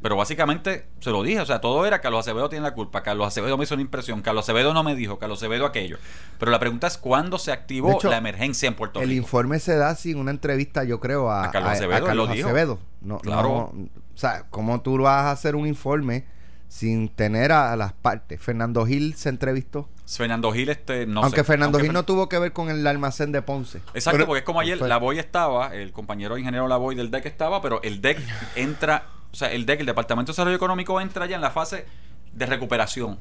Pero 0.00 0.16
básicamente 0.16 0.86
se 0.98 1.10
lo 1.10 1.22
dije, 1.22 1.38
o 1.40 1.46
sea, 1.46 1.60
todo 1.60 1.86
era 1.86 2.00
Carlos 2.00 2.26
Acevedo 2.26 2.48
tiene 2.48 2.64
la 2.64 2.74
culpa, 2.74 3.04
Carlos 3.04 3.28
Acevedo 3.28 3.56
me 3.56 3.62
hizo 3.62 3.74
una 3.74 3.82
impresión, 3.82 4.20
Carlos 4.20 4.44
Acevedo 4.46 4.74
no 4.74 4.82
me 4.82 4.96
dijo, 4.96 5.16
Carlos 5.20 5.38
Acevedo 5.38 5.64
aquello. 5.64 5.98
Pero 6.40 6.50
la 6.50 6.58
pregunta 6.58 6.88
es 6.88 6.98
cuándo 6.98 7.38
se 7.38 7.52
activó 7.52 7.92
hecho, 7.92 8.10
la 8.10 8.16
emergencia 8.16 8.66
en 8.66 8.74
Puerto 8.74 9.00
El 9.00 9.10
Rico. 9.10 9.18
informe 9.22 9.60
se 9.60 9.76
da 9.76 9.94
sin 9.94 10.18
una 10.18 10.32
entrevista, 10.32 10.82
yo 10.82 10.98
creo, 10.98 11.30
a, 11.30 11.44
A 11.44 11.50
Carlos 11.52 11.70
Acevedo, 11.72 11.98
él 11.98 12.04
Carlos 12.06 12.28
lo 12.28 12.34
dijo. 12.34 12.48
Acevedo. 12.48 12.78
No, 13.00 13.18
Claro. 13.20 13.70
no, 13.72 13.88
sea, 14.22 14.46
¿cómo 14.50 14.80
tú 14.80 14.98
vas 14.98 15.24
a 15.26 15.30
hacer 15.30 15.54
un 15.56 15.66
informe 15.66 16.24
sin 16.68 17.08
tener 17.08 17.52
a, 17.52 17.72
a 17.72 17.76
las 17.76 17.92
partes? 17.92 18.40
Fernando 18.40 18.86
Gil 18.86 19.14
se 19.14 19.28
entrevistó. 19.28 19.88
Fernando 20.06 20.52
Gil, 20.52 20.68
este, 20.68 21.06
no 21.06 21.22
aunque 21.22 21.40
sé. 21.40 21.44
Fernando 21.44 21.78
Aunque 21.78 21.88
Gil 21.88 21.90
Fer- 21.90 21.94
no 22.00 22.04
tuvo 22.04 22.28
que 22.28 22.38
ver 22.38 22.52
con 22.52 22.68
el 22.70 22.86
almacén 22.86 23.32
de 23.32 23.40
Ponce. 23.42 23.78
Exacto, 23.94 24.12
Pero- 24.18 24.26
porque 24.26 24.40
es 24.40 24.44
como 24.44 24.60
ayer, 24.60 24.80
la 24.80 24.98
Boy 24.98 25.18
estaba, 25.18 25.74
el 25.74 25.92
compañero 25.92 26.36
ingeniero 26.38 26.68
La 26.68 26.76
Boy 26.76 26.94
del 26.94 27.10
DEC 27.10 27.26
estaba, 27.26 27.62
pero 27.62 27.82
el 27.82 28.00
DEC 28.02 28.18
entra, 28.56 29.04
o 29.32 29.34
sea, 29.36 29.50
el 29.52 29.64
DEC, 29.66 29.80
el 29.80 29.86
Departamento 29.86 30.32
de 30.32 30.34
Desarrollo 30.34 30.56
Económico, 30.56 31.00
entra 31.00 31.26
ya 31.26 31.36
en 31.36 31.42
la 31.42 31.50
fase 31.50 31.86
de 32.32 32.46
recuperación. 32.46 33.18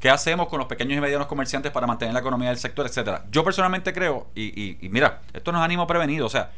¿Qué 0.00 0.10
hacemos 0.10 0.48
con 0.48 0.58
los 0.58 0.66
pequeños 0.66 0.98
y 0.98 1.00
medianos 1.00 1.28
comerciantes 1.28 1.70
para 1.70 1.86
mantener 1.86 2.12
la 2.12 2.20
economía 2.20 2.48
del 2.48 2.58
sector, 2.58 2.84
etcétera? 2.86 3.24
Yo 3.30 3.44
personalmente 3.44 3.92
creo, 3.92 4.26
y, 4.34 4.46
y- 4.60 4.78
y 4.80 4.88
mira, 4.88 5.20
esto 5.32 5.52
no 5.52 5.58
es 5.58 5.64
ánimo 5.64 5.86
prevenido, 5.86 6.26
o 6.26 6.30
sea, 6.30 6.50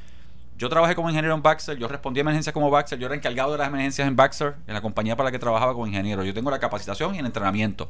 yo 0.57 0.69
trabajé 0.69 0.95
como 0.95 1.09
ingeniero 1.09 1.35
en 1.35 1.43
Baxter, 1.43 1.77
yo 1.77 1.89
respondí 1.89 2.21
a 2.21 2.23
emergencias 2.23 2.53
como 2.53 2.71
Baxter, 2.71 2.99
yo 2.99 3.07
era 3.07 3.15
encargado 3.17 3.53
de 3.53 3.59
las 3.59 3.69
emergencias 3.69 4.07
en 4.07 4.15
Baxter, 4.15 4.55
en 4.67 4.75
la 4.75 4.81
compañía 4.81 5.17
para 5.17 5.29
la 5.29 5.33
que 5.33 5.39
trabajaba 5.39 5.73
como 5.73 5.87
ingeniero. 5.87 6.23
Yo 6.23 6.33
tengo 6.33 6.51
la 6.51 6.61
capacitación 6.61 7.15
y 7.15 7.19
el 7.19 7.27
entrenamiento. 7.27 7.89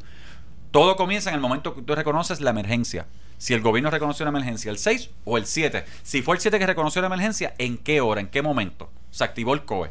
Todo 0.71 0.97
comienza 0.97 1.31
en 1.31 1.37
el 1.37 1.41
momento 1.41 1.75
que 1.75 1.83
tú 1.83 1.95
reconoces 1.95 2.41
la 2.41 2.51
emergencia. 2.51 3.07
Si 3.39 3.53
el 3.53 3.61
gobierno 3.61 3.91
reconoció 3.91 4.25
una 4.25 4.31
emergencia, 4.31 4.71
el 4.71 4.79
6 4.79 5.11
o 5.25 5.37
el 5.37 5.47
7. 5.47 5.85
Si 6.03 6.23
fue 6.23 6.37
el 6.37 6.41
7 6.41 6.59
que 6.59 6.67
reconoció 6.67 7.01
la 7.03 7.07
emergencia, 7.07 7.55
¿en 7.59 7.79
qué 7.79 8.01
hora, 8.01 8.21
en 8.21 8.29
qué 8.29 8.43
momento 8.43 8.91
se 9.11 9.25
activó 9.25 9.55
el 9.55 9.65
COE? 9.65 9.91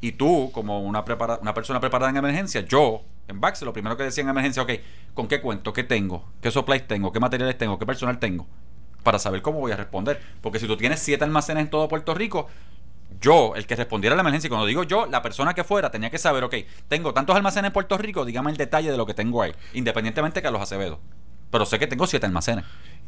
Y 0.00 0.12
tú, 0.12 0.50
como 0.52 0.80
una, 0.80 1.04
una 1.40 1.54
persona 1.54 1.80
preparada 1.80 2.10
en 2.10 2.16
emergencia, 2.18 2.60
yo, 2.60 3.02
en 3.28 3.40
Baxter, 3.40 3.66
lo 3.66 3.72
primero 3.72 3.96
que 3.96 4.02
decía 4.02 4.22
en 4.22 4.28
emergencia, 4.28 4.62
ok, 4.62 4.72
¿con 5.14 5.28
qué 5.28 5.40
cuento? 5.40 5.72
¿Qué 5.72 5.84
tengo? 5.84 6.24
¿Qué 6.40 6.50
supplies 6.50 6.86
tengo? 6.86 7.12
¿Qué 7.12 7.20
materiales 7.20 7.56
tengo? 7.56 7.78
¿Qué 7.78 7.86
personal 7.86 8.18
tengo? 8.18 8.46
Para 9.02 9.18
saber 9.18 9.42
cómo 9.42 9.60
voy 9.60 9.72
a 9.72 9.76
responder. 9.76 10.20
Porque 10.40 10.58
si 10.58 10.66
tú 10.66 10.76
tienes 10.76 11.00
siete 11.00 11.24
almacenes 11.24 11.64
en 11.64 11.70
todo 11.70 11.88
Puerto 11.88 12.14
Rico, 12.14 12.48
yo, 13.20 13.54
el 13.56 13.66
que 13.66 13.76
respondiera 13.76 14.14
a 14.14 14.16
la 14.16 14.22
emergencia, 14.22 14.48
cuando 14.48 14.66
digo 14.66 14.82
yo, 14.84 15.06
la 15.06 15.22
persona 15.22 15.54
que 15.54 15.64
fuera 15.64 15.90
tenía 15.90 16.10
que 16.10 16.18
saber, 16.18 16.44
ok, 16.44 16.54
tengo 16.88 17.12
tantos 17.12 17.36
almacenes 17.36 17.68
en 17.68 17.72
Puerto 17.72 17.96
Rico, 17.98 18.24
dígame 18.24 18.50
el 18.50 18.56
detalle 18.56 18.90
de 18.90 18.96
lo 18.96 19.06
que 19.06 19.14
tengo 19.14 19.42
ahí, 19.42 19.52
independientemente 19.74 20.40
de 20.40 20.42
Carlos 20.42 20.62
Acevedo. 20.62 20.98
Pero 21.50 21.66
sé 21.66 21.78
que 21.78 21.86
tengo 21.86 22.06
siete 22.06 22.26
almacenes. 22.26 22.64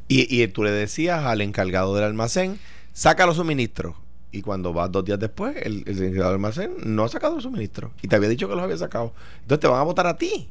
Y, 0.08 0.42
y 0.42 0.46
tú 0.48 0.62
le 0.62 0.70
decías 0.70 1.24
al 1.24 1.40
encargado 1.40 1.94
del 1.94 2.04
almacén, 2.04 2.58
saca 2.92 3.26
los 3.26 3.36
suministros. 3.36 3.96
Y 4.30 4.42
cuando 4.42 4.72
vas 4.72 4.90
dos 4.90 5.04
días 5.04 5.18
después, 5.18 5.56
el, 5.62 5.84
el 5.86 5.96
encargado 6.02 6.30
del 6.30 6.34
almacén 6.34 6.74
no 6.84 7.04
ha 7.04 7.08
sacado 7.08 7.34
los 7.34 7.44
suministros. 7.44 7.92
Y 8.02 8.08
te 8.08 8.16
había 8.16 8.28
dicho 8.28 8.48
que 8.48 8.54
los 8.54 8.64
había 8.64 8.76
sacado. 8.76 9.14
Entonces 9.42 9.60
te 9.60 9.68
van 9.68 9.80
a 9.80 9.84
votar 9.84 10.06
a 10.06 10.16
ti. 10.18 10.50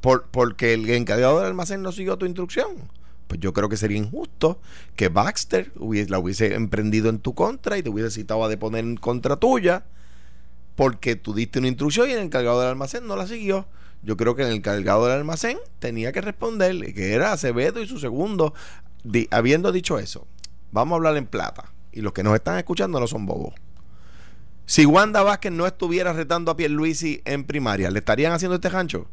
Por, 0.00 0.26
porque 0.26 0.74
el 0.74 0.88
encargado 0.90 1.38
del 1.38 1.46
almacén 1.46 1.80
no 1.82 1.92
siguió 1.92 2.16
tu 2.18 2.26
instrucción. 2.26 2.76
Pues 3.26 3.40
yo 3.40 3.52
creo 3.52 3.68
que 3.68 3.76
sería 3.76 3.98
injusto 3.98 4.60
que 4.94 5.08
Baxter 5.08 5.72
hubiese, 5.76 6.10
la 6.10 6.18
hubiese 6.18 6.54
emprendido 6.54 7.08
en 7.08 7.18
tu 7.18 7.34
contra 7.34 7.76
y 7.76 7.82
te 7.82 7.90
hubiese 7.90 8.10
citado 8.10 8.44
a 8.44 8.48
deponer 8.48 8.84
en 8.84 8.96
contra 8.96 9.36
tuya 9.36 9.84
porque 10.76 11.16
tú 11.16 11.34
diste 11.34 11.58
una 11.58 11.68
instrucción 11.68 12.08
y 12.08 12.12
el 12.12 12.20
encargado 12.20 12.60
del 12.60 12.68
almacén 12.68 13.06
no 13.06 13.16
la 13.16 13.26
siguió. 13.26 13.66
Yo 14.02 14.16
creo 14.16 14.36
que 14.36 14.42
el 14.42 14.52
encargado 14.52 15.06
del 15.06 15.16
almacén 15.16 15.58
tenía 15.78 16.12
que 16.12 16.20
responderle, 16.20 16.94
que 16.94 17.14
era 17.14 17.32
Acevedo 17.32 17.80
y 17.82 17.88
su 17.88 17.98
segundo. 17.98 18.54
Di- 19.02 19.26
habiendo 19.30 19.72
dicho 19.72 19.98
eso, 19.98 20.26
vamos 20.70 20.92
a 20.92 20.96
hablar 20.96 21.16
en 21.16 21.26
plata. 21.26 21.72
Y 21.92 22.02
los 22.02 22.12
que 22.12 22.22
nos 22.22 22.34
están 22.34 22.58
escuchando 22.58 23.00
no 23.00 23.06
son 23.06 23.24
bobos. 23.26 23.54
Si 24.66 24.84
Wanda 24.84 25.22
Vázquez 25.22 25.50
no 25.52 25.66
estuviera 25.66 26.12
retando 26.12 26.50
a 26.50 26.56
Pierluisi 26.56 27.22
en 27.24 27.44
primaria, 27.44 27.90
¿le 27.90 28.00
estarían 28.00 28.32
haciendo 28.32 28.56
este 28.56 28.68
gancho? 28.68 29.08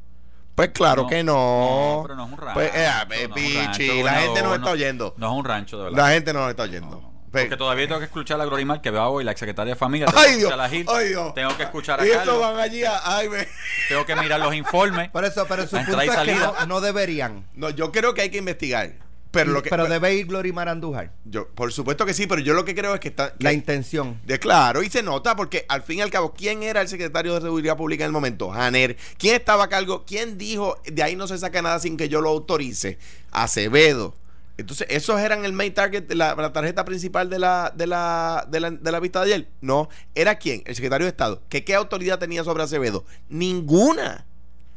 Pues 0.56 0.70
claro 0.70 1.04
No, 1.04 1.08
que 1.10 1.24
no. 1.24 1.34
no, 1.34 2.04
pero 2.04 2.16
no 2.16 2.26
es 2.26 2.32
un 2.32 2.38
rancho, 2.38 2.54
Pues, 2.54 2.72
eh, 2.76 2.88
no 3.08 3.14
eh, 3.16 3.18
es 3.24 3.28
un 3.28 3.34
Pichi, 3.34 3.58
rancho, 3.58 4.04
la 4.06 4.12
no, 4.14 4.20
gente 4.20 4.42
nos 4.42 4.50
no, 4.50 4.56
está 4.56 4.70
oyendo. 4.72 5.14
No 5.18 5.28
es 5.32 5.34
un 5.40 5.46
rancho, 5.46 5.78
de 5.78 5.84
verdad. 5.86 5.98
La 5.98 6.10
gente 6.12 6.34
no 6.34 6.40
nos 6.42 6.50
está 6.52 6.64
oyendo. 6.64 6.90
No, 6.90 6.96
no, 7.02 7.02
no. 7.02 7.14
Pues, 7.32 7.46
Porque 7.46 7.58
todavía 7.58 7.88
tengo 7.88 7.98
que 8.00 8.06
escuchar 8.06 8.40
a 8.40 8.46
Glorimar 8.46 8.80
que 8.80 8.92
va 8.92 9.10
hoy, 9.10 9.24
la 9.24 9.36
secretaria 9.36 9.74
de 9.74 9.80
familia. 9.80 10.06
Tengo 10.06 10.20
Ay 10.20 10.30
que 10.34 10.38
Dios, 10.38 10.50
escuchar 10.52 10.66
a 10.66 10.70
Gil, 10.70 10.86
ay 10.88 11.08
Dios. 11.08 11.34
Tengo 11.34 11.58
que 11.58 11.64
escuchar 11.64 12.00
a 12.00 12.06
y 12.06 12.10
eso 12.10 12.18
Carlos. 12.20 12.40
van 12.42 12.60
allí 12.60 12.84
a, 12.84 13.02
ay, 13.18 13.30
me- 13.30 13.48
Tengo 13.90 14.06
que 14.06 14.16
mirar 14.16 14.40
los 14.40 14.54
informes. 14.54 15.10
Por 15.10 15.26
eso, 15.26 15.44
pero 15.50 15.66
su 15.66 15.76
La 15.76 15.84
punto 15.86 16.02
es 16.02 16.12
que 16.12 16.38
no 16.68 16.80
deberían. 16.82 17.48
No, 17.56 17.72
yo 17.72 17.92
creo 17.92 18.14
que 18.14 18.22
hay 18.22 18.30
que 18.30 18.38
investigar. 18.38 18.92
Pero 19.34 19.52
lo 19.52 19.64
que 19.64 19.70
pero 19.72 19.88
debe 19.88 20.14
ir 20.16 20.28
Glorimar 20.28 20.70
Andújar. 20.70 21.12
yo, 21.26 21.48
por 21.50 21.74
supuesto 21.74 22.06
que 22.06 22.14
sí, 22.14 22.28
pero 22.28 22.40
yo 22.40 22.54
lo 22.54 22.64
que 22.64 22.76
creo 22.76 22.94
es 22.94 23.00
que 23.00 23.08
está 23.10 23.34
que- 23.34 23.44
La 23.44 23.52
intención. 23.52 24.20
de 24.26 24.38
claro, 24.40 24.84
y 24.84 24.90
se 24.90 25.02
nota 25.04 25.36
porque 25.36 25.66
al 25.68 25.82
fin 25.82 25.98
y 25.98 26.02
al 26.02 26.12
cabo, 26.12 26.34
¿quién 26.34 26.62
era 26.64 26.82
el 26.82 26.88
secretario 26.88 27.34
de 27.34 27.42
Seguridad 27.42 27.76
Pública 27.76 28.04
en 28.04 28.10
el 28.10 28.12
momento? 28.14 28.52
Janer. 28.52 28.96
¿Quién 29.18 29.36
estaba 29.36 29.64
a 29.66 29.70
cargo? 29.70 30.06
¿Quién 30.06 30.38
dijo 30.38 30.78
de 30.86 31.02
ahí 31.04 31.16
no 31.16 31.28
se 31.28 31.38
saca 31.38 31.62
nada 31.64 31.80
sin 31.80 31.98
que 31.98 32.10
yo 32.10 32.22
lo 32.22 32.30
autorice? 32.30 33.00
Acevedo. 33.32 34.14
Entonces, 34.56 34.86
¿esos 34.92 35.20
eran 35.20 35.46
el 35.46 35.52
main 35.54 35.74
target 35.74 36.12
la, 36.14 36.36
la 36.36 36.54
tarjeta 36.54 36.86
principal 36.86 37.28
de 37.28 37.40
la, 37.40 37.74
de, 37.76 37.88
la, 37.88 38.46
de, 38.48 38.60
la, 38.60 38.70
de 38.70 38.92
la 38.92 39.00
vista 39.00 39.26
de 39.26 39.34
ayer? 39.34 39.48
No. 39.62 39.90
¿Era 40.14 40.36
quién? 40.36 40.62
El 40.68 40.76
secretario 40.76 41.06
de 41.06 41.10
Estado. 41.10 41.42
¿Que 41.50 41.64
¿Qué 41.64 41.74
autoridad 41.74 42.20
tenía 42.20 42.44
sobre 42.44 42.62
Acevedo? 42.62 43.04
Ninguna. 43.30 44.28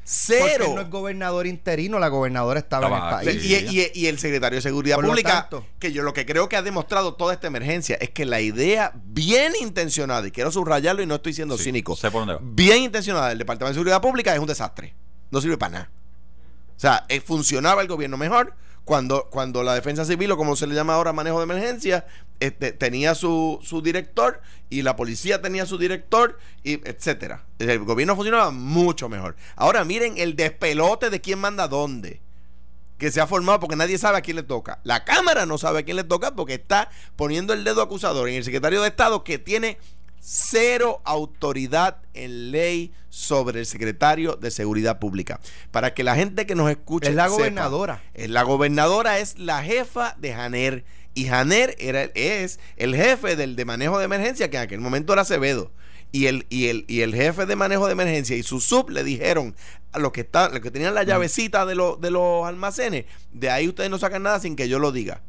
Porque 0.08 0.50
Cero. 0.52 0.66
él 0.68 0.74
no 0.76 0.80
es 0.82 0.88
gobernador 0.90 1.48
interino, 1.48 1.98
la 1.98 2.06
gobernadora 2.06 2.60
estaba, 2.60 2.86
Estaba 2.86 3.22
en 3.22 3.28
el 3.28 3.34
país. 3.38 3.44
Y, 3.44 3.80
y- 3.80 3.90
y 3.92 4.06
el 4.06 4.20
secretario 4.20 4.56
de 4.58 4.62
Seguridad 4.62 4.94
Por 4.96 5.06
Pública, 5.06 5.40
tanto. 5.48 5.66
que 5.80 5.92
yo 5.92 6.04
lo 6.04 6.12
que 6.14 6.24
creo 6.24 6.48
que 6.48 6.54
ha 6.56 6.62
demostrado 6.62 7.14
toda 7.14 7.34
esta 7.34 7.48
emergencia 7.48 7.96
es 8.00 8.10
que 8.10 8.24
la 8.24 8.40
idea 8.40 8.92
bien 8.94 9.54
intencionada, 9.60 10.28
y 10.28 10.30
quiero 10.30 10.52
subrayarlo 10.52 11.02
y 11.02 11.06
no 11.06 11.16
estoy 11.16 11.32
siendo 11.32 11.58
Sí, 11.58 11.64
cínico, 11.64 11.96
sé 11.96 12.12
por 12.12 12.20
dónde 12.24 12.34
va. 12.34 12.40
bien 12.40 12.84
intencionada 12.84 13.30
del 13.30 13.38
Departamento 13.38 13.70
de 13.70 13.74
Seguridad 13.74 14.00
Pública 14.00 14.32
es 14.32 14.38
un 14.38 14.46
desastre. 14.46 14.94
No 15.32 15.40
sirve 15.40 15.58
para 15.58 15.72
nada. 15.72 15.90
O 16.76 16.78
sea, 16.78 17.04
eh, 17.08 17.20
funcionaba 17.20 17.82
el 17.82 17.88
gobierno 17.88 18.16
mejor 18.16 18.54
cuando, 18.84 19.28
cuando 19.30 19.64
la 19.64 19.74
defensa 19.74 20.04
civil, 20.04 20.30
o 20.30 20.36
como 20.36 20.54
se 20.54 20.68
le 20.68 20.76
llama 20.76 20.94
ahora 20.94 21.12
manejo 21.12 21.38
de 21.38 21.44
emergencia, 21.44 22.06
este, 22.40 22.72
tenía 22.72 23.14
su, 23.14 23.58
su 23.62 23.82
director 23.82 24.40
y 24.68 24.82
la 24.82 24.96
policía 24.96 25.40
tenía 25.40 25.64
su 25.66 25.78
director, 25.78 26.38
y 26.64 26.74
etcétera. 26.88 27.44
El 27.58 27.80
gobierno 27.80 28.16
funcionaba 28.16 28.50
mucho 28.50 29.08
mejor. 29.08 29.36
Ahora 29.54 29.84
miren 29.84 30.18
el 30.18 30.34
despelote 30.36 31.08
de 31.10 31.20
quién 31.20 31.38
manda 31.38 31.68
dónde. 31.68 32.20
Que 32.98 33.10
se 33.12 33.20
ha 33.20 33.26
formado 33.26 33.60
porque 33.60 33.76
nadie 33.76 33.98
sabe 33.98 34.18
a 34.18 34.22
quién 34.22 34.36
le 34.36 34.42
toca. 34.42 34.80
La 34.82 35.04
Cámara 35.04 35.44
no 35.46 35.58
sabe 35.58 35.80
a 35.80 35.82
quién 35.84 35.96
le 35.98 36.04
toca 36.04 36.34
porque 36.34 36.54
está 36.54 36.90
poniendo 37.14 37.52
el 37.52 37.62
dedo 37.62 37.82
acusador 37.82 38.28
en 38.28 38.36
el 38.36 38.44
secretario 38.44 38.80
de 38.80 38.88
Estado 38.88 39.22
que 39.22 39.38
tiene 39.38 39.78
cero 40.18 41.02
autoridad 41.04 41.98
en 42.14 42.50
ley 42.50 42.92
sobre 43.10 43.60
el 43.60 43.66
secretario 43.66 44.36
de 44.36 44.50
Seguridad 44.50 44.98
Pública. 44.98 45.40
Para 45.70 45.94
que 45.94 46.02
la 46.04 46.16
gente 46.16 46.46
que 46.46 46.54
nos 46.54 46.70
escuche 46.70 47.10
Es 47.10 47.14
la 47.14 47.24
sepa, 47.24 47.36
gobernadora. 47.36 48.02
eh, 48.14 48.28
La 48.28 48.42
gobernadora 48.42 49.18
es 49.18 49.38
la 49.38 49.62
jefa 49.62 50.16
de 50.18 50.32
Janer 50.34 50.84
y 51.16 51.24
Janer 51.24 51.74
era, 51.80 52.02
es 52.14 52.60
el 52.76 52.94
jefe 52.94 53.34
del 53.34 53.56
de 53.56 53.64
manejo 53.64 53.98
de 53.98 54.04
emergencia 54.04 54.50
que 54.50 54.58
en 54.58 54.62
aquel 54.64 54.80
momento 54.80 55.14
era 55.14 55.22
Acevedo. 55.22 55.72
Y 56.12 56.26
el, 56.26 56.46
y, 56.50 56.68
el, 56.68 56.84
y 56.88 57.00
el 57.00 57.14
jefe 57.14 57.46
de 57.46 57.56
manejo 57.56 57.86
de 57.86 57.92
emergencia 57.92 58.36
y 58.36 58.42
su 58.42 58.60
sub 58.60 58.90
le 58.90 59.02
dijeron 59.02 59.56
a 59.92 59.98
los 59.98 60.12
que, 60.12 60.20
está, 60.20 60.50
los 60.50 60.60
que 60.60 60.70
tenían 60.70 60.94
la 60.94 61.02
llavecita 61.02 61.66
de, 61.66 61.74
los 61.74 62.00
de 62.00 62.10
los 62.10 62.46
almacenes, 62.46 63.06
de 63.32 63.50
ahí 63.50 63.66
ustedes 63.66 63.90
no 63.90 63.98
sacan 63.98 64.22
nada 64.22 64.38
sin 64.38 64.54
que 64.54 64.68
yo 64.68 64.78
lo 64.78 64.92
diga 64.92 65.22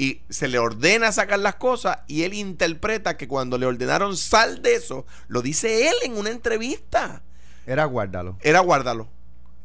y 0.00 0.22
se 0.30 0.48
le 0.48 0.58
ordena 0.58 1.12
sacar 1.12 1.38
las 1.40 1.56
cosas 1.56 1.98
y 2.06 2.22
él 2.22 2.32
interpreta 2.32 3.16
que 3.18 3.28
cuando 3.28 3.58
le 3.58 3.66
ordenaron 3.66 4.16
sal 4.16 4.62
de 4.62 4.74
eso, 4.76 5.04
lo 5.28 5.42
dice 5.42 5.88
él 5.88 5.94
en 6.04 6.16
una 6.16 6.30
entrevista, 6.30 7.22
Era 7.66 7.84
guárdalo. 7.84 8.38
era 8.40 8.60
guárdalo. 8.60 9.08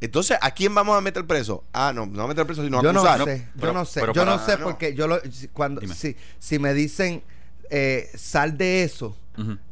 Entonces, 0.02 0.38
¿a 0.42 0.52
quién 0.52 0.76
vamos 0.76 0.98
a 0.98 1.02
meter 1.02 1.26
preso? 1.26 1.64
Ah, 1.74 1.92
no, 1.96 2.06
no 2.06 2.24
a 2.24 2.28
meter 2.28 2.46
preso, 2.46 2.64
sino 2.64 2.80
a 2.80 2.84
Yo 2.84 2.92
no 2.94 3.00
acusar. 3.02 3.24
sé, 3.26 3.48
pero- 3.56 3.68
yo 3.68 3.74
no 3.74 3.86
sé, 3.86 4.00
pero 4.02 4.14
yo 4.14 4.26
no 4.26 4.40
sé 4.40 4.58
no. 4.58 4.64
porque 4.66 4.94
yo 4.94 5.08
lo 5.08 5.20
si- 5.32 5.48
cuando 5.48 5.82
Dime. 5.82 5.96
si, 5.96 6.16
si 6.40 6.60
me 6.60 6.74
dicen 6.74 7.24
eh, 7.70 8.10
sal 8.16 8.58
de 8.58 8.84
eso, 8.84 9.16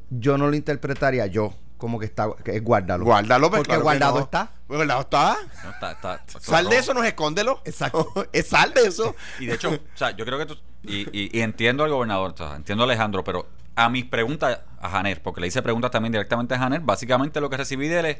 yo 0.09 0.37
no 0.37 0.47
lo 0.49 0.55
interpretaría 0.55 1.27
yo 1.27 1.53
como 1.77 1.99
que 1.99 2.05
está 2.05 2.27
que 2.43 2.55
es 2.55 2.63
guárdalo. 2.63 3.03
Guárdalo, 3.03 3.49
pues, 3.49 3.59
porque 3.59 3.67
claro 3.69 3.81
que 3.81 3.83
guardado 3.83 4.15
no. 4.15 4.23
está. 4.23 4.51
Pues, 4.67 4.77
guardado 4.77 5.01
está. 5.01 5.37
No, 5.65 5.69
está- 5.71 5.91
está- 5.91 6.15
está 6.25 6.39
Sal 6.39 6.69
de 6.69 6.77
eso, 6.77 6.93
no 6.93 7.01
es 7.03 7.09
escóndelo. 7.09 7.61
Exacto. 7.65 8.07
es 8.31 8.47
sal 8.47 8.73
de 8.73 8.83
eso. 8.87 9.15
Y 9.39 9.47
de 9.47 9.55
hecho, 9.55 9.69
o 9.69 9.79
sea, 9.97 10.11
yo 10.15 10.23
creo 10.25 10.37
que 10.39 10.45
tú, 10.45 10.57
y, 10.83 11.01
y- 11.11 11.29
y 11.37 11.41
entiendo 11.41 11.83
al 11.83 11.89
gobernador, 11.91 12.31
o 12.33 12.37
sea, 12.37 12.55
entiendo 12.55 12.83
a 12.83 12.87
Alejandro, 12.87 13.23
pero 13.25 13.47
a 13.75 13.89
mis 13.89 14.05
preguntas 14.05 14.59
a 14.79 14.89
Janer, 14.89 15.21
porque 15.21 15.41
le 15.41 15.47
hice 15.47 15.61
preguntas 15.61 15.91
también 15.91 16.13
directamente 16.13 16.55
a 16.55 16.59
Janer, 16.59 16.79
básicamente 16.81 17.41
lo 17.41 17.49
que 17.49 17.57
recibí 17.57 17.87
de 17.89 17.99
él 17.99 18.05
es, 18.05 18.17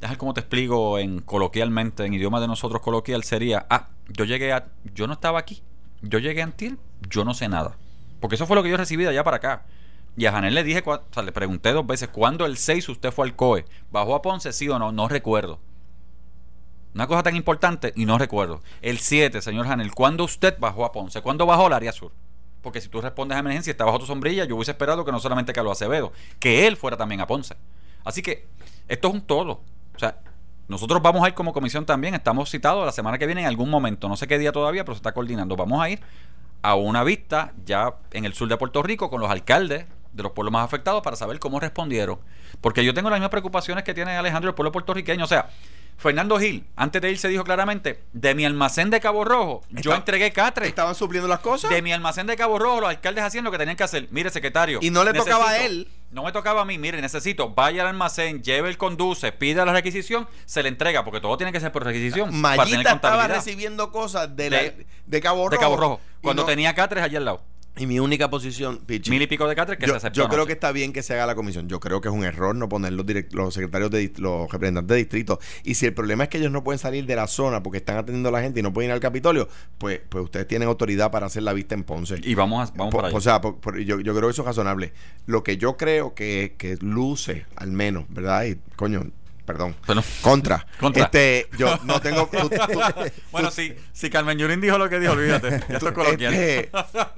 déjame 0.00 0.18
cómo 0.18 0.34
te 0.34 0.40
explico 0.40 0.98
en 0.98 1.20
coloquialmente, 1.20 2.04
en 2.04 2.14
idioma 2.14 2.40
de 2.40 2.48
nosotros 2.48 2.82
coloquial, 2.82 3.24
sería, 3.24 3.66
ah, 3.70 3.88
yo 4.08 4.24
llegué 4.24 4.52
a, 4.52 4.68
yo 4.94 5.06
no 5.06 5.14
estaba 5.14 5.38
aquí, 5.38 5.62
yo 6.02 6.18
llegué 6.18 6.42
a 6.42 6.44
Antil, 6.44 6.78
yo 7.08 7.24
no 7.24 7.34
sé 7.34 7.48
nada. 7.48 7.76
Porque 8.20 8.36
eso 8.36 8.46
fue 8.46 8.56
lo 8.56 8.62
que 8.62 8.70
yo 8.70 8.76
recibí 8.76 9.04
de 9.04 9.10
allá 9.10 9.24
para 9.24 9.38
acá. 9.38 9.64
Y 10.16 10.26
a 10.26 10.32
Janel 10.32 10.54
le 10.54 10.64
dije, 10.64 10.82
o 10.86 11.02
sea, 11.10 11.22
le 11.22 11.32
pregunté 11.32 11.72
dos 11.72 11.86
veces, 11.86 12.08
¿cuándo 12.08 12.46
el 12.46 12.56
6 12.56 12.88
usted 12.88 13.12
fue 13.12 13.26
al 13.26 13.36
COE? 13.36 13.66
¿Bajó 13.90 14.14
a 14.14 14.22
Ponce, 14.22 14.52
sí 14.52 14.68
o 14.68 14.78
no? 14.78 14.90
No 14.90 15.08
recuerdo. 15.08 15.60
Una 16.94 17.06
cosa 17.06 17.22
tan 17.22 17.36
importante 17.36 17.92
y 17.94 18.06
no 18.06 18.16
recuerdo. 18.16 18.62
El 18.80 18.98
7, 18.98 19.42
señor 19.42 19.66
Janel, 19.66 19.92
¿cuándo 19.92 20.24
usted 20.24 20.56
bajó 20.58 20.86
a 20.86 20.92
Ponce? 20.92 21.20
¿Cuándo 21.20 21.44
bajó 21.44 21.66
al 21.66 21.74
área 21.74 21.92
sur? 21.92 22.12
Porque 22.62 22.80
si 22.80 22.88
tú 22.88 23.02
respondes 23.02 23.36
a 23.36 23.40
emergencia 23.40 23.70
y 23.70 23.72
está 23.72 23.84
bajo 23.84 23.98
tu 23.98 24.06
sombrilla, 24.06 24.46
yo 24.46 24.56
hubiese 24.56 24.70
esperado 24.70 25.04
que 25.04 25.12
no 25.12 25.20
solamente 25.20 25.52
Carlos 25.52 25.72
Acevedo, 25.72 26.12
que 26.40 26.66
él 26.66 26.78
fuera 26.78 26.96
también 26.96 27.20
a 27.20 27.26
Ponce. 27.26 27.54
Así 28.02 28.22
que 28.22 28.48
esto 28.88 29.08
es 29.08 29.14
un 29.14 29.20
todo. 29.20 29.60
O 29.96 29.98
sea, 29.98 30.18
nosotros 30.68 31.00
vamos 31.02 31.24
a 31.24 31.28
ir 31.28 31.34
como 31.34 31.52
comisión 31.52 31.86
también, 31.86 32.14
estamos 32.14 32.50
citados 32.50 32.84
la 32.84 32.92
semana 32.92 33.18
que 33.18 33.26
viene 33.26 33.42
en 33.42 33.46
algún 33.46 33.70
momento, 33.70 34.08
no 34.08 34.16
sé 34.16 34.26
qué 34.26 34.38
día 34.38 34.52
todavía, 34.52 34.84
pero 34.84 34.94
se 34.94 34.98
está 34.98 35.12
coordinando. 35.12 35.56
Vamos 35.56 35.80
a 35.82 35.88
ir 35.90 36.00
a 36.62 36.74
una 36.74 37.04
vista 37.04 37.52
ya 37.64 37.94
en 38.12 38.24
el 38.24 38.34
sur 38.34 38.48
de 38.48 38.56
Puerto 38.56 38.82
Rico 38.82 39.08
con 39.08 39.20
los 39.20 39.30
alcaldes 39.30 39.86
de 40.12 40.22
los 40.22 40.32
pueblos 40.32 40.52
más 40.52 40.64
afectados 40.64 41.02
para 41.02 41.14
saber 41.14 41.38
cómo 41.38 41.60
respondieron. 41.60 42.18
Porque 42.60 42.84
yo 42.84 42.94
tengo 42.94 43.10
las 43.10 43.18
mismas 43.18 43.30
preocupaciones 43.30 43.84
que 43.84 43.94
tiene 43.94 44.16
Alejandro 44.16 44.50
el 44.50 44.54
pueblo 44.54 44.72
puertorriqueño. 44.72 45.24
O 45.24 45.28
sea, 45.28 45.50
Fernando 45.98 46.38
Gil, 46.38 46.66
antes 46.76 47.00
de 47.00 47.10
irse 47.10 47.26
dijo 47.28 47.42
claramente, 47.42 48.02
de 48.12 48.34
mi 48.34 48.44
almacén 48.44 48.90
de 48.90 49.00
Cabo 49.00 49.24
Rojo, 49.24 49.62
yo 49.70 49.94
entregué 49.94 50.30
catre. 50.30 50.66
Estaban 50.68 50.94
supliendo 50.94 51.26
las 51.26 51.40
cosas. 51.40 51.70
De 51.70 51.80
mi 51.80 51.92
almacén 51.92 52.26
de 52.26 52.36
Cabo 52.36 52.58
Rojo, 52.58 52.80
los 52.82 52.90
alcaldes 52.90 53.24
hacían 53.24 53.44
lo 53.44 53.50
que 53.50 53.56
tenían 53.58 53.76
que 53.76 53.84
hacer. 53.84 54.06
Mire, 54.10 54.28
secretario. 54.30 54.78
Y 54.82 54.90
no 54.90 55.04
le 55.04 55.14
tocaba 55.14 55.50
a 55.50 55.64
él. 55.64 55.88
No 56.10 56.22
me 56.24 56.32
tocaba 56.32 56.62
a 56.62 56.64
mí. 56.66 56.76
Mire, 56.78 57.00
necesito, 57.00 57.50
vaya 57.50 57.82
al 57.82 57.88
almacén, 57.88 58.42
lleve 58.42 58.68
el 58.68 58.76
conduce, 58.76 59.32
pida 59.32 59.64
la 59.64 59.72
requisición, 59.72 60.28
se 60.44 60.62
le 60.62 60.68
entrega, 60.68 61.02
porque 61.04 61.20
todo 61.20 61.36
tiene 61.38 61.50
que 61.52 61.60
ser 61.60 61.72
por 61.72 61.84
requisición. 61.84 62.28
para 62.42 62.64
tener 62.64 62.72
Mayita 62.78 62.92
estaba 62.92 63.26
recibiendo 63.28 63.90
cosas 63.90 64.36
de, 64.36 64.50
la- 64.50 64.58
De- 64.58 64.86
de 65.06 65.20
Cabo 65.20 65.44
Rojo. 65.48 65.50
de 65.50 65.58
Cabo 65.58 65.76
Rojo. 65.76 66.00
Cuando 66.20 66.42
no- 66.42 66.46
tenía 66.46 66.74
catres 66.74 67.02
allí 67.02 67.16
al 67.16 67.24
lado. 67.24 67.42
Y 67.78 67.86
mi 67.86 68.00
única 68.00 68.30
posición, 68.30 68.78
Pichi, 68.86 69.10
Mil 69.10 69.20
y 69.20 69.26
pico 69.26 69.46
de 69.46 69.54
catres 69.54 69.78
que 69.78 69.86
yo, 69.86 69.92
se 69.92 69.98
aceptó. 69.98 70.18
yo 70.20 70.24
creo 70.28 70.38
anoche. 70.40 70.46
que 70.46 70.52
está 70.54 70.72
bien 70.72 70.92
que 70.94 71.02
se 71.02 71.12
haga 71.12 71.26
la 71.26 71.34
comisión. 71.34 71.68
Yo 71.68 71.78
creo 71.78 72.00
que 72.00 72.08
es 72.08 72.14
un 72.14 72.24
error 72.24 72.54
no 72.56 72.68
poner 72.68 72.94
los, 72.94 73.04
direct- 73.04 73.32
los 73.32 73.52
secretarios 73.52 73.90
de 73.90 74.12
los 74.16 74.50
representantes 74.50 74.88
de 74.88 74.96
distrito. 74.96 75.38
Y 75.62 75.74
si 75.74 75.84
el 75.86 75.92
problema 75.92 76.24
es 76.24 76.30
que 76.30 76.38
ellos 76.38 76.50
no 76.50 76.64
pueden 76.64 76.78
salir 76.78 77.04
de 77.04 77.14
la 77.16 77.26
zona 77.26 77.62
porque 77.62 77.78
están 77.78 77.98
atendiendo 77.98 78.30
a 78.30 78.32
la 78.32 78.40
gente 78.40 78.60
y 78.60 78.62
no 78.62 78.72
pueden 78.72 78.88
ir 78.90 78.94
al 78.94 79.00
Capitolio, 79.00 79.48
pues, 79.78 80.00
pues 80.08 80.24
ustedes 80.24 80.48
tienen 80.48 80.68
autoridad 80.68 81.10
para 81.10 81.26
hacer 81.26 81.42
la 81.42 81.52
vista 81.52 81.74
en 81.74 81.84
Ponce. 81.84 82.18
Y 82.22 82.34
vamos, 82.34 82.70
a, 82.70 82.72
vamos 82.74 82.92
Po- 82.92 82.98
para 82.98 83.08
allá. 83.08 83.16
o 83.18 83.20
sea, 83.20 83.40
por- 83.42 83.56
por- 83.60 83.78
yo, 83.78 84.00
yo 84.00 84.14
creo 84.14 84.28
que 84.28 84.32
eso 84.32 84.42
es 84.42 84.46
razonable. 84.46 84.92
Lo 85.26 85.42
que 85.42 85.58
yo 85.58 85.76
creo 85.76 86.14
que, 86.14 86.54
que 86.56 86.76
luce, 86.80 87.44
al 87.56 87.72
menos, 87.72 88.04
¿verdad? 88.08 88.44
Y, 88.46 88.56
coño, 88.76 89.02
perdón. 89.46 89.74
Bueno. 89.86 90.02
Contra. 90.20 90.66
Contra. 90.78 91.04
Este, 91.04 91.48
yo 91.56 91.78
no 91.84 92.00
tengo. 92.00 92.26
tú- 92.32 92.48
tú- 92.50 92.80
Bueno, 93.32 93.50
si, 93.50 93.72
si 93.92 94.10
Carmen 94.10 94.36
Yurín 94.38 94.60
dijo 94.60 94.76
lo 94.76 94.88
que 94.90 94.98
dijo, 95.00 95.12
olvídate. 95.12 95.56
Esto 95.72 95.88
es 95.88 95.92
coloquial. 95.94 96.34
Este, 96.34 96.70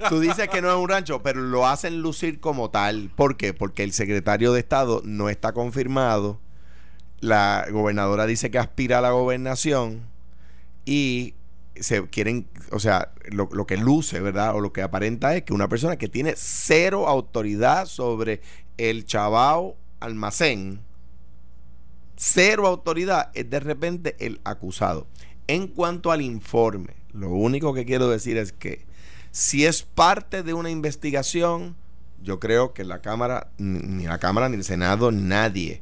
tú 0.07 0.19
dices 0.19 0.47
que 0.47 0.61
no 0.61 0.69
es 0.69 0.75
un 0.77 0.87
rancho, 0.87 1.21
pero 1.21 1.41
lo 1.41 1.67
hacen 1.67 2.01
lucir 2.01 2.39
como 2.39 2.69
tal. 2.69 3.09
¿Por 3.15 3.35
qué? 3.35 3.53
Porque 3.53 3.83
el 3.83 3.91
secretario 3.91 4.53
de 4.53 4.59
Estado 4.61 5.01
no 5.03 5.27
está 5.29 5.51
confirmado. 5.51 6.39
La 7.19 7.65
gobernadora 7.69 8.25
dice 8.25 8.49
que 8.49 8.59
aspira 8.59 8.99
a 8.99 9.01
la 9.01 9.11
gobernación 9.11 10.03
y 10.85 11.33
se 11.75 12.07
quieren, 12.07 12.47
o 12.71 12.79
sea, 12.79 13.11
lo, 13.29 13.49
lo 13.51 13.65
que 13.65 13.77
luce, 13.77 14.19
¿verdad? 14.21 14.55
O 14.55 14.59
lo 14.61 14.71
que 14.73 14.81
aparenta 14.81 15.35
es 15.35 15.43
que 15.43 15.53
una 15.53 15.67
persona 15.67 15.97
que 15.97 16.07
tiene 16.07 16.33
cero 16.37 17.07
autoridad 17.07 17.85
sobre 17.87 18.41
el 18.77 19.05
chabao 19.05 19.75
almacén, 19.99 20.81
cero 22.21 22.67
autoridad, 22.67 23.31
es 23.33 23.49
de 23.49 23.61
repente 23.61 24.17
el 24.19 24.41
acusado. 24.43 25.07
En 25.47 25.67
cuanto 25.67 26.11
al 26.11 26.21
informe, 26.21 26.97
lo 27.13 27.29
único 27.29 27.73
que 27.73 27.85
quiero 27.85 28.09
decir 28.09 28.35
es 28.35 28.51
que 28.51 28.85
si 29.31 29.65
es 29.65 29.83
parte 29.83 30.43
de 30.43 30.53
una 30.53 30.69
investigación, 30.69 31.77
yo 32.21 32.41
creo 32.41 32.73
que 32.73 32.83
la 32.83 33.01
Cámara, 33.01 33.51
ni 33.57 34.03
la 34.03 34.17
Cámara, 34.17 34.49
ni 34.49 34.57
el 34.57 34.65
Senado, 34.65 35.13
nadie 35.13 35.81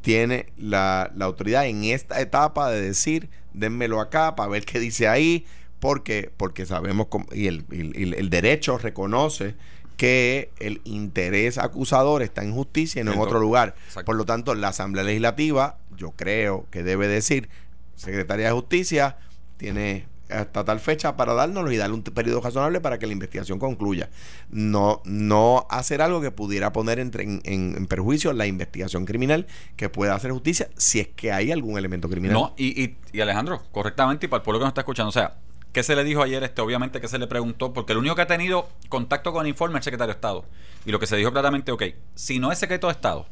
tiene 0.00 0.46
la, 0.56 1.12
autoridad 1.20 1.66
en 1.66 1.84
esta 1.84 2.18
etapa 2.22 2.70
de 2.70 2.80
decir, 2.80 3.28
dénmelo 3.52 4.00
acá 4.00 4.36
para 4.36 4.48
ver 4.48 4.64
qué 4.64 4.80
dice 4.80 5.06
ahí, 5.06 5.44
porque, 5.80 6.32
porque 6.34 6.64
sabemos, 6.64 7.08
cómo- 7.08 7.26
y 7.34 7.46
el 7.46 8.30
derecho 8.30 8.78
reconoce 8.78 9.54
que 9.96 10.50
el 10.58 10.80
interés 10.84 11.58
acusador 11.58 12.22
está 12.22 12.42
en 12.42 12.52
justicia 12.52 13.00
y 13.00 13.04
no 13.04 13.12
en 13.12 13.18
otro 13.20 13.40
lugar. 13.40 13.74
Exacto. 13.86 14.04
Por 14.06 14.16
lo 14.16 14.24
tanto, 14.24 14.54
la 14.54 14.68
Asamblea 14.68 15.04
Legislativa, 15.04 15.78
yo 15.96 16.12
creo 16.12 16.66
que 16.70 16.82
debe 16.82 17.08
decir, 17.08 17.48
Secretaría 17.94 18.46
de 18.46 18.52
Justicia 18.52 19.16
tiene 19.56 20.06
hasta 20.28 20.64
tal 20.64 20.80
fecha 20.80 21.16
para 21.16 21.34
dárnoslo 21.34 21.70
y 21.70 21.76
darle 21.76 21.94
un 21.94 22.02
periodo 22.02 22.40
razonable 22.40 22.80
para 22.80 22.98
que 22.98 23.06
la 23.06 23.12
investigación 23.12 23.60
concluya. 23.60 24.10
No, 24.50 25.00
no 25.04 25.66
hacer 25.70 26.02
algo 26.02 26.20
que 26.20 26.32
pudiera 26.32 26.72
poner 26.72 26.98
en- 26.98 27.12
en 27.44 27.86
perjuicio 27.86 28.32
la 28.32 28.46
investigación 28.46 29.04
criminal 29.06 29.46
que 29.76 29.88
pueda 29.88 30.14
hacer 30.16 30.32
justicia 30.32 30.68
si 30.76 30.98
es 30.98 31.08
que 31.08 31.30
hay 31.30 31.52
algún 31.52 31.78
elemento 31.78 32.08
criminal. 32.10 32.34
No, 32.34 32.54
y, 32.58 32.82
y, 32.82 32.96
y 33.12 33.20
Alejandro, 33.20 33.62
correctamente, 33.70 34.26
y 34.26 34.28
para 34.28 34.40
el 34.40 34.44
pueblo 34.44 34.58
que 34.58 34.64
nos 34.64 34.70
está 34.72 34.80
escuchando, 34.80 35.10
o 35.10 35.12
sea, 35.12 35.36
¿qué 35.76 35.82
se 35.82 35.94
le 35.94 36.04
dijo 36.04 36.22
ayer? 36.22 36.42
Este, 36.42 36.62
obviamente, 36.62 37.02
que 37.02 37.06
se 37.06 37.18
le 37.18 37.26
preguntó? 37.26 37.74
Porque 37.74 37.92
el 37.92 37.98
único 37.98 38.14
que 38.14 38.22
ha 38.22 38.26
tenido 38.26 38.66
contacto 38.88 39.34
con 39.34 39.44
el 39.44 39.50
informe 39.50 39.74
es 39.74 39.80
el 39.80 39.84
secretario 39.84 40.14
de 40.14 40.16
Estado. 40.16 40.46
Y 40.86 40.90
lo 40.90 40.98
que 40.98 41.06
se 41.06 41.18
dijo 41.18 41.30
claramente, 41.32 41.70
ok, 41.70 41.82
si 42.14 42.38
no 42.38 42.50
es 42.50 42.58
secreto 42.58 42.86
de 42.86 42.94
Estado, 42.94 43.26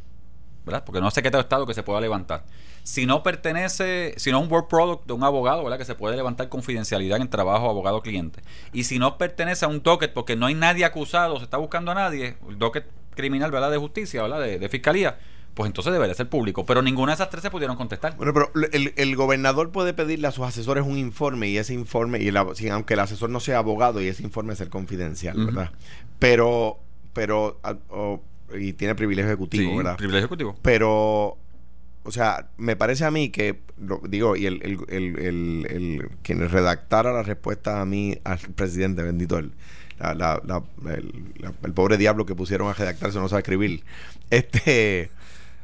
¿verdad? 0.67 0.85
Porque 0.85 1.01
no 1.01 1.09
es 1.09 1.15
secreto 1.15 1.39
de 1.39 1.41
Estado 1.41 1.65
que 1.65 1.73
se 1.73 1.83
pueda 1.83 2.03
levantar. 2.03 2.45
Si 2.83 3.07
no 3.07 3.23
pertenece, 3.23 4.13
si 4.19 4.31
no 4.31 4.41
es 4.41 4.45
un 4.45 4.53
work 4.53 4.69
product 4.69 5.07
de 5.07 5.15
un 5.15 5.25
abogado, 5.25 5.65
¿verdad? 5.65 5.79
Que 5.79 5.87
se 5.87 5.95
puede 5.95 6.17
levantar 6.17 6.51
confidencialidad 6.51 7.19
en 7.19 7.31
trabajo 7.31 7.71
abogado-cliente. 7.71 8.43
Y 8.75 8.85
si 8.85 8.99
no 8.99 9.17
pertenece 9.17 9.65
a 9.65 9.69
un 9.69 9.83
docket, 9.83 10.13
porque 10.13 10.37
no 10.37 10.45
hay 10.45 10.55
nadie 10.55 10.85
acusado, 10.85 11.39
se 11.39 11.45
está 11.45 11.57
buscando 11.57 11.93
a 11.93 11.95
nadie, 11.95 12.37
el 12.47 12.59
docket 12.59 12.85
criminal, 13.15 13.53
¿verdad? 13.53 13.71
De 13.71 13.79
justicia, 13.79 14.21
¿verdad? 14.21 14.43
De, 14.43 14.59
de 14.59 14.69
fiscalía, 14.69 15.19
pues 15.55 15.69
entonces 15.69 15.93
debería 15.93 16.15
ser 16.15 16.29
público. 16.29 16.67
Pero 16.67 16.83
ninguna 16.83 17.13
de 17.13 17.15
esas 17.15 17.31
tres 17.31 17.43
se 17.43 17.51
pudieron 17.51 17.77
contestar. 17.77 18.17
Bueno, 18.17 18.33
pero 18.35 18.51
el, 18.73 18.93
el 18.97 19.17
gobernador 19.17 19.71
puede 19.71 19.95
pedirle 19.95 20.27
a 20.27 20.33
sus 20.33 20.45
asesores 20.45 20.85
un 20.85 20.99
informe 20.99 21.49
y 21.49 21.59
ese 21.59 21.75
informe, 21.75 22.21
y 22.21 22.29
el 22.29 22.37
aunque 22.37 22.95
el 22.95 23.01
asesor 23.01 23.31
no 23.31 23.39
sea 23.41 23.59
abogado 23.59 24.03
y 24.03 24.09
ese 24.09 24.23
informe 24.25 24.57
ser 24.57 24.69
confidencial, 24.69 25.37
Ujú. 25.37 25.47
¿verdad? 25.47 25.71
Pero, 26.19 26.79
pero, 27.13 27.61
ah, 27.63 27.77
oh, 27.91 28.21
y 28.59 28.73
tiene 28.73 28.95
privilegio 28.95 29.29
ejecutivo, 29.31 29.71
Sí, 29.71 29.77
¿verdad? 29.77 29.97
privilegio 29.97 30.25
ejecutivo. 30.27 30.57
Pero, 30.63 31.39
o 32.03 32.11
sea, 32.11 32.49
me 32.57 32.75
parece 32.77 33.05
a 33.05 33.11
mí 33.11 33.31
que, 33.31 33.61
lo- 33.81 34.01
digo, 34.09 34.37
y 34.37 34.47
el, 34.47 34.61
el, 34.63 34.79
el, 34.89 35.19
el- 35.19 35.67
el- 35.71 36.09
quien 36.23 36.49
redactara 36.49 37.13
la 37.13 37.23
respuesta 37.23 37.81
a 37.81 37.85
mí, 37.87 38.19
al 38.25 38.39
presidente, 38.39 39.03
bendito 39.03 39.39
él. 39.39 39.53
La, 39.99 40.13
la- 40.15 40.43
la- 40.45 40.63
el, 40.95 41.33
la- 41.39 41.53
el 41.63 41.73
pobre 41.73 41.97
diablo 41.97 42.27
que 42.27 42.35
pusieron 42.35 42.69
a 42.69 42.73
redactarse 42.75 43.19
no 43.19 43.29
sabe 43.29 43.41
escribir. 43.43 43.85
Este. 44.31 45.11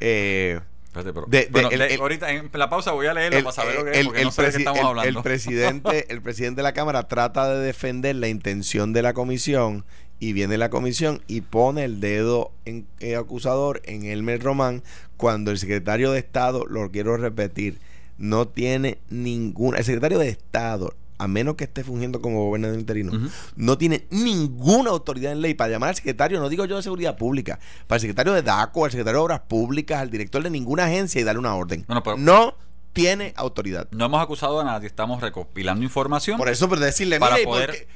Eh, 0.01 0.59
Espérate, 0.87 1.13
pero- 1.13 1.27
De- 1.29 1.39
de- 1.43 1.49
bueno, 1.51 1.71
el- 1.71 1.79
le- 1.79 1.95
el- 1.95 2.01
ahorita 2.01 2.31
en 2.33 2.51
la 2.53 2.69
pausa 2.69 2.91
voy 2.93 3.07
a 3.07 3.15
leerlo 3.15 3.39
el, 3.39 3.45
para 3.45 3.55
saber 3.55 3.75
lo 3.77 3.85
que 3.85 4.01
es, 4.01 4.07
porque 4.07 4.25
no 4.25 4.31
sé 4.33 4.43
de 4.43 4.51
qué 4.51 4.57
estamos 4.59 4.81
hablando. 4.81 5.19
el 5.19 5.23
presidente, 5.23 6.07
el 6.13 6.21
presidente 6.23 6.59
de 6.59 6.63
la 6.65 6.73
Cámara 6.73 7.07
trata 7.07 7.49
de 7.55 7.65
defender 7.65 8.17
la 8.17 8.27
intención 8.29 8.93
de 8.93 9.03
la 9.03 9.13
comisión 9.13 9.85
y 10.19 10.33
viene 10.33 10.59
la 10.59 10.69
comisión 10.69 11.23
y 11.29 11.43
pone 11.43 11.85
el 11.85 12.01
dedo 12.01 12.51
en, 12.65 12.87
eh, 12.99 13.15
acusador 13.15 13.81
en 13.85 14.05
Elmer 14.05 14.43
Román 14.43 14.83
cuando 15.17 15.51
el 15.53 15.59
secretario 15.59 16.11
de 16.11 16.19
Estado, 16.19 16.67
lo 16.67 16.91
quiero 16.91 17.17
repetir, 17.17 17.79
no 18.19 18.49
tiene 18.49 18.99
ninguna, 19.11 19.79
el 19.79 19.85
secretario 19.85 20.19
de 20.19 20.29
Estado, 20.29 20.95
a 21.23 21.29
menos 21.29 21.55
que 21.57 21.65
esté 21.65 21.85
fungiendo 21.85 22.21
como 22.21 22.47
gobernador 22.47 22.79
interino, 22.79 23.13
no 23.57 23.77
tiene 23.79 24.07
ninguna 24.11 24.91
autoridad 24.91 25.33
en 25.33 25.41
ley 25.43 25.55
para 25.55 25.71
llamar 25.71 25.91
al 25.91 25.95
secretario, 25.97 26.41
no 26.41 26.49
digo 26.49 26.65
yo 26.65 26.77
de 26.77 26.83
seguridad 26.83 27.17
pública, 27.17 27.59
para 27.87 27.97
el 27.97 28.01
secretario 28.01 28.33
de 28.33 28.43
DACO, 28.43 28.85
al 28.87 28.91
secretario 28.91 29.19
de 29.21 29.25
Obras 29.25 29.41
Públicas, 29.41 30.01
al 30.01 30.11
director 30.11 30.43
de 30.43 30.51
ninguna 30.51 30.85
agencia 30.87 31.21
y 31.21 31.25
darle 31.25 31.41
una 31.41 31.55
orden. 31.55 31.85
No, 31.89 31.95
no, 31.97 32.03
pero- 32.03 32.17
no 32.17 32.55
tiene 32.93 33.33
autoridad. 33.37 33.87
No 33.93 34.07
hemos 34.07 34.21
acusado 34.23 34.59
a 34.61 34.65
nadie, 34.65 34.87
estamos 34.89 35.21
recopilando 35.21 35.85
información. 35.85 36.39
Por 36.39 36.49
eso, 36.49 36.69
pero 36.69 36.81
decirle, 36.81 37.19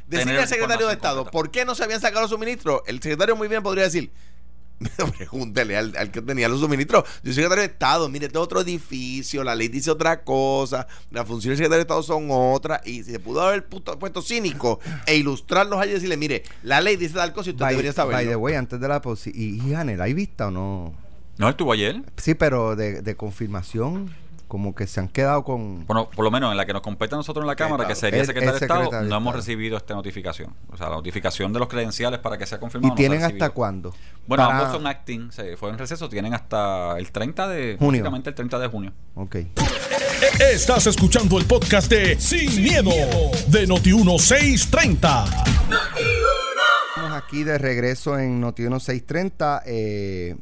decirle 0.07 0.39
al 0.41 0.49
secretario 0.49 0.87
de 0.87 0.93
Estado, 0.93 1.25
completa. 1.25 1.33
¿por 1.33 1.51
qué 1.51 1.65
no 1.65 1.75
se 1.75 1.83
habían 1.85 2.01
sacado 2.01 2.23
los 2.23 2.31
suministros? 2.31 2.83
El 2.87 3.01
secretario 3.03 3.35
muy 3.37 3.49
bien 3.49 3.63
podría 3.63 3.85
decir, 3.85 4.13
pregúntele 5.17 5.77
al, 5.77 5.97
al 5.97 6.11
que 6.11 6.21
tenía 6.23 6.49
los 6.49 6.61
suministros. 6.61 7.05
Yo 7.23 7.33
soy 7.33 7.35
secretario 7.35 7.63
de 7.63 7.73
Estado, 7.73 8.09
mire, 8.09 8.27
este 8.27 8.39
es 8.39 8.43
otro 8.43 8.61
edificio, 8.61 9.45
la 9.45 9.55
ley 9.55 9.69
dice 9.69 9.91
otra 9.91 10.23
cosa, 10.25 10.87
las 11.11 11.27
funciones 11.27 11.59
del 11.59 11.67
secretario 11.67 11.77
de 11.79 11.83
Estado 11.83 12.03
son 12.03 12.27
otras, 12.31 12.87
y 12.87 13.03
se 13.03 13.19
pudo 13.21 13.43
haber 13.43 13.67
puesto, 13.67 13.99
puesto 13.99 14.23
cínico 14.23 14.81
e 15.07 15.17
ilustrarlos 15.17 15.81
allí 15.81 15.93
y 15.93 15.95
decirle, 15.95 16.17
mire, 16.17 16.43
la 16.63 16.81
ley 16.81 16.97
dice 16.97 17.15
tal 17.15 17.33
cosa 17.33 17.51
y 17.51 17.53
usted 17.53 17.65
By, 17.65 17.75
debería 17.75 17.93
by 17.93 18.07
the 18.07 18.13
saberlo. 18.17 18.39
way, 18.39 18.55
antes 18.55 18.81
de 18.81 18.89
la 18.89 19.01
¿y, 19.27 19.57
y 19.57 19.71
Janel, 19.73 20.01
¿hay 20.01 20.15
vista 20.15 20.49
o 20.49 20.51
no? 20.51 20.95
¿No 21.37 21.49
estuvo 21.49 21.73
ayer? 21.73 22.03
Sí, 22.17 22.35
pero 22.35 22.77
de, 22.77 23.03
de 23.03 23.17
confirmación, 23.17 24.15
como 24.55 24.73
que 24.73 24.87
se 24.87 25.01
han 25.01 25.09
quedado 25.09 25.43
con... 25.43 25.85
Bueno, 25.85 26.09
por 26.15 26.25
lo 26.25 26.31
menos 26.31 26.53
en 26.53 26.57
la 26.57 26.65
que 26.65 26.73
nos 26.73 26.81
compete 26.81 27.13
a 27.17 27.19
nosotros 27.19 27.43
en 27.43 27.49
la 27.49 27.57
Cámara, 27.57 27.89
que 27.89 27.97
sería 27.97 28.21
El- 28.21 28.27
secretario 28.27 28.55
el 28.55 28.61
de 28.61 28.67
Estado, 28.67 28.85
no 28.93 28.99
hemos 29.17 29.17
Estado. 29.17 29.33
recibido 29.33 29.77
esta 29.77 29.95
notificación. 29.95 30.55
O 30.71 30.77
sea, 30.77 30.89
la 30.91 30.95
notificación 30.95 31.53
de 31.53 31.59
los 31.59 31.67
credenciales 31.67 32.21
para 32.21 32.39
que 32.39 32.47
sea 32.47 32.61
confirmado. 32.61 32.87
¿Y 32.87 32.91
no 32.91 32.95
tienen 32.95 33.25
hasta 33.25 33.51
cuándo? 33.51 33.93
Bueno, 34.29 34.45
Para- 34.47 34.59
ambos 34.61 34.73
son 34.77 34.87
acting, 34.87 35.33
se 35.33 35.57
fue 35.57 35.71
en 35.71 35.79
receso, 35.79 36.09
tienen 36.09 36.35
hasta 36.35 36.97
el 36.99 37.11
30 37.11 37.49
de 37.49 37.75
Junio. 37.81 38.01
básicamente 38.03 38.29
el 38.31 38.37
30 38.37 38.59
de 38.61 38.69
junio. 38.69 38.93
Ok. 39.17 39.37
Estás 40.39 40.87
escuchando 40.87 41.37
el 41.37 41.47
podcast 41.47 41.91
de 41.91 42.21
Sin, 42.21 42.63
miedo, 42.63 42.93
de 43.49 43.67
Noti1630. 43.67 45.25
Estamos 46.95 47.13
aquí 47.13 47.43
de 47.43 47.59
regreso 47.59 48.17
en 48.21 48.41
Notiuno 48.41 48.79
630. 48.79 49.63
Eh, 49.67 50.37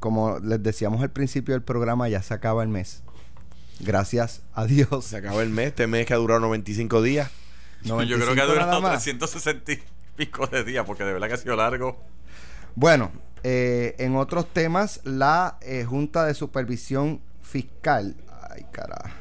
como 0.00 0.38
les 0.38 0.62
decíamos 0.62 1.02
al 1.02 1.10
principio 1.10 1.54
del 1.54 1.62
programa, 1.62 2.08
ya 2.08 2.22
se 2.22 2.32
acaba 2.34 2.62
el 2.62 2.68
mes. 2.70 3.02
Gracias 3.80 4.42
a 4.54 4.64
Dios. 4.66 5.04
Se 5.04 5.16
acabó 5.18 5.40
el 5.40 5.50
mes, 5.50 5.68
este 5.68 5.86
mes 5.86 6.06
que 6.06 6.14
ha 6.14 6.16
durado 6.16 6.40
95 6.40 7.02
días. 7.02 7.30
Yo 7.82 7.96
creo 7.96 8.08
que 8.08 8.14
ha 8.14 8.46
95 8.46 8.46
durado 8.46 8.66
nada 8.70 8.80
más. 8.80 9.02
360 9.04 9.72
y 9.72 9.82
pico 10.16 10.46
de 10.46 10.64
días, 10.64 10.84
porque 10.86 11.04
de 11.04 11.12
verdad 11.12 11.28
que 11.28 11.34
ha 11.34 11.38
sido 11.38 11.56
largo. 11.56 12.00
Bueno, 12.74 13.12
eh, 13.42 13.94
en 13.98 14.16
otros 14.16 14.52
temas, 14.52 15.00
la 15.04 15.58
eh, 15.60 15.84
Junta 15.84 16.24
de 16.24 16.34
Supervisión 16.34 17.20
Fiscal. 17.42 18.16
Ay, 18.50 18.64
carajo. 18.72 19.14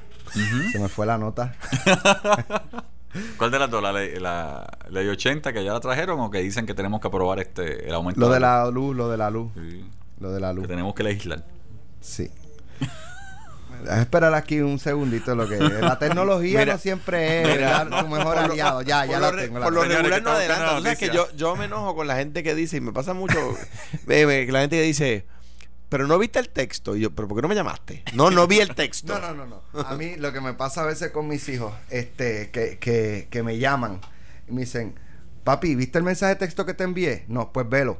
Se 0.72 0.80
me 0.80 0.90
fue 0.90 1.06
la 1.06 1.18
nota. 1.18 1.56
¿Cuál 3.38 3.52
de 3.52 3.60
las 3.60 3.70
dos? 3.70 3.82
¿La 3.82 3.94
ley, 3.94 4.20
la 4.20 4.68
ley 4.90 5.08
80 5.08 5.54
que 5.54 5.64
ya 5.64 5.72
la 5.72 5.80
trajeron 5.80 6.20
o 6.20 6.30
que 6.30 6.40
dicen 6.40 6.66
que 6.66 6.74
tenemos 6.74 7.00
que 7.00 7.08
aprobar 7.08 7.40
este 7.40 7.88
el 7.88 7.94
aumento 7.94 8.20
Lo 8.20 8.30
de 8.30 8.40
la 8.42 8.70
luz, 8.70 8.96
lo 8.96 9.10
de 9.10 9.18
la 9.18 9.30
luz. 9.30 9.52
Sí, 9.56 9.86
Lo 10.20 10.32
de 10.32 10.40
la 10.42 10.52
luz. 10.52 10.64
que 10.64 10.68
tenemos 10.70 10.94
que 10.96 11.04
legislar. 11.04 11.46
Sí. 12.02 12.30
Esperar 14.00 14.34
aquí 14.34 14.60
un 14.62 14.80
segundito 14.80 15.36
lo 15.36 15.48
que 15.48 15.58
la 15.58 15.98
tecnología 16.00 16.60
Mira, 16.60 16.74
no 16.74 16.80
siempre 16.80 17.42
es 17.42 17.48
Mira, 17.58 17.88
tu 18.02 18.08
mejor 18.08 18.38
aliado. 18.38 18.82
Ya, 18.82 19.06
ya 19.06 19.20
la 19.20 19.32
lo 19.32 19.36
re- 19.38 19.44
tengo. 19.48 19.60
la 19.60 19.66
Por 19.66 19.74
lo 19.74 19.84
regular 19.84 20.22
no 20.24 20.32
adelanta. 20.32 20.78
Tú 20.78 20.84
sabes 20.84 20.98
que 21.00 21.10
yo, 21.10 21.28
yo 21.36 21.56
me 21.56 21.66
enojo 21.66 21.96
con 21.96 22.08
la 22.08 22.16
gente 22.16 22.44
que 22.44 22.56
dice, 22.56 22.78
y 22.78 22.82
me 22.82 22.94
pasa 22.94 23.14
mucho, 23.14 23.38
ve, 24.06 24.26
que 24.46 24.52
la 24.52 24.62
gente 24.62 24.78
que 24.78 24.82
dice, 24.84 25.26
pero 25.90 26.08
no 26.08 26.18
viste 26.18 26.40
el 26.40 26.50
texto. 26.50 26.96
Y 26.96 27.02
yo, 27.02 27.12
pero 27.12 27.28
¿por 27.28 27.38
qué 27.38 27.42
no 27.44 27.48
me 27.48 27.56
llamaste? 27.56 28.04
No, 28.14 28.32
no 28.32 28.48
vi 28.48 28.60
el 28.60 28.74
texto. 28.76 29.18
No, 29.20 29.34
no, 29.34 29.46
no, 29.46 29.62
no. 29.74 29.80
A 29.82 29.96
mí 29.96 30.16
lo 30.18 30.34
que 30.34 30.42
me 30.42 30.54
pasa 30.54 30.82
a 30.82 30.86
veces 30.86 31.12
con 31.12 31.28
mis 31.28 31.48
hijos, 31.50 31.74
este, 31.90 32.50
que, 32.52 32.78
que, 32.80 33.28
que 33.30 33.44
me 33.44 33.58
llaman 33.60 34.02
y 34.48 34.52
me 34.52 34.62
dicen, 34.62 35.00
papi, 35.44 35.76
¿viste 35.76 35.98
el 35.98 36.04
mensaje 36.04 36.34
de 36.34 36.40
texto 36.40 36.66
que 36.66 36.74
te 36.74 36.84
envié? 36.84 37.26
No, 37.28 37.52
pues 37.54 37.70
velo. 37.70 38.00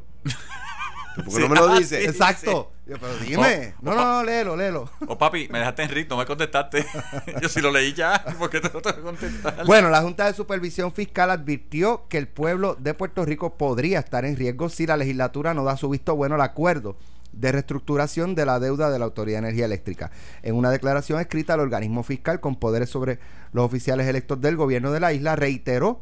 ¿Por 1.16 1.26
qué 1.34 1.40
no 1.40 1.50
me 1.50 1.56
lo 1.56 1.70
Ah, 1.70 1.80
dices? 1.80 2.00
sí. 2.04 2.06
Exacto. 2.10 2.72
Yo, 2.86 2.98
pero 3.00 3.18
dime. 3.18 3.74
Oh, 3.80 3.86
no, 3.86 3.92
oh, 3.92 3.96
no, 3.96 4.06
no, 4.18 4.24
léelo, 4.24 4.56
léelo. 4.56 4.90
Oh, 5.08 5.18
papi, 5.18 5.48
me 5.50 5.58
dejaste 5.60 5.84
en 5.84 5.90
rit, 5.90 6.10
no 6.10 6.18
me 6.18 6.26
contestaste. 6.26 6.86
yo 7.42 7.50
sí 7.50 7.62
lo 7.62 7.72
leí 7.72 7.94
ya, 7.94 8.24
¿por 8.38 8.50
qué 8.50 8.60
te 8.62 8.70
lo 8.72 8.82
tengo 8.82 8.96
que 8.98 9.02
contestar? 9.02 9.66
Bueno, 9.66 9.90
la 9.90 10.02
Junta 10.02 10.26
de 10.26 10.34
Supervisión 10.34 10.92
Fiscal 10.94 11.32
advirtió 11.32 12.08
que 12.10 12.18
el 12.18 12.28
pueblo 12.28 12.76
de 12.80 12.94
Puerto 12.94 13.26
Rico 13.26 13.58
podría 13.58 14.00
estar 14.00 14.24
en 14.26 14.36
riesgo 14.38 14.70
si 14.70 14.86
la 14.86 14.98
legislatura 14.98 15.54
no 15.54 15.64
da 15.64 15.78
su 15.78 15.90
visto 15.90 16.16
bueno 16.16 16.36
al 16.36 16.42
acuerdo 16.42 16.98
de 17.32 17.52
reestructuración 17.52 18.34
de 18.36 18.46
la 18.46 18.60
deuda 18.60 18.90
de 18.90 19.00
la 19.00 19.06
Autoridad 19.06 19.38
de 19.42 19.48
Energía 19.48 19.66
Eléctrica. 19.66 20.12
En 20.42 20.56
una 20.56 20.70
declaración 20.72 21.20
escrita, 21.20 21.56
el 21.56 21.60
organismo 21.62 22.04
fiscal 22.04 22.40
con 22.40 22.56
poderes 22.56 22.90
sobre 22.90 23.20
los 23.52 23.66
oficiales 23.66 24.08
electos 24.08 24.40
del 24.40 24.56
gobierno 24.56 24.92
de 24.92 25.00
la 25.02 25.12
isla 25.12 25.36
reiteró 25.36 26.02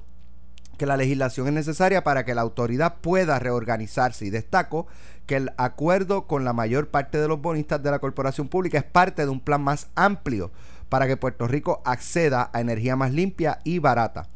que 0.78 0.86
la 0.86 0.98
legislación 0.98 1.48
es 1.48 1.54
necesaria 1.54 2.04
para 2.04 2.26
que 2.26 2.36
la 2.36 2.42
autoridad 2.42 2.96
pueda 3.02 3.40
reorganizarse 3.40 4.26
y 4.26 4.30
destacó 4.30 4.88
que 5.26 5.36
el 5.36 5.52
acuerdo 5.58 6.28
con 6.28 6.44
la 6.44 6.54
mayor 6.54 6.90
parte 6.90 7.20
de 7.20 7.28
los 7.28 7.42
bonistas 7.42 7.82
de 7.82 7.92
la 7.92 8.00
corporación 8.00 8.48
pública 8.48 8.78
es 8.78 8.84
parte 8.84 9.24
de 9.24 9.32
un 9.32 9.40
plan 9.40 9.62
más 9.62 9.88
amplio 9.96 10.52
para 10.90 11.08
que 11.08 11.18
Puerto 11.18 11.48
Rico 11.48 11.82
acceda 11.86 12.50
a 12.54 12.62
energía 12.62 12.96
más 12.96 13.12
limpia 13.12 13.60
y 13.64 13.80
barata. 13.80 14.28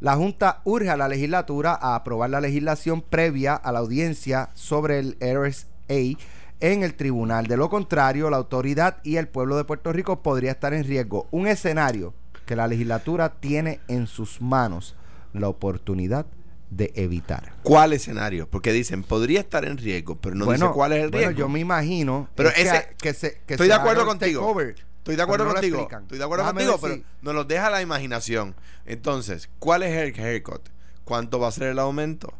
La 0.00 0.14
Junta 0.14 0.60
urge 0.64 0.90
a 0.90 0.96
la 0.96 1.08
legislatura 1.08 1.78
a 1.80 1.94
aprobar 1.94 2.28
la 2.28 2.40
legislación 2.40 3.00
previa 3.00 3.54
a 3.54 3.72
la 3.72 3.78
audiencia 3.78 4.50
sobre 4.52 4.98
el 4.98 5.16
RSA 5.20 6.18
en 6.60 6.82
el 6.82 6.94
tribunal. 6.94 7.46
De 7.46 7.56
lo 7.56 7.70
contrario, 7.70 8.28
la 8.28 8.36
autoridad 8.36 8.98
y 9.04 9.16
el 9.16 9.28
pueblo 9.28 9.56
de 9.56 9.64
Puerto 9.64 9.92
Rico 9.92 10.22
podría 10.22 10.50
estar 10.50 10.74
en 10.74 10.84
riesgo. 10.84 11.28
Un 11.30 11.46
escenario 11.46 12.12
que 12.44 12.56
la 12.56 12.68
legislatura 12.68 13.40
tiene 13.40 13.80
en 13.88 14.06
sus 14.06 14.42
manos 14.42 14.96
la 15.40 15.48
oportunidad 15.48 16.26
de 16.70 16.92
evitar. 16.96 17.52
¿Cuál 17.62 17.92
escenario? 17.92 18.48
Porque 18.50 18.72
dicen, 18.72 19.02
podría 19.04 19.40
estar 19.40 19.64
en 19.64 19.78
riesgo, 19.78 20.16
pero 20.20 20.34
no 20.34 20.50
dice 20.50 20.66
cuál 20.74 20.92
es 20.92 21.04
el 21.04 21.10
bueno, 21.10 21.28
riesgo. 21.28 21.38
yo 21.38 21.48
me 21.48 21.60
imagino 21.60 22.28
Pero 22.34 22.48
es 22.48 22.54
que- 22.56 22.62
ese- 22.62 22.88
que, 22.98 23.14
se, 23.14 23.32
que 23.46 23.54
Estoy 23.54 23.66
se 23.68 23.72
de 23.72 23.74
acuerdo 23.74 24.02
haga 24.02 24.08
contigo. 24.10 24.40
takeover, 24.40 24.74
Estoy 24.98 25.14
de 25.16 25.22
acuerdo 25.22 25.44
no 25.44 25.52
contigo. 25.52 25.88
Estoy 25.88 26.18
de 26.18 26.24
acuerdo 26.24 26.44
Déjame 26.44 26.66
contigo, 26.66 26.78
pero 26.88 27.02
nos 27.22 27.34
lo 27.34 27.44
deja 27.44 27.70
la 27.70 27.80
imaginación. 27.82 28.56
Entonces, 28.86 29.48
¿cuál 29.60 29.84
es 29.84 29.92
el 29.96 30.20
haircut? 30.20 30.68
¿Cuánto 31.04 31.38
va 31.38 31.46
a 31.48 31.52
ser 31.52 31.68
el 31.68 31.78
aumento? 31.78 32.34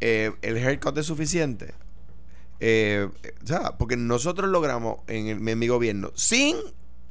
eh, 0.00 0.32
el 0.42 0.56
haircut 0.56 0.96
es 0.98 1.06
suficiente. 1.06 1.74
Eh, 2.60 3.08
o 3.42 3.46
sea, 3.46 3.76
porque 3.78 3.96
nosotros 3.96 4.48
logramos 4.50 4.98
en, 5.06 5.26
el, 5.28 5.48
en 5.48 5.58
mi 5.58 5.68
gobierno, 5.68 6.10
sin 6.14 6.56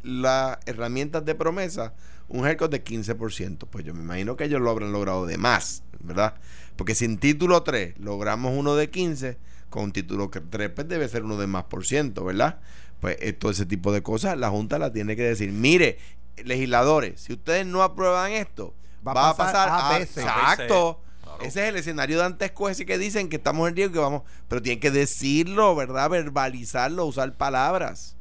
las 0.04 0.58
herramientas 0.66 1.24
de 1.26 1.36
promesa, 1.36 1.94
un 2.32 2.46
haircut 2.46 2.72
de 2.72 2.84
15%. 2.84 3.68
Pues 3.70 3.86
yo 3.86 3.94
me 3.94 4.02
imagino 4.02 4.36
que 4.36 4.46
ellos 4.46 4.62
lo 4.62 4.70
habrán 4.70 4.92
logrado 4.92 5.26
de 5.26 5.38
más, 5.38 5.84
¿verdad? 6.00 6.36
Porque 6.76 6.96
sin 6.96 7.18
título 7.18 7.64
3 7.64 8.00
logramos 8.00 8.54
uno 8.56 8.76
de 8.76 8.90
15, 8.90 9.38
con 9.70 9.92
título 9.92 10.30
3 10.30 10.70
pues 10.70 10.88
debe 10.88 11.08
ser 11.08 11.24
uno 11.24 11.38
de 11.38 11.48
más 11.48 11.66
por 11.66 11.86
ciento, 11.86 12.24
¿verdad? 12.24 12.60
Pues 13.00 13.18
eh, 13.20 13.34
todo 13.34 13.52
ese 13.52 13.66
tipo 13.66 13.92
de 13.92 14.02
cosas 14.02 14.38
la 14.38 14.50
Junta 14.50 14.80
la 14.80 14.92
tiene 14.92 15.16
que 15.16 15.24
decir, 15.24 15.52
mire, 15.52 16.00
legisladores, 16.44 17.22
si 17.22 17.34
ustedes 17.34 17.66
no 17.66 17.84
aprueban 17.84 18.32
esto, 18.32 18.74
va, 19.06 19.30
a 19.30 19.36
pasar, 19.36 19.70
a, 19.70 19.98
veces. 20.00 20.24
Exacto. 20.24 21.02
Claro. 21.24 21.42
Ese 21.44 21.64
es 21.64 21.70
el 21.70 21.78
escenario 21.78 22.20
de 22.20 22.26
antesco 22.26 22.70
ese 22.70 22.86
que 22.86 22.98
dicen 22.98 23.28
que 23.28 23.38
estamos 23.38 23.68
en 23.68 23.76
riesgo 23.76 23.94
que 23.94 24.00
vamos, 24.00 24.24
pero 24.48 24.62
tienen 24.62 24.80
que 24.80 24.92
decirlo, 24.92 25.76
¿verdad? 25.76 26.10
Verbalizarlo, 26.10 27.06
usar 27.06 27.36
palabras. 27.36 28.16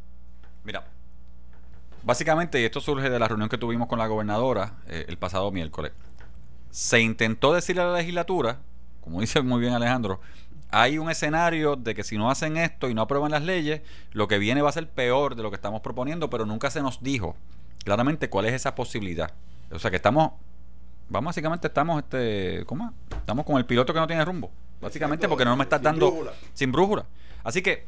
Mira, 0.65 0.87
básicamente, 2.03 2.61
y 2.61 2.65
esto 2.65 2.81
surge 2.81 3.11
de 3.11 3.19
la 3.19 3.29
reunión 3.29 3.49
que 3.49 3.59
tuvimos 3.59 3.89
con 3.89 3.99
la 3.99 4.07
gobernadora 4.07 4.75
eh, 4.89 5.05
el 5.09 5.19
pasado 5.19 5.51
miércoles, 5.51 5.93
se 6.71 7.01
intentó 7.01 7.53
decirle 7.53 7.83
a 7.83 7.87
la 7.87 7.99
legislatura, 7.99 8.59
como 9.01 9.21
dice 9.21 9.43
muy 9.43 9.61
bien 9.61 9.73
Alejandro, 9.73 10.21
hay 10.71 10.99
un 10.99 11.11
escenario 11.11 11.77
de 11.77 11.95
que 11.95 12.05
si 12.05 12.17
no 12.17 12.31
hacen 12.31 12.57
esto 12.57 12.89
y 12.89 12.95
no 12.95 13.03
aprueban 13.03 13.33
las 13.33 13.43
leyes, 13.43 13.83
lo 14.13 14.29
que 14.29 14.39
viene 14.39 14.63
va 14.63 14.69
a 14.69 14.73
ser 14.73 14.89
peor 14.89 15.35
de 15.35 15.43
lo 15.43 15.51
que 15.51 15.57
estamos 15.57 15.81
proponiendo, 15.81 16.31
pero 16.31 16.47
nunca 16.47 16.71
se 16.71 16.81
nos 16.81 17.03
dijo 17.03 17.37
claramente 17.85 18.31
cuál 18.31 18.47
es 18.47 18.55
esa 18.55 18.75
posibilidad. 18.75 19.33
O 19.73 19.79
sea 19.79 19.91
que 19.91 19.97
estamos, 19.97 20.33
vamos 21.09 21.31
básicamente 21.31 21.67
estamos, 21.67 22.03
este, 22.03 22.65
¿cómo? 22.67 22.95
es? 23.11 23.17
Estamos 23.17 23.45
con 23.45 23.57
el 23.57 23.67
piloto 23.67 23.93
que 23.93 23.99
no 23.99 24.07
tiene 24.07 24.25
rumbo, 24.25 24.51
básicamente 24.81 25.29
porque 25.29 25.45
no 25.45 25.57
me 25.57 25.65
estás 25.65 25.83
dando 25.83 26.07
brújula. 26.11 26.33
sin 26.55 26.71
brújula. 26.71 27.05
Así 27.43 27.63
que 27.63 27.87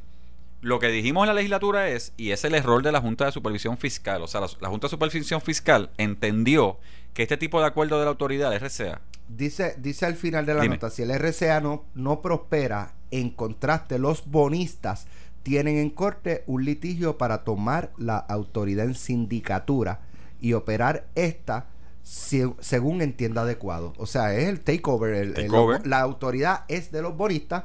lo 0.62 0.79
que 0.79 0.88
dijimos 0.88 1.25
en 1.25 1.29
la 1.29 1.35
legislatura 1.35 1.88
es, 1.90 2.12
y 2.16 2.31
es 2.31 2.44
el 2.44 2.55
error 2.55 2.83
de 2.83 2.90
la 2.92 3.01
Junta 3.01 3.27
de 3.27 3.33
Supervisión 3.33 3.77
Fiscal, 3.77 4.22
o 4.22 4.27
sea, 4.29 4.40
la, 4.40 4.48
la 4.61 4.68
Junta 4.68 4.87
de 4.87 4.90
Supervisión 4.90 5.40
Fiscal 5.42 5.90
entendió 5.98 6.79
que 7.14 7.22
este 7.22 7.37
tipo 7.37 7.61
de 7.61 7.66
acuerdo 7.66 7.98
de 7.98 8.05
la 8.05 8.11
autoridad, 8.11 8.55
RCA, 8.57 9.01
Dice, 9.29 9.77
dice 9.79 10.05
al 10.07 10.14
final 10.16 10.44
de 10.46 10.55
la 10.55 10.62
Dime. 10.62 10.75
nota, 10.77 10.90
si 10.90 11.03
el 11.03 11.11
RCA 11.11 11.61
no, 11.61 11.85
no 11.94 12.20
prospera, 12.22 12.94
en 13.11 13.31
contraste, 13.31 13.98
los 13.98 14.27
bonistas 14.27 15.07
tienen 15.42 15.79
en 15.79 15.90
corte 15.90 16.42
un 16.46 16.64
litigio 16.64 17.18
para 17.18 17.44
tomar 17.44 17.92
la 17.96 18.16
autoridad 18.18 18.85
en 18.87 18.94
sindicatura 18.94 20.01
y 20.40 20.53
operar 20.53 21.07
esta 21.14 21.66
se- 22.03 22.53
según 22.61 23.01
entienda 23.01 23.42
adecuado. 23.42 23.92
O 23.96 24.07
sea, 24.07 24.35
es 24.35 24.48
el 24.48 24.61
takeover. 24.61 25.14
el- 25.14 25.51
la 25.85 26.01
autoridad 26.01 26.64
es 26.68 26.92
de 26.92 27.01
los 27.03 27.16
bonistas 27.16 27.64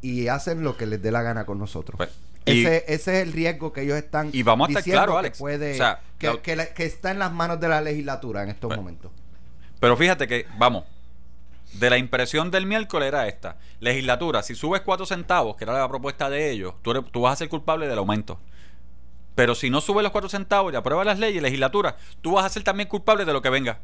y 0.00 0.28
hacen 0.28 0.62
lo 0.62 0.76
que 0.76 0.86
les 0.86 1.02
dé 1.02 1.10
la 1.12 1.22
gana 1.22 1.44
con 1.46 1.58
nosotros. 1.58 1.96
Pues, 1.96 2.10
y- 2.46 2.64
ese, 2.64 2.84
ese 2.88 3.16
es 3.20 3.26
el 3.26 3.32
riesgo 3.32 3.72
que 3.72 3.82
ellos 3.82 3.96
están 3.96 4.30
Y 4.32 4.42
vamos 4.42 4.68
a 4.68 4.70
estar 4.70 4.82
diciendo 4.82 4.98
claros, 5.02 5.14
que 5.14 5.18
Alex. 5.18 5.38
puede- 5.38 5.72
O 5.72 5.76
sea, 5.76 6.00
que, 6.18 6.26
la- 6.28 6.42
que 6.42 6.56
la- 6.56 6.66
que 6.74 6.84
está 6.84 7.10
en 7.10 7.18
las 7.18 7.32
manos 7.32 7.60
de 7.60 7.68
la 7.68 7.80
legislatura 7.80 8.42
en 8.42 8.48
estos 8.50 8.68
Pues, 8.68 8.78
momentos. 8.78 9.10
Pero 9.80 9.96
fíjate 9.96 10.26
que, 10.28 10.46
vamos, 10.58 10.84
de 11.74 11.90
la 11.90 11.98
impresión 11.98 12.50
del 12.50 12.66
miércoles 12.66 13.08
era 13.08 13.26
esta. 13.28 13.56
Legislatura, 13.80 14.42
si 14.42 14.54
subes 14.54 14.82
cuatro 14.82 15.06
centavos, 15.06 15.56
que 15.56 15.64
era 15.64 15.72
la 15.78 15.88
propuesta 15.88 16.28
de 16.30 16.50
ellos, 16.50 16.74
tú, 16.82 16.90
eres- 16.92 17.04
tú 17.10 17.22
vas 17.22 17.32
a 17.34 17.36
ser 17.36 17.48
culpable 17.48 17.88
del 17.88 17.98
aumento. 17.98 18.38
Pero 19.34 19.54
si 19.54 19.70
no 19.70 19.80
subes 19.80 20.02
los 20.02 20.12
cuatro 20.12 20.28
centavos 20.28 20.72
y 20.72 20.76
apruebas 20.76 21.06
las 21.06 21.18
leyes, 21.18 21.42
legislatura, 21.42 21.96
tú 22.20 22.32
vas 22.32 22.44
a 22.44 22.48
ser 22.50 22.62
también 22.62 22.88
culpable 22.88 23.24
de 23.24 23.32
lo 23.32 23.40
que 23.40 23.48
venga. 23.48 23.78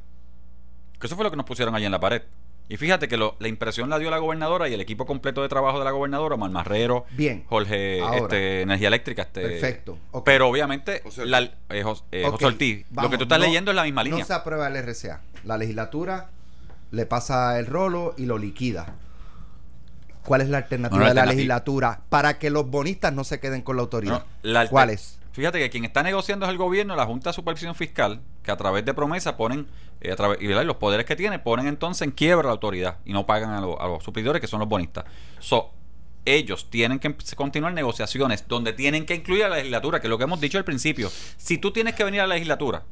Que 1.00 1.06
eso 1.06 1.16
fue 1.16 1.24
lo 1.24 1.30
que 1.30 1.36
nos 1.38 1.46
pusieron 1.46 1.74
allí 1.74 1.86
en 1.86 1.92
la 1.92 2.00
pared. 2.00 2.22
Y 2.70 2.76
fíjate 2.76 3.08
que 3.08 3.16
lo- 3.16 3.34
la 3.38 3.48
impresión 3.48 3.88
la 3.88 3.98
dio 3.98 4.10
la 4.10 4.18
gobernadora 4.18 4.68
y 4.68 4.74
el 4.74 4.80
equipo 4.82 5.06
completo 5.06 5.40
de 5.42 5.48
trabajo 5.48 5.78
de 5.78 5.86
la 5.86 5.90
gobernadora, 5.90 6.34
Omar 6.34 6.50
Marrero, 6.50 7.06
Bien. 7.12 7.44
Jorge, 7.48 8.00
Ahora. 8.02 8.16
este, 8.18 8.60
Energía 8.62 8.88
Eléctrica, 8.88 9.22
este, 9.22 9.40
Perfecto. 9.40 9.98
Pero 10.24 10.48
obviamente, 10.48 11.00
José 11.02 11.22
Ortiz. 11.22 11.30
la, 11.30 11.40
eh, 11.40 11.52
eh, 11.70 11.82
José 12.30 12.44
Ortiz, 12.46 12.86
lo 12.94 13.08
que 13.08 13.16
tú 13.16 13.22
estás 13.24 13.38
no- 13.38 13.44
leyendo 13.46 13.70
es 13.70 13.74
la 13.74 13.84
misma 13.84 14.04
línea. 14.04 14.18
No 14.20 14.24
se 14.26 14.34
aprueba 14.34 14.66
el 14.68 14.76
RCA. 14.76 15.20
La 15.44 15.56
legislatura 15.56 16.28
le 16.90 17.06
pasa 17.06 17.58
el 17.58 17.64
rolo 17.66 18.14
y 18.18 18.26
lo 18.26 18.36
liquida. 18.36 18.94
¿Cuál 20.24 20.42
es 20.42 20.50
la 20.50 20.58
alternativa 20.58 20.98
No, 20.98 21.08
de 21.08 21.14
la 21.14 21.22
alternativa- 21.22 21.34
legislatura 21.36 22.00
para 22.10 22.38
que 22.38 22.50
los 22.50 22.68
bonistas 22.68 23.14
no 23.14 23.24
se 23.24 23.40
queden 23.40 23.62
con 23.62 23.76
la 23.76 23.82
autoridad? 23.82 24.24
No, 24.42 24.50
la 24.50 24.68
¿Cuál 24.68 24.90
es? 24.90 25.18
Fíjate 25.32 25.58
que 25.58 25.70
quien 25.70 25.84
está 25.84 26.02
negociando 26.02 26.46
es 26.46 26.50
el 26.50 26.58
gobierno, 26.58 26.96
la 26.96 27.06
Junta 27.06 27.30
de 27.30 27.34
Supervisión 27.34 27.74
Fiscal, 27.74 28.20
que 28.42 28.50
a 28.50 28.56
través 28.56 28.84
de 28.84 28.92
promesa 28.94 29.36
ponen, 29.36 29.66
eh, 30.00 30.10
a 30.12 30.16
través, 30.16 30.40
y 30.40 30.48
los 30.48 30.76
poderes 30.76 31.06
que 31.06 31.14
tiene, 31.16 31.38
ponen 31.38 31.66
entonces 31.68 32.02
en 32.02 32.10
quiebra 32.10 32.46
la 32.48 32.52
autoridad 32.52 32.98
y 33.04 33.12
no 33.12 33.24
pagan 33.26 33.50
a, 33.50 33.60
lo- 33.60 33.80
a 33.80 33.86
los 33.86 34.02
suplidores, 34.02 34.40
que 34.40 34.46
son 34.48 34.60
los 34.60 34.68
bonistas. 34.68 35.04
So, 35.38 35.70
ellos 36.24 36.68
tienen 36.70 36.98
que 36.98 37.14
continuar 37.36 37.72
negociaciones 37.72 38.46
donde 38.48 38.72
tienen 38.72 39.06
que 39.06 39.14
incluir 39.14 39.44
a 39.44 39.48
la 39.48 39.56
legislatura, 39.56 40.00
que 40.00 40.08
es 40.08 40.10
lo 40.10 40.18
que 40.18 40.24
hemos 40.24 40.40
dicho 40.40 40.58
al 40.58 40.64
principio. 40.64 41.10
Si 41.36 41.58
tú 41.58 41.70
tienes 41.72 41.94
que 41.94 42.04
venir 42.04 42.20
a 42.20 42.26
la 42.26 42.34
legislatura 42.34 42.82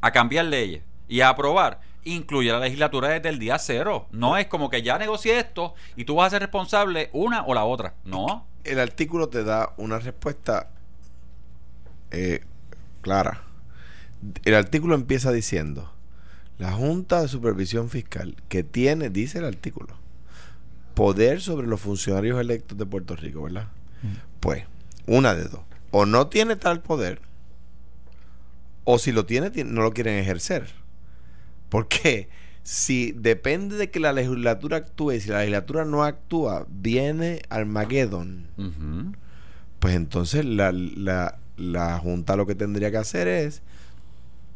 a 0.00 0.10
cambiar 0.10 0.46
leyes 0.46 0.82
y 1.08 1.20
a 1.20 1.28
aprobar, 1.28 1.80
incluye 2.04 2.50
a 2.50 2.54
la 2.54 2.60
legislatura 2.60 3.08
desde 3.08 3.28
el 3.28 3.38
día 3.38 3.58
cero. 3.58 4.08
No 4.10 4.36
es 4.36 4.46
como 4.48 4.68
que 4.68 4.82
ya 4.82 4.98
negocié 4.98 5.38
esto 5.38 5.74
y 5.96 6.04
tú 6.04 6.16
vas 6.16 6.26
a 6.26 6.30
ser 6.30 6.42
responsable 6.42 7.10
una 7.12 7.44
o 7.44 7.54
la 7.54 7.64
otra. 7.64 7.94
No. 8.04 8.46
El 8.64 8.80
artículo 8.80 9.28
te 9.28 9.44
da 9.44 9.72
una 9.76 9.98
respuesta 10.00 10.68
eh, 12.12 12.42
clara. 13.00 13.42
El 14.44 14.54
artículo 14.54 14.94
empieza 14.94 15.32
diciendo, 15.32 15.92
la 16.58 16.72
Junta 16.72 17.20
de 17.22 17.28
Supervisión 17.28 17.88
Fiscal, 17.90 18.36
que 18.48 18.62
tiene, 18.62 19.10
dice 19.10 19.38
el 19.38 19.44
artículo, 19.46 19.96
poder 20.94 21.40
sobre 21.40 21.66
los 21.66 21.80
funcionarios 21.80 22.40
electos 22.40 22.78
de 22.78 22.86
Puerto 22.86 23.16
Rico, 23.16 23.42
¿verdad? 23.42 23.68
Pues, 24.40 24.64
una 25.06 25.34
de 25.34 25.44
dos. 25.44 25.60
O 25.90 26.06
no 26.06 26.28
tiene 26.28 26.56
tal 26.56 26.80
poder, 26.82 27.20
o 28.84 28.98
si 28.98 29.12
lo 29.12 29.26
tiene, 29.26 29.50
ti- 29.50 29.64
no 29.64 29.82
lo 29.82 29.92
quieren 29.92 30.18
ejercer. 30.18 30.68
Porque 31.68 32.28
si 32.62 33.12
depende 33.12 33.76
de 33.76 33.90
que 33.90 34.00
la 34.00 34.12
legislatura 34.12 34.78
actúe, 34.78 35.12
si 35.20 35.30
la 35.30 35.38
legislatura 35.38 35.84
no 35.84 36.04
actúa, 36.04 36.66
viene 36.68 37.42
Armageddon. 37.48 38.46
Ujú. 38.56 39.12
Pues 39.78 39.94
entonces 39.94 40.44
la, 40.44 40.70
la, 40.72 41.38
la 41.56 41.98
Junta 41.98 42.36
lo 42.36 42.46
que 42.46 42.54
tendría 42.54 42.90
que 42.90 42.96
hacer 42.98 43.28
es 43.28 43.62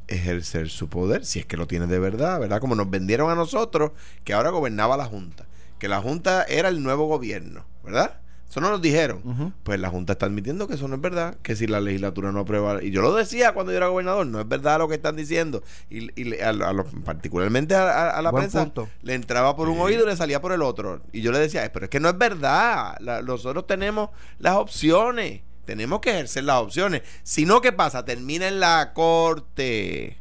ejercer 0.08 0.68
su 0.68 0.88
poder, 0.88 1.24
si 1.24 1.40
es 1.40 1.46
que 1.46 1.56
lo 1.56 1.66
tiene 1.66 1.86
de 1.86 1.98
verdad, 1.98 2.38
¿verdad? 2.38 2.60
Como 2.60 2.74
nos 2.76 2.88
vendieron 2.88 3.30
a 3.30 3.34
nosotros, 3.34 3.90
que 4.24 4.34
ahora 4.34 4.50
gobernaba 4.50 4.96
la 4.96 5.06
Junta, 5.06 5.46
que 5.78 5.88
la 5.88 6.00
Junta 6.00 6.44
era 6.44 6.68
el 6.68 6.82
nuevo 6.82 7.06
gobierno, 7.06 7.64
¿verdad? 7.84 8.20
Eso 8.48 8.60
no 8.60 8.70
nos 8.70 8.80
dijeron. 8.80 9.52
Pues 9.64 9.80
la 9.80 9.90
Junta 9.90 10.12
está 10.12 10.26
admitiendo 10.26 10.68
que 10.68 10.74
eso 10.74 10.86
no 10.86 10.94
es 10.94 11.00
verdad, 11.00 11.36
que 11.42 11.56
si 11.56 11.66
la 11.66 11.80
legislatura 11.80 12.30
no 12.30 12.38
aprueba, 12.40 12.80
y 12.82 12.92
yo 12.92 13.02
lo 13.02 13.12
decía 13.12 13.52
cuando 13.52 13.72
yo 13.72 13.78
era 13.78 13.88
gobernador, 13.88 14.24
no 14.28 14.40
es 14.40 14.46
verdad 14.46 14.78
lo 14.78 14.86
que 14.88 14.94
están 14.94 15.16
diciendo, 15.16 15.64
y, 15.90 16.08
y 16.20 16.40
a, 16.40 16.50
a 16.50 16.72
los- 16.72 16.86
particularmente 17.04 17.74
a, 17.74 18.22
la 18.22 18.30
Buen 18.30 18.42
prensa 18.42 18.62
punto. 18.62 18.88
le 19.02 19.14
entraba 19.14 19.56
por 19.56 19.68
un 19.68 19.74
Sí. 19.74 19.80
oído 19.82 20.04
y 20.04 20.06
le 20.06 20.16
salía 20.16 20.40
por 20.40 20.52
el 20.52 20.62
otro, 20.62 21.02
y 21.12 21.20
yo 21.22 21.32
le 21.32 21.40
decía, 21.40 21.64
"Eh, 21.64 21.70
pero 21.70 21.86
es 21.86 21.90
que 21.90 21.98
no 21.98 22.08
es 22.08 22.16
verdad, 22.16 22.96
La- 23.00 23.20
nosotros 23.22 23.66
tenemos 23.66 24.10
las 24.38 24.54
opciones, 24.54 25.40
tenemos 25.66 26.00
que 26.00 26.10
ejercer 26.10 26.44
las 26.44 26.62
opciones, 26.62 27.02
si 27.22 27.44
no, 27.44 27.60
¿qué 27.60 27.72
pasa? 27.72 28.04
Termina 28.04 28.48
en 28.48 28.60
la 28.60 28.92
corte, 28.94 30.18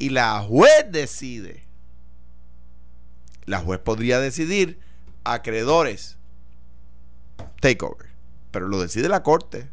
y 0.00 0.08
la 0.08 0.40
juez 0.40 0.86
decide, 0.90 1.62
la 3.44 3.60
juez 3.60 3.78
podría 3.78 4.18
decidir 4.18 4.80
acreedores 5.24 6.16
takeover. 7.60 8.08
Pero 8.50 8.66
lo 8.66 8.80
decide 8.80 9.08
la 9.08 9.22
corte. 9.22 9.68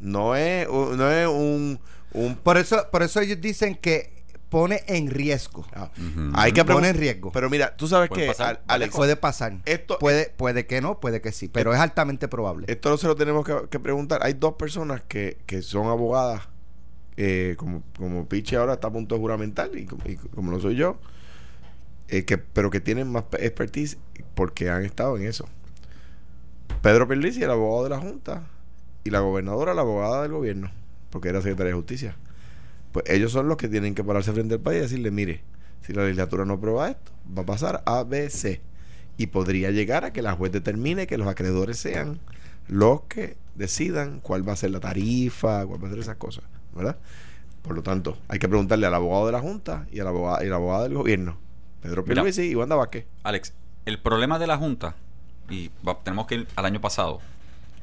No 0.00 0.36
es, 0.36 0.68
no 0.68 1.10
es 1.10 1.26
un, 1.26 1.80
un 2.12 2.36
Por 2.36 2.58
eso, 2.58 2.88
por 2.92 3.02
eso 3.02 3.20
ellos 3.20 3.40
dicen 3.40 3.74
que 3.74 4.17
pone 4.48 4.82
en 4.86 5.10
riesgo. 5.10 5.66
ah, 5.74 5.90
hay 6.34 6.52
que 6.52 6.64
Pone 6.64 6.88
en 6.88 6.96
riesgo. 6.96 7.30
Pero 7.32 7.50
mira, 7.50 7.76
tú 7.76 7.86
sabes 7.88 8.08
que 8.10 8.26
pasar, 8.26 8.62
Alex, 8.66 8.94
puede 8.94 9.16
pasar. 9.16 9.58
esto, 9.66 9.98
Puede, 9.98 10.30
puede 10.36 10.66
que 10.66 10.80
no, 10.80 11.00
puede 11.00 11.20
que 11.20 11.32
sí, 11.32 11.48
pero 11.48 11.72
es 11.74 11.80
altamente 11.80 12.28
probable. 12.28 12.66
esto 12.68 12.90
no 12.90 12.96
se 12.96 13.06
lo 13.06 13.14
tenemos 13.16 13.44
que, 13.46 13.54
que 13.70 13.78
preguntar. 13.80 14.20
Hay 14.22 14.32
dos 14.34 14.54
personas 14.54 15.02
que, 15.06 15.38
que 15.46 15.62
son 15.62 15.86
abogadas, 15.88 16.48
eh, 17.16 17.54
como, 17.58 17.82
como 17.96 18.26
Pichi 18.28 18.54
ahora 18.56 18.74
está 18.74 18.88
a 18.88 18.92
punto 18.92 19.14
de 19.14 19.20
juramentar, 19.20 19.70
y, 19.76 19.84
como- 19.86 20.02
y 20.06 20.16
como 20.16 20.50
lo 20.50 20.60
soy 20.60 20.76
yo, 20.76 20.98
eh, 22.08 22.24
que, 22.24 22.38
pero 22.38 22.70
que 22.70 22.80
tienen 22.80 23.10
más 23.12 23.24
pe- 23.24 23.44
expertise 23.44 23.98
porque 24.34 24.70
han 24.70 24.84
estado 24.84 25.16
en 25.18 25.24
eso. 25.26 25.46
Pedro 26.82 27.08
Pierluisi, 27.08 27.42
el 27.42 27.50
abogado 27.50 27.84
de 27.84 27.90
la 27.90 27.98
Junta, 27.98 28.44
y 29.04 29.10
la 29.10 29.20
gobernadora, 29.20 29.74
la 29.74 29.82
abogada 29.82 30.22
del 30.22 30.32
gobierno, 30.32 30.70
porque 31.10 31.28
era 31.28 31.40
secretaria 31.40 31.72
de 31.72 31.76
Justicia. 31.76 32.16
Pues 32.92 33.04
ellos 33.08 33.32
son 33.32 33.48
los 33.48 33.56
que 33.56 33.68
tienen 33.68 33.94
que 33.94 34.02
pararse 34.04 34.32
frente 34.32 34.54
al 34.54 34.60
país 34.60 34.78
y 34.78 34.82
decirle, 34.82 35.10
mire, 35.10 35.42
si 35.82 35.92
la 35.92 36.02
legislatura 36.02 36.44
no 36.44 36.54
aprueba 36.54 36.88
esto, 36.90 37.12
va 37.36 37.42
a 37.42 37.46
pasar 37.46 37.82
A, 37.86 38.02
B, 38.04 38.30
C. 38.30 38.60
Y 39.16 39.26
podría 39.28 39.70
llegar 39.70 40.04
a 40.04 40.12
que 40.12 40.22
la 40.22 40.32
juez 40.32 40.52
determine 40.52 41.06
que 41.06 41.18
los 41.18 41.26
acreedores 41.28 41.78
sean 41.78 42.20
los 42.68 43.02
que 43.02 43.36
decidan 43.56 44.20
cuál 44.20 44.46
va 44.48 44.52
a 44.52 44.56
ser 44.56 44.70
la 44.70 44.80
tarifa, 44.80 45.66
cuál 45.66 45.82
va 45.82 45.88
a 45.88 45.90
ser 45.90 45.98
esas 46.00 46.16
cosas, 46.16 46.44
¿verdad? 46.74 46.96
Por 47.62 47.74
lo 47.74 47.82
tanto, 47.82 48.16
hay 48.28 48.38
que 48.38 48.48
preguntarle 48.48 48.86
al 48.86 48.94
abogado 48.94 49.26
de 49.26 49.32
la 49.32 49.40
Junta 49.40 49.86
y 49.90 49.98
al 50.00 50.06
abogado, 50.06 50.44
y 50.44 50.48
la 50.48 50.54
abogada 50.56 50.84
del 50.84 50.94
gobierno, 50.94 51.36
Pedro. 51.82 52.04
Pierluisi 52.04 52.42
y 52.50 52.54
Wanda 52.54 52.76
Vázquez. 52.76 53.06
Alex, 53.24 53.52
el 53.86 53.98
problema 54.00 54.38
de 54.38 54.46
la 54.46 54.56
Junta, 54.56 54.94
y 55.50 55.70
va- 55.86 55.98
tenemos 56.02 56.26
que 56.26 56.36
ir 56.36 56.48
al 56.56 56.64
año 56.66 56.80
pasado, 56.80 57.20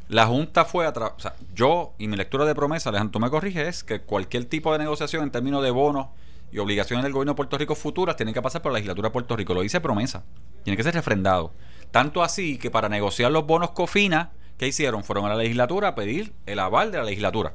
la 0.07 0.27
Junta 0.27 0.65
fue 0.65 0.85
a 0.85 0.89
o 0.89 1.19
sea, 1.19 1.35
yo 1.53 1.93
y 1.97 2.07
mi 2.07 2.15
lectura 2.15 2.45
de 2.45 2.53
promesa, 2.53 2.89
Alejandro, 2.89 3.19
me 3.19 3.29
corriges, 3.29 3.67
es 3.67 3.83
que 3.83 4.01
cualquier 4.01 4.45
tipo 4.45 4.71
de 4.71 4.79
negociación 4.79 5.23
en 5.23 5.31
términos 5.31 5.63
de 5.63 5.71
bonos 5.71 6.07
y 6.51 6.59
obligaciones 6.59 7.03
del 7.03 7.11
gobierno 7.11 7.33
de 7.33 7.37
Puerto 7.37 7.57
Rico 7.57 7.75
futuras 7.75 8.15
tienen 8.15 8.33
que 8.33 8.41
pasar 8.41 8.61
por 8.61 8.71
la 8.71 8.77
legislatura 8.77 9.09
de 9.09 9.13
Puerto 9.13 9.35
Rico. 9.35 9.53
Lo 9.53 9.61
dice 9.61 9.81
promesa. 9.81 10.23
Tiene 10.63 10.77
que 10.77 10.83
ser 10.83 10.93
refrendado. 10.93 11.53
Tanto 11.91 12.23
así 12.23 12.57
que 12.57 12.69
para 12.69 12.87
negociar 12.87 13.31
los 13.31 13.47
bonos 13.47 13.71
COFINA, 13.71 14.31
¿qué 14.57 14.67
hicieron? 14.67 15.03
Fueron 15.03 15.25
a 15.25 15.29
la 15.29 15.35
legislatura 15.35 15.89
a 15.89 15.95
pedir 15.95 16.33
el 16.45 16.59
aval 16.59 16.91
de 16.91 16.99
la 16.99 17.03
legislatura. 17.03 17.53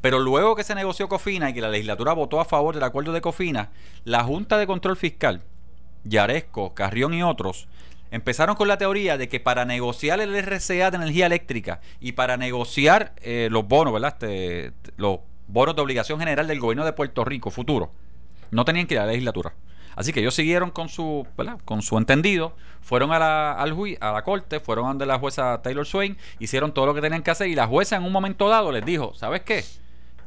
Pero 0.00 0.18
luego 0.18 0.56
que 0.56 0.64
se 0.64 0.74
negoció 0.74 1.08
COFINA 1.08 1.50
y 1.50 1.54
que 1.54 1.60
la 1.60 1.70
legislatura 1.70 2.12
votó 2.12 2.40
a 2.40 2.44
favor 2.44 2.74
del 2.74 2.84
acuerdo 2.84 3.12
de 3.12 3.20
COFINA, 3.20 3.70
la 4.04 4.24
Junta 4.24 4.58
de 4.58 4.66
Control 4.66 4.96
Fiscal, 4.96 5.42
Yaresco, 6.04 6.74
Carrión 6.74 7.14
y 7.14 7.22
otros, 7.22 7.68
empezaron 8.14 8.56
con 8.56 8.68
la 8.68 8.78
teoría 8.78 9.18
de 9.18 9.28
que 9.28 9.40
para 9.40 9.64
negociar 9.64 10.20
el 10.20 10.34
RCA 10.36 10.90
de 10.90 10.96
energía 10.96 11.26
eléctrica 11.26 11.80
y 12.00 12.12
para 12.12 12.36
negociar 12.36 13.12
eh, 13.22 13.48
los 13.50 13.66
bonos, 13.66 13.92
¿verdad? 13.92 14.12
Este, 14.12 14.72
los 14.96 15.18
bonos 15.48 15.76
de 15.76 15.82
obligación 15.82 16.18
general 16.20 16.46
del 16.46 16.60
gobierno 16.60 16.84
de 16.84 16.92
Puerto 16.92 17.24
Rico 17.24 17.50
futuro, 17.50 17.90
no 18.50 18.64
tenían 18.64 18.86
que 18.86 18.94
ir 18.94 19.00
a 19.00 19.06
la 19.06 19.12
legislatura. 19.12 19.52
Así 19.96 20.12
que 20.12 20.20
ellos 20.20 20.34
siguieron 20.34 20.70
con 20.70 20.88
su, 20.88 21.26
¿verdad? 21.36 21.58
con 21.64 21.82
su 21.82 21.96
entendido, 21.98 22.56
fueron 22.80 23.12
a 23.12 23.18
la, 23.18 23.52
al 23.52 23.74
jui- 23.74 23.96
a 24.00 24.10
la 24.12 24.22
corte, 24.24 24.58
fueron 24.58 24.88
ante 24.88 25.06
la 25.06 25.18
jueza 25.18 25.60
Taylor 25.62 25.86
Swain, 25.86 26.16
hicieron 26.40 26.72
todo 26.74 26.86
lo 26.86 26.94
que 26.94 27.00
tenían 27.00 27.22
que 27.22 27.30
hacer 27.30 27.48
y 27.48 27.54
la 27.54 27.66
jueza 27.66 27.96
en 27.96 28.02
un 28.04 28.10
momento 28.12 28.48
dado 28.48 28.72
les 28.72 28.84
dijo, 28.84 29.14
¿sabes 29.14 29.42
qué? 29.42 29.64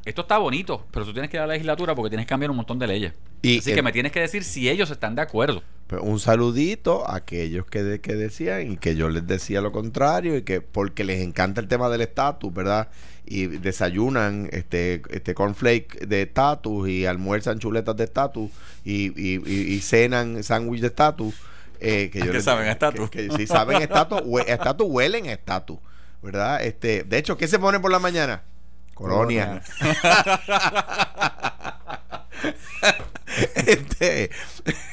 Esto 0.07 0.21
está 0.21 0.37
bonito, 0.37 0.85
pero 0.91 1.05
tú 1.05 1.11
tienes 1.13 1.29
que 1.29 1.37
ir 1.37 1.41
a 1.41 1.47
la 1.47 1.53
legislatura 1.53 1.93
porque 1.93 2.09
tienes 2.09 2.25
que 2.25 2.29
cambiar 2.29 2.49
un 2.51 2.57
montón 2.57 2.79
de 2.79 2.87
leyes. 2.87 3.13
Y 3.41 3.59
Así 3.59 3.71
el- 3.71 3.75
que 3.75 3.81
me 3.83 3.91
tienes 3.91 4.11
que 4.11 4.19
decir 4.21 4.43
si 4.43 4.69
ellos 4.69 4.89
están 4.89 5.15
de 5.15 5.21
acuerdo. 5.21 5.63
Pues 5.87 6.01
un 6.03 6.19
saludito 6.19 7.07
a 7.09 7.15
aquellos 7.17 7.65
que, 7.65 7.83
de- 7.83 7.99
que 8.01 8.15
decían 8.15 8.71
y 8.71 8.77
que 8.77 8.95
yo 8.95 9.09
les 9.09 9.27
decía 9.27 9.59
lo 9.61 9.71
contrario 9.71 10.37
y 10.37 10.43
que 10.43 10.61
porque 10.61 11.03
les 11.03 11.21
encanta 11.21 11.59
el 11.61 11.67
tema 11.67 11.89
del 11.89 12.01
estatus, 12.01 12.53
¿verdad? 12.53 12.87
Y 13.25 13.47
desayunan 13.47 14.49
este, 14.53 15.01
este 15.09 15.33
cornflake 15.33 16.07
de 16.07 16.21
estatus 16.23 16.87
y 16.89 17.05
almuerzan 17.05 17.59
chuletas 17.59 17.95
de 17.97 18.05
estatus 18.05 18.49
y, 18.85 19.07
y, 19.21 19.41
y- 19.45 19.73
y 19.75 19.79
cenan 19.81 20.41
sándwich 20.43 20.81
de 20.81 20.87
estatus. 20.87 21.35
Eh, 21.79 22.09
que 22.11 22.21
¿A 22.21 22.25
qué 22.27 22.31
les- 22.33 22.43
saben 22.43 22.67
estatus? 22.67 23.09
Que, 23.09 23.27
que 23.27 23.35
sí 23.37 23.45
saben 23.47 23.81
estatus, 23.81 24.21
hue- 24.21 24.45
estatus 24.47 24.87
huelen 24.89 25.25
estatus, 25.27 25.77
¿verdad? 26.23 26.63
Este, 26.63 27.03
de 27.03 27.17
hecho, 27.17 27.37
¿qué 27.37 27.47
se 27.47 27.59
pone 27.59 27.79
por 27.79 27.91
la 27.91 27.99
mañana? 27.99 28.43
Colonia. 28.97 29.61
este, 33.55 34.29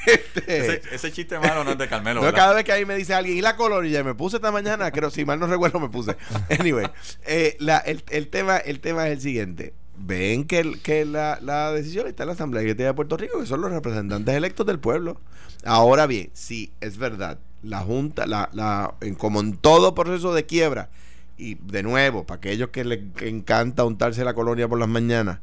este, 0.05 0.95
Ese, 0.95 1.11
chiste 1.11 1.39
malo 1.39 1.63
no 1.63 1.71
es 1.71 1.77
de 1.77 1.87
Carmelo. 1.87 2.21
no, 2.21 2.31
cada 2.33 2.53
vez 2.53 2.63
que 2.63 2.71
ahí 2.71 2.85
me 2.85 2.95
dice 2.95 3.13
alguien, 3.13 3.37
¿y 3.37 3.41
la 3.41 3.55
colonia? 3.55 4.03
Me 4.03 4.13
puse 4.13 4.37
esta 4.37 4.51
mañana, 4.51 4.91
creo, 4.91 5.09
si 5.09 5.25
mal 5.25 5.39
no 5.39 5.47
recuerdo, 5.47 5.79
me 5.79 5.89
puse. 5.89 6.15
Anyway, 6.59 6.87
eh, 7.25 7.55
la- 7.59 7.79
el, 7.79 8.03
el 8.09 8.27
tema, 8.27 8.57
el 8.57 8.79
tema 8.79 9.07
es 9.07 9.13
el 9.13 9.21
siguiente. 9.21 9.73
Ven 9.97 10.45
que, 10.45 10.59
el- 10.59 10.81
que 10.81 11.05
la, 11.05 11.39
la 11.41 11.71
decisión 11.71 12.07
está 12.07 12.23
en 12.23 12.27
la 12.27 12.33
Asamblea 12.33 12.61
Legislativa 12.63 12.89
de 12.89 12.93
Puerto 12.93 13.17
Rico, 13.17 13.39
que 13.39 13.45
son 13.45 13.61
los 13.61 13.71
representantes 13.71 14.35
electos 14.35 14.65
del 14.65 14.79
pueblo. 14.79 15.19
Ahora 15.63 16.05
bien, 16.05 16.29
sí, 16.33 16.73
es 16.81 16.97
verdad, 16.97 17.39
la 17.63 17.79
Junta, 17.81 18.27
la, 18.27 18.49
la, 18.53 18.93
en- 19.01 19.15
como 19.15 19.39
en 19.39 19.57
todo 19.57 19.95
proceso 19.95 20.33
de 20.33 20.45
quiebra, 20.45 20.89
y 21.37 21.55
de 21.55 21.83
nuevo, 21.83 22.25
para 22.25 22.37
aquellos 22.37 22.69
que 22.69 22.83
les 22.83 22.99
encanta 23.21 23.83
untarse 23.83 24.23
la 24.23 24.33
colonia 24.33 24.67
por 24.67 24.79
las 24.79 24.87
mañanas, 24.87 25.39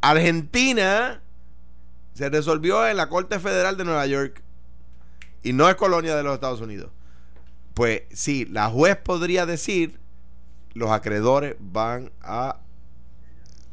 Argentina 0.00 1.20
se 2.14 2.28
resolvió 2.28 2.86
en 2.86 2.96
la 2.96 3.08
Corte 3.08 3.38
Federal 3.40 3.76
de 3.76 3.84
Nueva 3.84 4.06
York 4.06 4.42
y 5.42 5.52
no 5.52 5.68
es 5.68 5.74
colonia 5.76 6.16
de 6.16 6.22
los 6.22 6.34
Estados 6.34 6.60
Unidos. 6.60 6.90
Pues 7.74 8.02
sí, 8.12 8.46
la 8.46 8.68
juez 8.68 8.96
podría 8.96 9.46
decir, 9.46 9.98
los 10.74 10.90
acreedores 10.90 11.56
van 11.58 12.12
a 12.22 12.58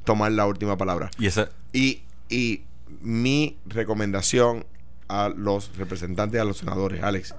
tomar 0.04 0.32
la 0.32 0.46
última 0.46 0.78
palabra. 0.78 1.12
Y 1.18 1.28
ese, 1.28 1.50
Y, 1.72 2.02
y 2.30 2.64
mi 3.02 3.58
recomendación 3.66 4.66
a 5.08 5.30
los 5.30 5.76
representantes, 5.78 6.40
a 6.42 6.46
los 6.46 6.58
senadores, 6.58 7.04
Alex, 7.04 7.36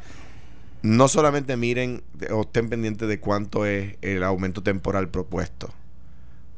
no 0.83 1.09
solamente 1.09 1.57
miren 1.57 2.03
o 2.31 2.42
estén 2.42 2.68
pendientes 2.68 3.09
de 3.09 3.21
cuánto 3.21 3.66
es 3.66 3.97
el 4.03 4.23
aumento 4.25 4.62
temporal 4.62 5.09
propuesto, 5.09 5.73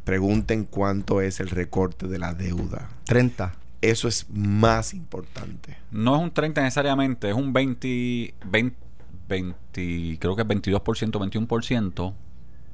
pregunten 0.04 0.64
cuánto 0.64 1.20
es 1.20 1.40
el 1.40 1.48
recorte 1.50 2.06
de 2.08 2.18
la 2.18 2.34
deuda. 2.34 2.88
30. 3.04 3.54
Eso 3.80 4.08
es 4.08 4.26
más 4.30 4.94
importante. 4.94 5.76
no 5.90 6.16
es 6.16 6.22
un 6.22 6.30
30 6.32 6.62
necesariamente, 6.62 7.28
es 7.28 7.34
un 7.34 7.52
20, 7.52 8.34
20, 8.46 8.76
20 9.28 10.18
creo 10.18 10.36
que 10.36 10.42
es 10.42 10.48
22%, 10.48 11.10
21% 11.46 12.14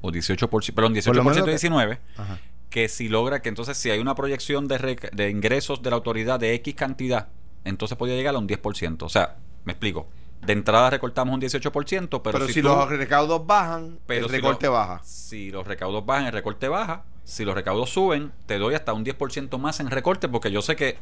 o 0.03 0.11
18%, 0.11 0.73
perdón, 0.73 0.93
Por 1.05 1.15
lo 1.15 1.23
menos 1.23 1.37
18% 1.37 1.39
lo 1.39 1.45
que- 1.45 1.51
19, 1.51 1.99
Ajá. 2.17 2.39
que 2.69 2.87
si 2.87 3.09
logra 3.09 3.41
que 3.41 3.49
entonces 3.49 3.77
si 3.77 3.89
hay 3.89 3.99
una 3.99 4.15
proyección 4.15 4.67
de, 4.69 4.97
de 5.11 5.29
ingresos 5.29 5.81
de 5.83 5.89
la 5.89 5.97
autoridad 5.97 6.39
de 6.39 6.53
X 6.55 6.75
cantidad, 6.75 7.27
entonces 7.65 7.97
podría 7.97 8.15
llegar 8.15 8.33
a 8.35 8.39
un 8.39 8.47
10%. 8.47 9.03
O 9.05 9.09
sea, 9.09 9.35
me 9.65 9.73
explico. 9.73 10.07
De 10.45 10.53
entrada 10.53 10.89
recortamos 10.89 11.33
un 11.35 11.41
18%, 11.41 12.07
pero, 12.09 12.21
Pero, 12.21 12.47
si, 12.47 12.53
si, 12.53 12.61
tú- 12.61 12.67
los 12.69 12.89
recaudos 12.89 13.45
bajan, 13.45 13.99
pero 14.07 14.25
el 14.25 14.31
si 14.31 14.37
recorte 14.37 14.65
lo- 14.67 14.73
baja. 14.73 15.01
Si 15.03 15.51
los 15.51 15.67
recaudos 15.67 16.05
bajan, 16.05 16.25
el 16.27 16.31
recorte 16.33 16.67
baja. 16.67 17.03
Si 17.23 17.45
los 17.45 17.53
recaudos 17.53 17.89
suben, 17.91 18.31
te 18.47 18.57
doy 18.57 18.73
hasta 18.73 18.93
un 18.93 19.03
10% 19.05 19.57
más 19.59 19.79
en 19.79 19.89
recorte 19.91 20.27
porque 20.27 20.51
yo 20.51 20.61
sé 20.63 20.75
que 20.75 20.97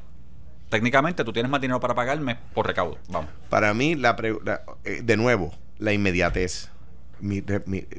técnicamente 0.69 1.23
tú 1.23 1.33
tienes 1.33 1.49
más 1.49 1.61
dinero 1.61 1.79
para 1.79 1.95
pagarme 1.95 2.37
por 2.53 2.67
recaudo. 2.67 2.97
Vamos. 3.07 3.29
Para 3.49 3.73
mí, 3.73 3.95
la 3.95 4.15
pre- 4.15 4.37
la- 4.43 4.61
eh, 4.83 5.01
de 5.03 5.17
nuevo, 5.17 5.53
la 5.79 5.93
inmediatez. 5.93 6.69
Mi- 7.21 7.43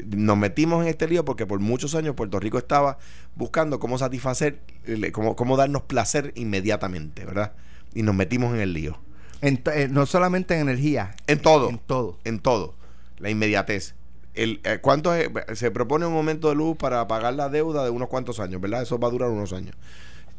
nos 0.06 0.36
metimos 0.38 0.82
en 0.82 0.88
este 0.88 1.06
lío 1.06 1.24
porque 1.26 1.44
por 1.46 1.60
muchos 1.60 1.94
años 1.94 2.14
Puerto 2.14 2.40
Rico 2.40 2.56
estaba 2.58 2.96
buscando 3.34 3.78
cómo 3.78 3.98
satisfacer, 3.98 4.60
cómo, 5.12 5.36
cómo 5.36 5.56
darnos 5.58 5.82
placer 5.82 6.32
inmediatamente, 6.36 7.24
¿verdad? 7.26 7.52
Y 7.94 8.02
nos 8.02 8.14
metimos 8.14 8.54
en 8.54 8.60
el 8.60 8.72
lío. 8.72 8.98
En 9.40 9.62
eh, 9.74 9.88
no 9.90 10.06
solamente 10.06 10.54
en 10.54 10.60
energía. 10.62 11.14
En 11.26 11.40
todo. 11.40 11.70
En 11.70 11.78
todo. 11.78 12.18
En 12.24 12.38
todo. 12.40 12.74
La 13.18 13.30
inmediatez. 13.30 13.94
El, 14.34 14.60
eh, 14.64 14.78
¿cuánto 14.80 15.14
es? 15.14 15.28
se 15.54 15.70
propone 15.70 16.06
un 16.06 16.12
momento 16.12 16.48
de 16.48 16.54
luz 16.54 16.76
para 16.76 17.06
pagar 17.08 17.34
la 17.34 17.48
deuda 17.48 17.84
de 17.84 17.90
unos 17.90 18.08
cuantos 18.08 18.38
años, 18.40 18.60
¿verdad? 18.60 18.82
Eso 18.82 18.98
va 18.98 19.08
a 19.08 19.10
durar 19.10 19.30
unos 19.30 19.52
años. 19.52 19.76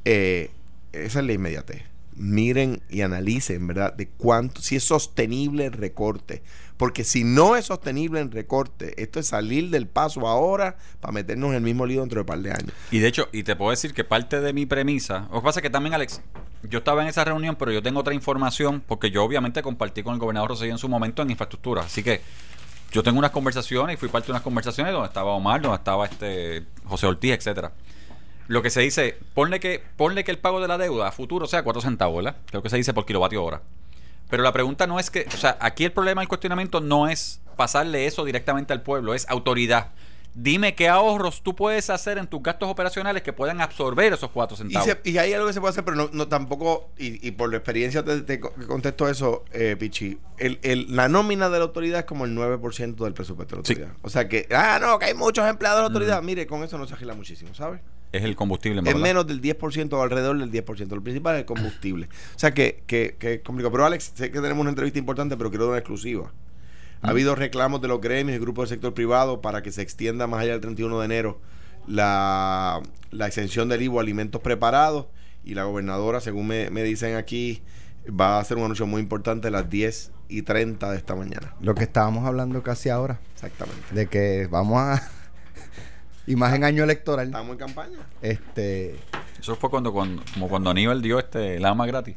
Eh, 0.06 0.52
esa 0.94 1.20
es 1.20 1.26
la 1.26 1.34
inmediatez. 1.34 1.84
Miren 2.16 2.82
y 2.90 3.02
analicen, 3.02 3.66
¿verdad? 3.68 3.94
De 3.94 4.08
cuánto, 4.08 4.62
si 4.62 4.76
es 4.76 4.84
sostenible 4.84 5.66
el 5.66 5.74
recorte. 5.74 6.44
Porque 6.82 7.04
si 7.04 7.24
no 7.24 7.56
es 7.56 7.66
sostenible 7.66 8.22
el 8.22 8.32
recorte, 8.32 9.00
esto 9.04 9.20
es 9.20 9.28
salir 9.28 9.70
del 9.70 9.86
paso 9.86 10.28
ahora 10.28 10.78
para 11.00 11.12
meternos 11.12 11.52
en 11.52 11.58
el 11.58 11.62
mismo 11.62 11.86
lío 11.86 12.00
dentro 12.00 12.16
de 12.16 12.22
un 12.22 12.26
par 12.26 12.40
de 12.40 12.50
años. 12.50 12.72
Y 12.90 12.98
de 12.98 13.08
hecho, 13.08 13.30
y 13.32 13.44
te 13.44 13.56
puedo 13.56 13.70
decir 13.70 13.94
que 13.94 14.04
parte 14.04 14.42
de 14.42 14.52
mi 14.52 14.66
premisa, 14.66 15.28
lo 15.32 15.42
que 15.42 15.46
pasa 15.46 15.60
es 15.60 15.62
que 15.62 15.70
también, 15.70 15.94
Alex, 15.94 16.22
yo 16.64 16.80
estaba 16.80 17.04
en 17.04 17.10
esa 17.10 17.24
reunión, 17.24 17.56
pero 17.56 17.72
yo 17.72 17.84
tengo 17.84 18.00
otra 18.00 18.16
información, 18.16 18.82
porque 18.88 19.12
yo 19.12 19.24
obviamente 19.24 19.62
compartí 19.62 20.02
con 20.02 20.16
el 20.16 20.20
gobernador 20.20 20.50
Rosselló 20.50 20.72
en 20.72 20.80
su 20.80 20.90
momento 20.90 21.22
en 21.22 21.30
infraestructura. 21.30 21.84
Así 21.84 22.02
que 22.02 22.22
yo 22.92 23.04
tengo 23.04 23.20
unas 23.20 23.30
conversaciones 23.30 23.94
y 23.94 23.98
fui 23.98 24.10
parte 24.10 24.26
de 24.26 24.32
unas 24.32 24.42
conversaciones 24.42 24.92
donde 24.92 25.08
estaba 25.08 25.34
Omar, 25.34 25.62
donde 25.62 25.78
estaba 25.78 26.08
este 26.08 26.66
José 26.86 27.06
Ortiz, 27.06 27.34
etcétera. 27.34 27.74
Lo 28.48 28.64
que 28.64 28.72
se 28.72 28.82
dice, 28.82 29.20
ponle 29.36 29.60
que, 29.60 29.84
ponle 29.98 30.24
que 30.24 30.32
el 30.32 30.40
pago 30.40 30.60
de 30.60 30.68
la 30.68 30.80
deuda 30.80 31.10
a 31.10 31.12
futuro 31.12 31.46
sea 31.46 31.62
4 31.62 31.80
centavos, 31.84 32.24
¿verdad? 32.24 32.38
Creo 32.48 32.64
que 32.64 32.72
se 32.72 32.78
dice 32.78 32.92
por 32.92 33.06
kilovatio 33.06 33.44
hora. 33.44 33.62
Pero 34.32 34.42
la 34.42 34.52
pregunta 34.52 34.88
no 34.88 34.98
es 35.00 35.12
que, 35.12 35.28
o 35.32 35.38
sea, 35.38 35.58
aquí 35.60 35.84
el 35.86 35.92
problema 35.92 36.22
del 36.22 36.28
cuestionamiento 36.30 36.82
no 36.82 37.08
es 37.08 37.42
pasarle 37.58 38.08
eso 38.08 38.26
directamente 38.26 38.74
al 38.74 38.82
pueblo, 38.82 39.14
es 39.14 39.30
autoridad. 39.30 39.90
Dime 40.34 40.74
qué 40.76 40.88
ahorros 40.88 41.42
tú 41.44 41.54
puedes 41.58 41.90
hacer 41.90 42.18
en 42.18 42.26
tus 42.26 42.42
gastos 42.42 42.70
operacionales 42.70 43.22
que 43.22 43.34
puedan 43.34 43.60
absorber 43.60 44.14
esos 44.14 44.30
4 44.32 44.56
Y, 44.56 44.58
centavos. 44.60 44.88
se- 44.88 45.02
y 45.10 45.18
hay 45.18 45.34
algo 45.34 45.48
que 45.48 45.52
se 45.54 45.60
puede 45.60 45.72
hacer, 45.72 45.84
pero 45.84 45.98
no, 45.98 46.10
no 46.14 46.30
tampoco, 46.30 46.90
y, 46.98 47.28
y 47.28 47.32
por 47.32 47.52
la 47.52 47.58
experiencia 47.58 48.02
te, 48.06 48.22
te 48.22 48.40
co- 48.40 48.54
contesto 48.68 49.10
eso, 49.10 49.44
eh, 49.52 49.76
Pichi. 49.78 50.18
El, 50.38 50.58
el- 50.64 50.96
la 50.96 51.10
nómina 51.10 51.50
de 51.50 51.58
la 51.60 51.66
autoridad 51.66 52.00
es 52.00 52.06
como 52.06 52.24
el 52.24 52.34
9% 52.34 53.04
del 53.04 53.14
presupuesto 53.14 53.58
de 53.58 53.62
la 53.62 53.66
Sí. 53.68 53.74
autoridad. 53.74 53.98
O 54.04 54.10
sea 54.10 54.30
que, 54.30 54.48
ah, 54.56 54.80
no, 54.82 54.98
que 54.98 55.08
hay 55.08 55.14
muchos 55.14 55.46
empleados 55.46 55.80
de 55.80 55.82
la 55.82 55.88
autoridad. 55.88 56.22
Mire, 56.24 56.48
con 56.48 56.64
eso 56.64 56.78
no 56.78 56.88
se 56.88 56.94
agila 56.94 57.14
muchísimo, 57.14 57.54
¿sabes? 57.54 57.82
Es 58.12 58.24
el 58.24 58.36
combustible, 58.36 58.82
Es 58.86 58.96
menos 58.96 59.26
del 59.26 59.42
10% 59.42 59.94
o 59.94 60.02
alrededor 60.02 60.38
del 60.38 60.52
10%. 60.52 60.90
Lo 60.90 61.02
principal 61.02 61.36
es 61.36 61.42
el 61.42 61.46
combustible. 61.46 62.10
O 62.36 62.40
sea 62.40 62.54
que, 62.54 62.84
que, 62.86 63.16
que 63.18 63.36
es 63.36 63.42
complicado. 63.42 63.72
Pero 63.72 63.86
Alex, 63.86 64.12
sé 64.16 64.32
que 64.32 64.42
tenemos 64.42 64.62
una 64.62 64.70
entrevista 64.70 65.00
importante, 65.00 65.38
pero 65.38 65.50
quiero 65.50 65.66
dar 65.66 65.72
una 65.72 65.80
exclusiva. 65.80 66.32
Ha 67.02 67.10
habido 67.10 67.36
reclamos 67.36 67.82
de 67.82 67.88
los 67.88 68.02
gremios 68.02 68.38
y 68.38 68.40
grupos 68.40 68.70
del 68.70 68.78
sector 68.78 68.94
privado 68.94 69.42
para 69.42 69.64
que 69.64 69.72
se 69.72 69.82
extienda 69.82 70.28
más 70.28 70.42
allá 70.42 70.52
del 70.52 70.62
31 70.62 71.00
de 71.00 71.06
enero 71.06 71.40
la, 71.88 72.82
la 73.10 73.28
exención 73.28 73.70
del 73.70 73.82
IVA 73.82 74.00
a 74.00 74.04
alimentos 74.04 74.42
preparados. 74.42 75.08
Y 75.44 75.56
la 75.56 75.64
gobernadora, 75.64 76.22
según 76.22 76.48
me, 76.48 76.70
me 76.70 76.84
dicen 76.84 77.16
aquí, 77.16 77.64
va 78.08 78.38
a 78.38 78.40
hacer 78.40 78.58
un 78.58 78.64
anuncio 78.64 78.86
muy 78.86 79.02
importante 79.02 79.48
a 79.48 79.52
las 79.52 79.70
10 79.70 80.12
y 80.30 80.42
30 80.44 80.92
de 80.92 80.98
esta 80.98 81.16
mañana. 81.16 81.56
Lo 81.62 81.76
que 81.76 81.84
estábamos 81.84 82.26
hablando 82.26 82.62
casi 82.62 82.90
ahora. 82.90 83.20
Exactamente. 83.34 83.82
De 83.94 84.08
que 84.08 84.48
vamos 84.52 84.80
a. 84.80 85.02
y 86.32 86.36
más 86.36 86.54
en 86.54 86.64
año 86.64 86.84
electoral. 86.84 87.28
Estamos 87.28 87.52
en 87.54 87.58
campaña. 87.58 87.98
Este. 88.22 88.96
Eso 89.40 89.56
fue 89.56 89.70
cuando, 89.70 89.92
cuando, 89.92 90.24
como 90.34 90.48
cuando 90.48 90.70
Aníbal 90.70 91.02
dio 91.02 91.20
este 91.20 91.58
el 91.58 91.66
ama 91.66 91.86
gratis. 91.86 92.16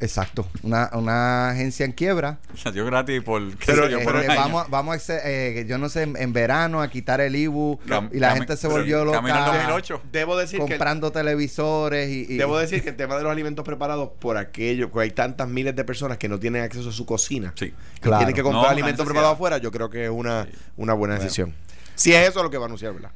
Exacto, 0.00 0.46
una, 0.62 0.90
una 0.92 1.50
agencia 1.50 1.84
en 1.84 1.90
quiebra. 1.90 2.38
Salió 2.54 2.84
gratis 2.86 3.20
por. 3.20 3.44
qué 3.56 3.66
Pero, 3.66 3.86
sé 3.86 3.90
yo, 3.90 3.98
Eh, 3.98 4.04
por 4.04 4.14
un 4.14 4.22
eh, 4.22 4.26
año. 4.28 4.36
vamos, 4.40 4.64
a- 4.64 4.68
vamos 4.70 4.92
a 4.92 4.96
hacer, 4.96 5.20
eh, 5.24 5.66
yo 5.68 5.76
no 5.76 5.88
sé, 5.88 6.02
en, 6.04 6.16
en 6.16 6.32
verano 6.32 6.80
a 6.80 6.88
quitar 6.88 7.20
el 7.20 7.34
IBU 7.34 7.80
Cam- 7.84 8.08
y 8.12 8.20
la 8.20 8.32
cami- 8.32 8.38
gente 8.38 8.56
se 8.56 8.68
volvió 8.68 8.98
camino 9.10 9.34
al 9.34 9.40
loca 9.46 9.56
2008. 9.58 10.02
Debo 10.12 10.36
decir 10.36 10.60
que 10.60 10.66
comprando 10.68 11.10
televisores 11.10 12.10
y, 12.10 12.26
y- 12.32 12.36
Debo 12.36 12.56
decir 12.58 12.84
que 12.84 12.90
el 12.90 12.96
tema 12.96 13.16
de 13.16 13.24
los 13.24 13.32
alimentos 13.32 13.64
preparados 13.64 14.10
por 14.20 14.36
aquello, 14.36 14.92
que 14.92 15.00
hay 15.00 15.10
tantas 15.10 15.48
miles 15.48 15.74
de 15.74 15.82
personas 15.82 16.16
que 16.16 16.28
no 16.28 16.38
tienen 16.38 16.62
acceso 16.62 16.90
a 16.90 16.92
su 16.92 17.04
cocina. 17.04 17.52
Sí. 17.56 17.74
y 17.96 18.00
Claro. 18.00 18.18
tienen 18.18 18.36
que 18.36 18.42
comprar 18.44 18.62
No, 18.62 18.66
la 18.68 18.72
alimentos 18.74 18.98
necesidad. 18.98 19.06
preparados 19.06 19.34
afuera, 19.34 19.58
yo 19.58 19.72
creo 19.72 19.90
que 19.90 20.04
es 20.04 20.10
una, 20.10 20.46
una 20.76 20.92
buena 20.92 21.14
decisión. 21.18 21.54
Si 21.96 22.14
es 22.14 22.28
eso 22.28 22.40
lo 22.44 22.50
que 22.50 22.58
va 22.58 22.66
a 22.66 22.68
anunciar, 22.68 22.92
¿verdad? 22.92 23.10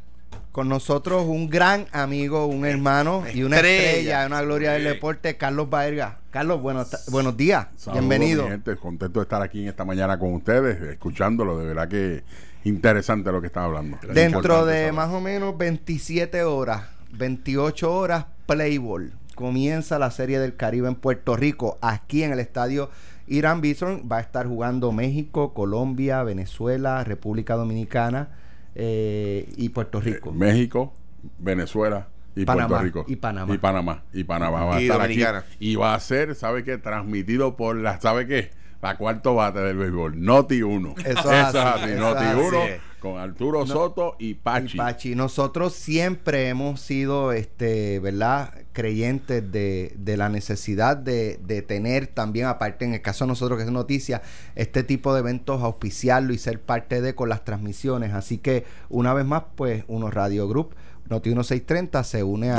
Con 0.53 0.69
nosotros 0.69 1.25
un 1.27 1.49
gran 1.49 1.87
amigo, 1.93 2.47
un 2.47 2.67
hermano 2.67 3.25
y 3.35 3.43
una 3.43 3.57
Estrella. 3.57 3.91
estrella, 3.91 4.27
una 4.27 4.43
gloria 4.43 4.73
del 4.73 4.85
deporte, 4.85 5.39
Carlos 5.39 5.71
Baerga. 5.71 6.19
Carlos, 6.31 6.61
buenos, 6.61 6.95
buenos 7.11 7.37
días, 7.39 7.69
Saludos, 7.77 8.01
bienvenido. 8.01 8.45
mi 8.45 8.51
gente, 8.51 8.77
contento 8.77 9.21
de 9.21 9.25
estar 9.25 9.41
aquí 9.41 9.63
en 9.63 9.69
esta 9.69 9.87
mañana 9.87 10.19
con 10.19 10.35
ustedes, 10.35 10.81
escuchándolo, 10.83 11.59
de 11.59 11.67
verdad 11.67 11.89
que 11.89 12.23
interesante 12.65 13.33
lo 13.33 13.41
que 13.41 13.47
está 13.47 13.65
hablando. 13.65 13.99
Dentro 14.13 14.67
de 14.67 14.75
saber. 14.75 14.93
más 14.93 15.09
o 15.11 15.21
menos 15.21 15.57
27 15.57 16.45
horas, 16.45 16.83
28 17.13 17.91
horas, 17.93 18.27
Playball. 18.47 19.15
Comienza 19.35 19.99
la 19.99 20.11
Serie 20.11 20.39
del 20.39 20.57
Caribe 20.57 20.89
en 20.89 20.95
Puerto 20.95 21.35
Rico, 21.35 21.79
aquí 21.81 22.23
en 22.23 22.33
el 22.33 22.41
estadio 22.41 22.91
Irán 23.27 23.63
Bison. 23.63 24.07
Va 24.11 24.19
a 24.19 24.21
estar 24.21 24.47
jugando 24.47 24.93
México, 24.93 25.55
Colombia, 25.55 26.23
Venezuela, 26.23 27.03
República 27.05 27.55
Dominicana 27.55 28.29
eh, 28.75 29.53
y 29.57 29.69
Puerto 29.71 30.01
Rico. 30.01 30.31
Eh, 30.31 30.35
México, 30.35 30.93
Venezuela 31.39 32.09
y 32.35 32.45
Panamá, 32.45 32.69
Puerto 32.69 32.85
Rico. 32.85 33.05
y 33.09 33.17
Panamá. 33.17 33.55
Y 33.55 33.59
Panamá. 33.59 34.03
Y 34.13 34.25
Panamá 34.25 34.65
va 34.65 34.77
a 34.77 34.81
Y 34.81 34.85
estar 34.85 35.01
Dominicana. 35.03 35.39
aquí. 35.39 35.57
Y 35.61 35.77
va 35.77 35.95
a 35.95 36.01
ser, 36.01 36.35
¿sabe 36.35 36.65
qué? 36.65 36.79
Transmitido 36.79 37.57
por 37.57 37.77
la, 37.77 38.01
¿sabe 38.01 38.27
qué? 38.27 38.51
La 38.81 38.97
cuarto 38.97 39.35
bate 39.35 39.61
del 39.61 39.77
béisbol, 39.77 40.21
Noti 40.21 40.63
1. 40.63 40.95
Eso 41.05 41.33
es 41.33 41.55
así, 41.55 41.91
eso 41.91 42.01
Noti 42.01 42.25
es 42.25 42.31
así. 42.31 42.41
1 42.41 42.92
con 43.03 43.19
Arturo 43.19 43.67
Soto 43.67 44.17
y 44.19 44.35
Pachi. 44.35 44.75
Y 44.75 44.79
Pachi, 44.79 45.15
nosotros 45.17 45.75
siempre 45.75 46.49
hemos 46.49 46.81
sido, 46.81 47.33
este, 47.33 47.99
¿verdad? 47.99 48.55
Creyentes 48.73 49.51
de, 49.53 49.93
de 49.99 50.17
la 50.17 50.29
necesidad 50.29 50.97
de, 50.97 51.39
de 51.45 51.63
tener 51.63 52.07
también, 52.07 52.47
aparte 52.47 52.85
en 52.85 52.95
el 52.95 53.03
caso 53.03 53.25
de 53.25 53.29
nosotros 53.29 53.59
que 53.59 53.65
es 53.65 53.71
noticia, 53.71 54.23
este 54.55 54.83
tipo 54.85 55.13
de 55.13 55.21
eventos, 55.21 55.61
auspiciarlo 55.63 56.33
y 56.33 56.39
ser 56.39 56.61
parte 56.61 57.01
de 57.03 57.15
con 57.15 57.29
las 57.29 57.45
transmisiones. 57.45 58.15
Así 58.15 58.39
que, 58.39 58.65
una 58.89 59.13
vez 59.15 59.27
más, 59.27 59.43
pues, 59.57 59.85
uno 59.89 60.11
Radio 60.11 60.49
Group, 60.49 60.75
Noti 61.09 61.31
1630 61.31 62.05
se 62.05 62.23
une 62.23 62.53
a- 62.53 62.57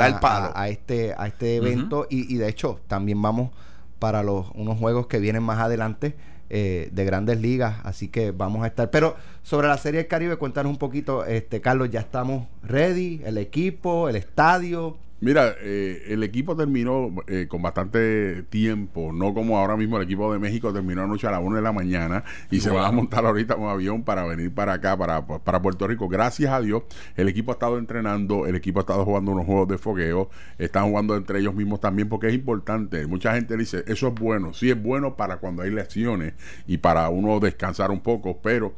a 0.54 0.68
este, 0.68 1.14
a 1.16 1.26
este 1.26 1.56
evento 1.56 2.06
y, 2.10 2.32
y 2.32 2.36
de 2.36 2.48
hecho 2.48 2.78
también 2.86 3.20
vamos 3.20 3.50
para 3.98 4.22
los 4.22 4.46
unos 4.54 4.78
juegos 4.78 5.06
que 5.06 5.18
vienen 5.18 5.42
más 5.42 5.58
adelante 5.58 6.14
eh, 6.50 6.88
de 6.92 7.04
grandes 7.04 7.40
ligas, 7.40 7.76
así 7.84 8.08
que 8.08 8.30
vamos 8.30 8.64
a 8.64 8.66
estar. 8.66 8.90
Pero 8.90 9.16
sobre 9.42 9.68
la 9.68 9.78
Serie 9.78 10.00
del 10.00 10.08
Caribe, 10.08 10.36
cuéntanos 10.36 10.70
un 10.70 10.78
poquito, 10.78 11.24
este 11.24 11.60
Carlos, 11.60 11.90
ya 11.90 12.00
estamos 12.00 12.46
ready, 12.62 13.22
el 13.24 13.38
equipo, 13.38 14.08
el 14.08 14.16
estadio. 14.16 14.96
Mira, 15.24 15.54
eh, 15.58 16.04
el 16.08 16.22
equipo 16.22 16.54
terminó 16.54 17.10
eh, 17.28 17.46
con 17.48 17.62
bastante 17.62 18.42
tiempo, 18.42 19.10
no 19.10 19.32
como 19.32 19.56
ahora 19.56 19.74
mismo 19.74 19.96
el 19.96 20.02
equipo 20.02 20.30
de 20.30 20.38
México 20.38 20.70
terminó 20.70 21.04
anoche 21.04 21.26
a 21.26 21.30
las 21.30 21.40
1 21.40 21.56
de 21.56 21.62
la 21.62 21.72
mañana 21.72 22.24
y 22.50 22.60
se 22.60 22.68
va 22.68 22.86
a 22.86 22.92
montar 22.92 23.24
ahorita 23.24 23.56
un 23.56 23.70
avión 23.70 24.02
para 24.02 24.26
venir 24.26 24.52
para 24.52 24.74
acá, 24.74 24.98
para, 24.98 25.26
para 25.26 25.62
Puerto 25.62 25.86
Rico. 25.86 26.10
Gracias 26.10 26.52
a 26.52 26.60
Dios, 26.60 26.82
el 27.16 27.28
equipo 27.28 27.52
ha 27.52 27.54
estado 27.54 27.78
entrenando, 27.78 28.46
el 28.46 28.54
equipo 28.54 28.80
ha 28.80 28.82
estado 28.82 29.02
jugando 29.06 29.32
unos 29.32 29.46
juegos 29.46 29.66
de 29.68 29.78
fogueo, 29.78 30.28
están 30.58 30.90
jugando 30.90 31.16
entre 31.16 31.38
ellos 31.38 31.54
mismos 31.54 31.80
también 31.80 32.10
porque 32.10 32.28
es 32.28 32.34
importante. 32.34 33.06
Mucha 33.06 33.34
gente 33.34 33.56
dice, 33.56 33.82
eso 33.86 34.08
es 34.08 34.14
bueno, 34.14 34.52
sí 34.52 34.68
es 34.68 34.82
bueno 34.82 35.16
para 35.16 35.38
cuando 35.38 35.62
hay 35.62 35.70
lesiones 35.70 36.34
y 36.66 36.76
para 36.76 37.08
uno 37.08 37.40
descansar 37.40 37.90
un 37.90 38.00
poco, 38.00 38.42
pero 38.42 38.74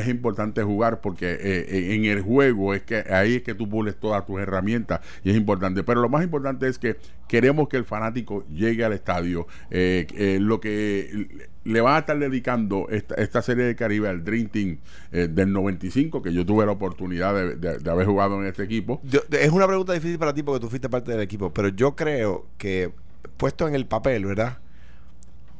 es 0.00 0.08
importante 0.08 0.62
jugar 0.62 1.00
porque 1.00 1.36
eh, 1.40 1.94
en 1.94 2.04
el 2.04 2.22
juego 2.22 2.74
es 2.74 2.82
que 2.82 3.04
ahí 3.10 3.36
es 3.36 3.42
que 3.42 3.54
tú 3.54 3.68
pules 3.68 3.96
todas 3.96 4.24
tus 4.26 4.40
herramientas 4.40 5.00
y 5.24 5.30
es 5.30 5.36
importante. 5.36 5.82
Pero 5.82 6.00
lo 6.00 6.08
más 6.08 6.22
importante 6.22 6.68
es 6.68 6.78
que 6.78 6.96
queremos 7.26 7.68
que 7.68 7.76
el 7.76 7.84
fanático 7.84 8.44
llegue 8.48 8.84
al 8.84 8.92
estadio. 8.92 9.46
Eh, 9.70 10.06
eh, 10.16 10.38
lo 10.40 10.60
que 10.60 11.48
le 11.68 11.82
van 11.82 11.96
a 11.96 11.98
estar 11.98 12.18
dedicando 12.18 12.88
esta, 12.88 13.14
esta 13.16 13.42
serie 13.42 13.64
de 13.64 13.76
Caribe 13.76 14.08
al 14.08 14.24
Dream 14.24 14.48
Team 14.48 14.78
eh, 15.12 15.28
del 15.28 15.52
95, 15.52 16.22
que 16.22 16.32
yo 16.32 16.46
tuve 16.46 16.64
la 16.64 16.72
oportunidad 16.72 17.56
de, 17.56 17.90
haber 17.90 18.06
jugado 18.06 18.40
en 18.40 18.46
este 18.46 18.62
equipo. 18.62 19.02
Es 19.30 19.50
una 19.50 19.66
pregunta 19.66 19.92
difícil 19.92 20.18
para 20.18 20.32
ti 20.32 20.42
porque 20.42 20.60
tú 20.60 20.70
fuiste 20.70 20.88
parte 20.88 21.12
del 21.12 21.20
equipo, 21.20 21.52
pero 21.52 21.68
yo 21.68 21.94
creo 21.94 22.46
que 22.56 22.90
puesto 23.36 23.68
en 23.68 23.74
el 23.74 23.84
papel, 23.84 24.24
¿verdad? 24.24 24.58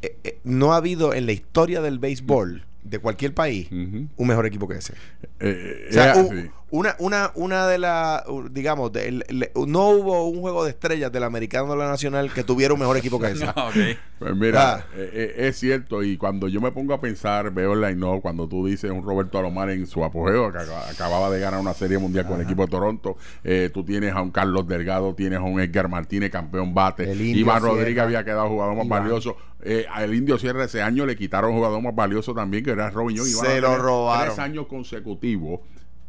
Eh, 0.01 0.17
eh, 0.25 0.39
no 0.45 0.73
ha 0.73 0.77
habido 0.77 1.13
en 1.13 1.27
la 1.27 1.33
historia 1.33 1.83
del 1.83 1.99
béisbol 1.99 2.65
de 2.89 2.99
cualquier 2.99 3.35
país 3.35 3.69
un 3.71 4.11
mejor 4.27 4.47
equipo 4.47 4.67
que 4.69 4.77
ese. 4.77 4.95
Eh, 5.41 5.87
O 5.91 5.93
sea, 5.93 6.15
un- 6.17 6.27
así. 6.39 6.51
Una, 6.71 6.95
una, 6.99 7.31
una 7.35 7.67
de 7.67 7.79
las, 7.79 8.23
digamos, 8.51 8.93
de- 8.93 9.09
el- 9.09 9.25
el- 9.29 9.51
no 9.67 9.89
hubo 9.89 10.29
un 10.29 10.41
juego 10.41 10.65
de 10.65 10.71
estrellas 10.71 11.11
del 11.11 11.25
americano 11.25 11.71
de 11.73 11.79
la 11.79 11.89
nacional 11.89 12.33
que 12.33 12.45
tuviera 12.45 12.75
un 12.75 12.81
mejor 12.81 12.97
equipo 12.99 13.19
que 13.19 13.27
ese. 13.33 13.47
No, 13.47 13.51
ok. 13.53 13.75
Pues 14.19 14.37
mira, 14.37 14.75
Ah. 14.75 14.85
eh, 14.97 15.11
eh, 15.13 15.35
es 15.49 15.59
cierto, 15.59 16.03
y 16.03 16.17
cuando 16.17 16.49
yo 16.49 16.61
me 16.61 16.73
pongo 16.73 16.93
a 16.93 17.01
pensar, 17.01 17.53
veo 17.53 17.73
el 17.75 17.81
line 17.81 18.21
cuando 18.21 18.49
tú 18.49 18.67
dices 18.67 18.91
un 18.91 19.03
Roberto 19.05 19.39
Alomar 19.39 19.71
en 19.71 19.87
su 19.87 20.05
apogeo, 20.05 20.53
que 20.53 20.59
acaba- 20.59 20.89
acababa 20.91 21.31
de 21.31 21.41
ganar 21.41 21.61
una 21.61 21.73
serie 21.75 21.99
mundial 21.99 22.27
con 22.27 22.37
el 22.37 22.43
equipo 22.43 22.63
de 22.63 22.69
Toronto, 22.69 23.17
eh, 23.45 23.71
tú 23.73 23.85
tienes 23.85 24.13
a 24.15 24.21
un 24.21 24.31
Carlos 24.31 24.67
Delgado, 24.67 25.15
tienes 25.15 25.39
a 25.39 25.43
un 25.43 25.61
Edgar 25.61 25.89
Martínez, 25.89 26.31
campeón 26.31 26.75
bate, 26.75 27.05
Iván 27.15 27.61
Sierra. 27.61 27.75
Rodríguez 27.75 28.03
había 28.05 28.25
quedado 28.25 28.49
jugador 28.49 28.77
más 28.77 28.87
Iván. 28.87 29.03
valioso, 29.05 29.37
eh, 29.63 29.87
al 29.91 30.15
Indio 30.15 30.37
Sierra 30.39 30.65
ese 30.65 30.83
año 30.83 31.07
le 31.07 31.17
quitaron 31.17 31.53
jugador 31.55 31.81
más 31.81 31.95
valioso 31.95 32.35
también, 32.35 32.63
que 32.65 32.73
era 32.73 32.91
Robin 32.91 33.17
Young, 33.17 33.27
Se 33.27 33.59
a 33.59 33.61
lo 33.61 33.77
robaron. 33.79 34.27
Tres 34.27 34.39
años 34.39 34.67
consecutivos 34.67 35.61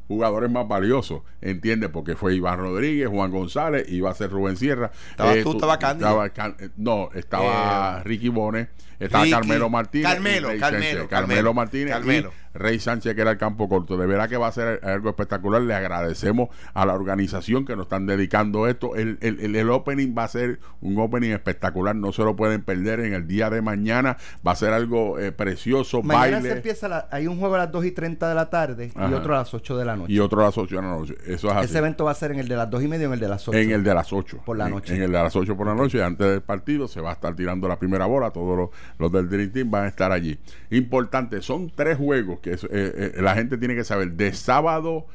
jugadores 0.09 0.49
más 0.49 0.67
valiosos, 0.67 1.21
¿entiendes? 1.39 1.91
Porque 1.91 2.15
fue 2.15 2.33
Iván 2.33 2.57
Rodríguez, 2.57 3.07
Juan 3.07 3.29
González, 3.31 3.85
iba 3.89 4.09
a 4.09 4.13
ser 4.15 4.31
Rubén 4.31 4.57
Sierra. 4.57 4.91
Estabas 5.11 5.43
tú, 5.43 5.51
estaba 5.51 5.77
Candy. 5.77 6.03
estaba 6.03 6.25
eh, 6.59 6.69
no, 6.77 7.09
estaba 7.13 7.99
Eh, 7.99 8.03
Ricky 8.03 8.29
Bones, 8.29 8.69
estaba 8.99 9.23
Ricky, 9.23 9.35
Carmelo 9.35 9.69
Martínez. 9.69 10.11
Carmelo, 10.11 10.47
Carmelo. 10.47 10.59
Carmelo, 10.59 11.07
Carmelo 11.07 11.53
Martínez 11.53 11.93
Carmelo. 11.93 12.29
y 12.29 12.48
Rey 12.59 12.79
Sánchez, 12.79 13.15
que 13.15 13.21
era 13.21 13.31
el 13.31 13.37
campo 13.37 13.67
corto. 13.67 13.97
De 13.97 14.05
verdad 14.05 14.29
que 14.29 14.37
va 14.37 14.47
a 14.47 14.51
ser 14.51 14.81
algo 14.83 15.09
espectacular. 15.09 15.61
Le 15.61 15.73
agradecemos 15.73 16.49
a 16.73 16.85
la 16.85 16.93
organización 16.93 17.65
que 17.65 17.75
nos 17.75 17.85
están 17.85 18.05
dedicando 18.05 18.67
esto. 18.67 18.95
El, 18.95 19.17
el, 19.21 19.55
el- 19.55 19.69
opening 19.69 20.13
va 20.17 20.25
a 20.25 20.27
ser 20.27 20.59
un 20.81 20.97
opening 20.99 21.31
espectacular. 21.31 21.95
No 21.95 22.11
se 22.11 22.23
lo 22.23 22.35
pueden 22.35 22.61
perder 22.63 22.99
en 23.01 23.13
el 23.13 23.27
día 23.27 23.49
de 23.49 23.61
mañana. 23.61 24.17
Va 24.45 24.51
a 24.51 24.55
ser 24.55 24.73
algo 24.73 25.17
eh, 25.19 25.31
precioso. 25.31 26.01
Mañana 26.03 26.37
baile. 26.37 26.49
se 26.49 26.55
empieza, 26.57 26.87
la- 26.87 27.07
hay 27.11 27.27
un 27.27 27.39
juego 27.39 27.55
a 27.55 27.59
las 27.59 27.71
2 27.71 27.85
y 27.85 27.91
30 27.91 28.27
de 28.29 28.35
la 28.35 28.49
tarde 28.49 28.91
y 28.95 29.13
otro 29.13 29.33
a 29.35 29.37
las 29.39 29.53
8 29.53 29.77
de 29.77 29.85
la 29.85 29.95
noche. 29.95 30.11
y 30.13 30.19
otro 30.19 30.41
a 30.41 30.45
las 30.45 30.57
8 30.57 30.75
de 30.75 30.81
la 30.81 30.87
noche. 30.89 31.15
Eso 31.25 31.49
es 31.49 31.55
así. 31.55 31.65
Ese 31.65 31.77
evento 31.77 32.05
va 32.05 32.11
a 32.11 32.15
ser 32.15 32.31
en 32.31 32.39
el 32.39 32.47
de 32.47 32.55
las 32.55 32.69
2 32.69 32.83
y 32.83 32.87
media 32.87 33.07
o 33.07 33.09
en 33.09 33.13
el 33.15 33.19
de 33.19 33.27
las 33.29 33.47
8. 33.47 33.57
En 33.57 33.71
el 33.71 33.83
de 33.83 33.93
las 33.93 34.11
8. 34.11 34.39
Por 34.45 34.57
la 34.57 34.65
En- 34.65 34.71
noche. 34.71 34.95
En, 34.95 35.01
el 35.03 35.11
de 35.11 35.17
las 35.23 35.35
8 35.35 35.55
por 35.55 35.67
la 35.67 35.75
noche. 35.75 36.03
Antes 36.03 36.27
del 36.27 36.41
partido 36.41 36.87
se 36.87 36.99
va 36.99 37.11
a 37.11 37.13
estar 37.13 37.35
tirando 37.35 37.67
la 37.67 37.77
primera 37.79 38.05
bola. 38.05 38.31
Todos 38.31 38.57
los, 38.57 38.69
los 38.97 39.11
del 39.11 39.29
Dream 39.29 39.51
Team 39.51 39.71
van 39.71 39.83
a 39.85 39.87
estar 39.87 40.11
allí. 40.11 40.37
Importante, 40.71 41.41
son 41.41 41.71
tres 41.75 41.97
juegos 41.97 42.39
que 42.39 42.48
es- 42.53 42.63
eh, 42.65 42.69
eh, 42.71 43.21
la 43.21 43.35
gente 43.35 43.57
tiene 43.57 43.75
que 43.75 43.83
saber. 43.83 44.11
De 44.13 44.33
sábado 44.33 45.05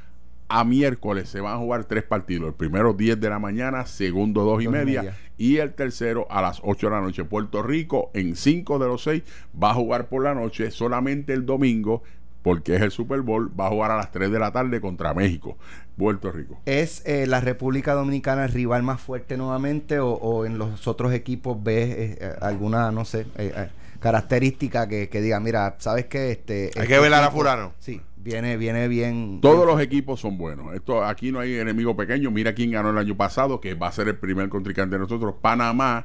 a 0.49 0.62
miércoles 0.64 1.28
se 1.28 1.41
van 1.41 1.55
a 1.55 1.59
jugar 1.59 1.85
tres 1.85 2.05
partidos. 2.05 2.49
El 2.49 2.55
primero 2.55 2.93
10 2.93 3.18
de 3.20 3.30
la 3.30 3.39
mañana, 3.39 3.87
segundo 3.87 4.45
2 4.45 4.62
y 4.62 4.64
Dos 4.66 4.74
y 4.74 4.76
media, 4.76 5.03
media. 5.03 5.16
y 5.39 5.57
el 5.57 5.72
tercero 5.74 6.26
a 6.30 6.43
las 6.43 6.61
8 6.62 6.89
de 6.89 6.93
la 6.93 7.01
noche. 7.01 7.24
Puerto 7.24 7.62
Rico 7.62 8.11
en 8.14 8.37
5 8.37 8.78
de 8.78 8.87
los 8.87 9.03
6 9.03 9.22
va 9.61 9.70
a 9.70 9.74
jugar 9.74 10.07
por 10.09 10.22
la 10.22 10.35
noche. 10.35 10.70
Solamente 10.70 11.32
el 11.32 11.47
domingo, 11.47 12.03
porque 12.43 12.76
es 12.76 12.82
el 12.82 12.91
Super 12.91 13.22
Bowl, 13.22 13.51
va 13.59 13.66
a 13.68 13.70
jugar 13.70 13.91
a 13.91 13.97
las 13.97 14.11
3 14.12 14.30
de 14.30 14.39
la 14.39 14.53
tarde 14.53 14.80
contra 14.80 15.14
México. 15.14 15.57
Puerto 15.97 16.30
Rico. 16.32 16.61
¿Es 16.66 17.03
eh, 17.07 17.26
la 17.26 17.41
República 17.41 17.95
Dominicana 17.95 18.45
el 18.45 18.53
rival 18.53 18.82
más 18.82 19.01
fuerte 19.01 19.37
nuevamente 19.37 20.01
o, 20.01 20.09
o 20.11 20.45
en 20.45 20.59
los 20.59 20.87
otros 20.89 21.12
equipos 21.14 21.62
ves 21.62 21.89
eh, 21.89 22.18
eh, 22.20 22.32
alguna, 22.41 22.91
no 22.91 23.05
sé, 23.05 23.20
eh, 23.39 23.53
eh, 23.57 23.68
característica 24.05 24.86
que, 24.86 25.09
que 25.09 25.20
diga, 25.22 25.40
mira, 25.40 25.76
¿sabes 25.78 26.05
qué? 26.07 26.30
Este, 26.30 26.64
Hay 26.76 26.82
este 26.82 26.86
que 26.86 26.98
velar 26.98 27.24
a 27.24 27.30
fulano. 27.30 27.72
Sí, 27.78 28.02
viene, 28.16 28.59
viene 28.59 28.86
bien. 28.86 29.40
Todos 29.40 29.57
bien- 29.64 29.68
los 29.68 29.80
equipos 29.80 30.20
son 30.20 30.36
buenos. 30.36 30.74
Esto 30.74 31.02
aquí 31.02 31.32
no 31.32 31.40
hay 31.40 31.55
enemigo 31.55 31.96
pequeño. 31.96 32.30
Mira 32.30 32.55
quién 32.55 32.70
ganó 32.70 32.90
el 32.90 32.98
año 32.98 33.16
pasado, 33.16 33.61
que 33.62 33.72
va 33.72 33.88
a 33.88 33.92
ser 33.92 34.09
el 34.09 34.16
primer 34.18 34.50
contrincante 34.50 34.96
de 34.96 35.00
nosotros. 35.00 35.36
Panamá, 35.40 36.05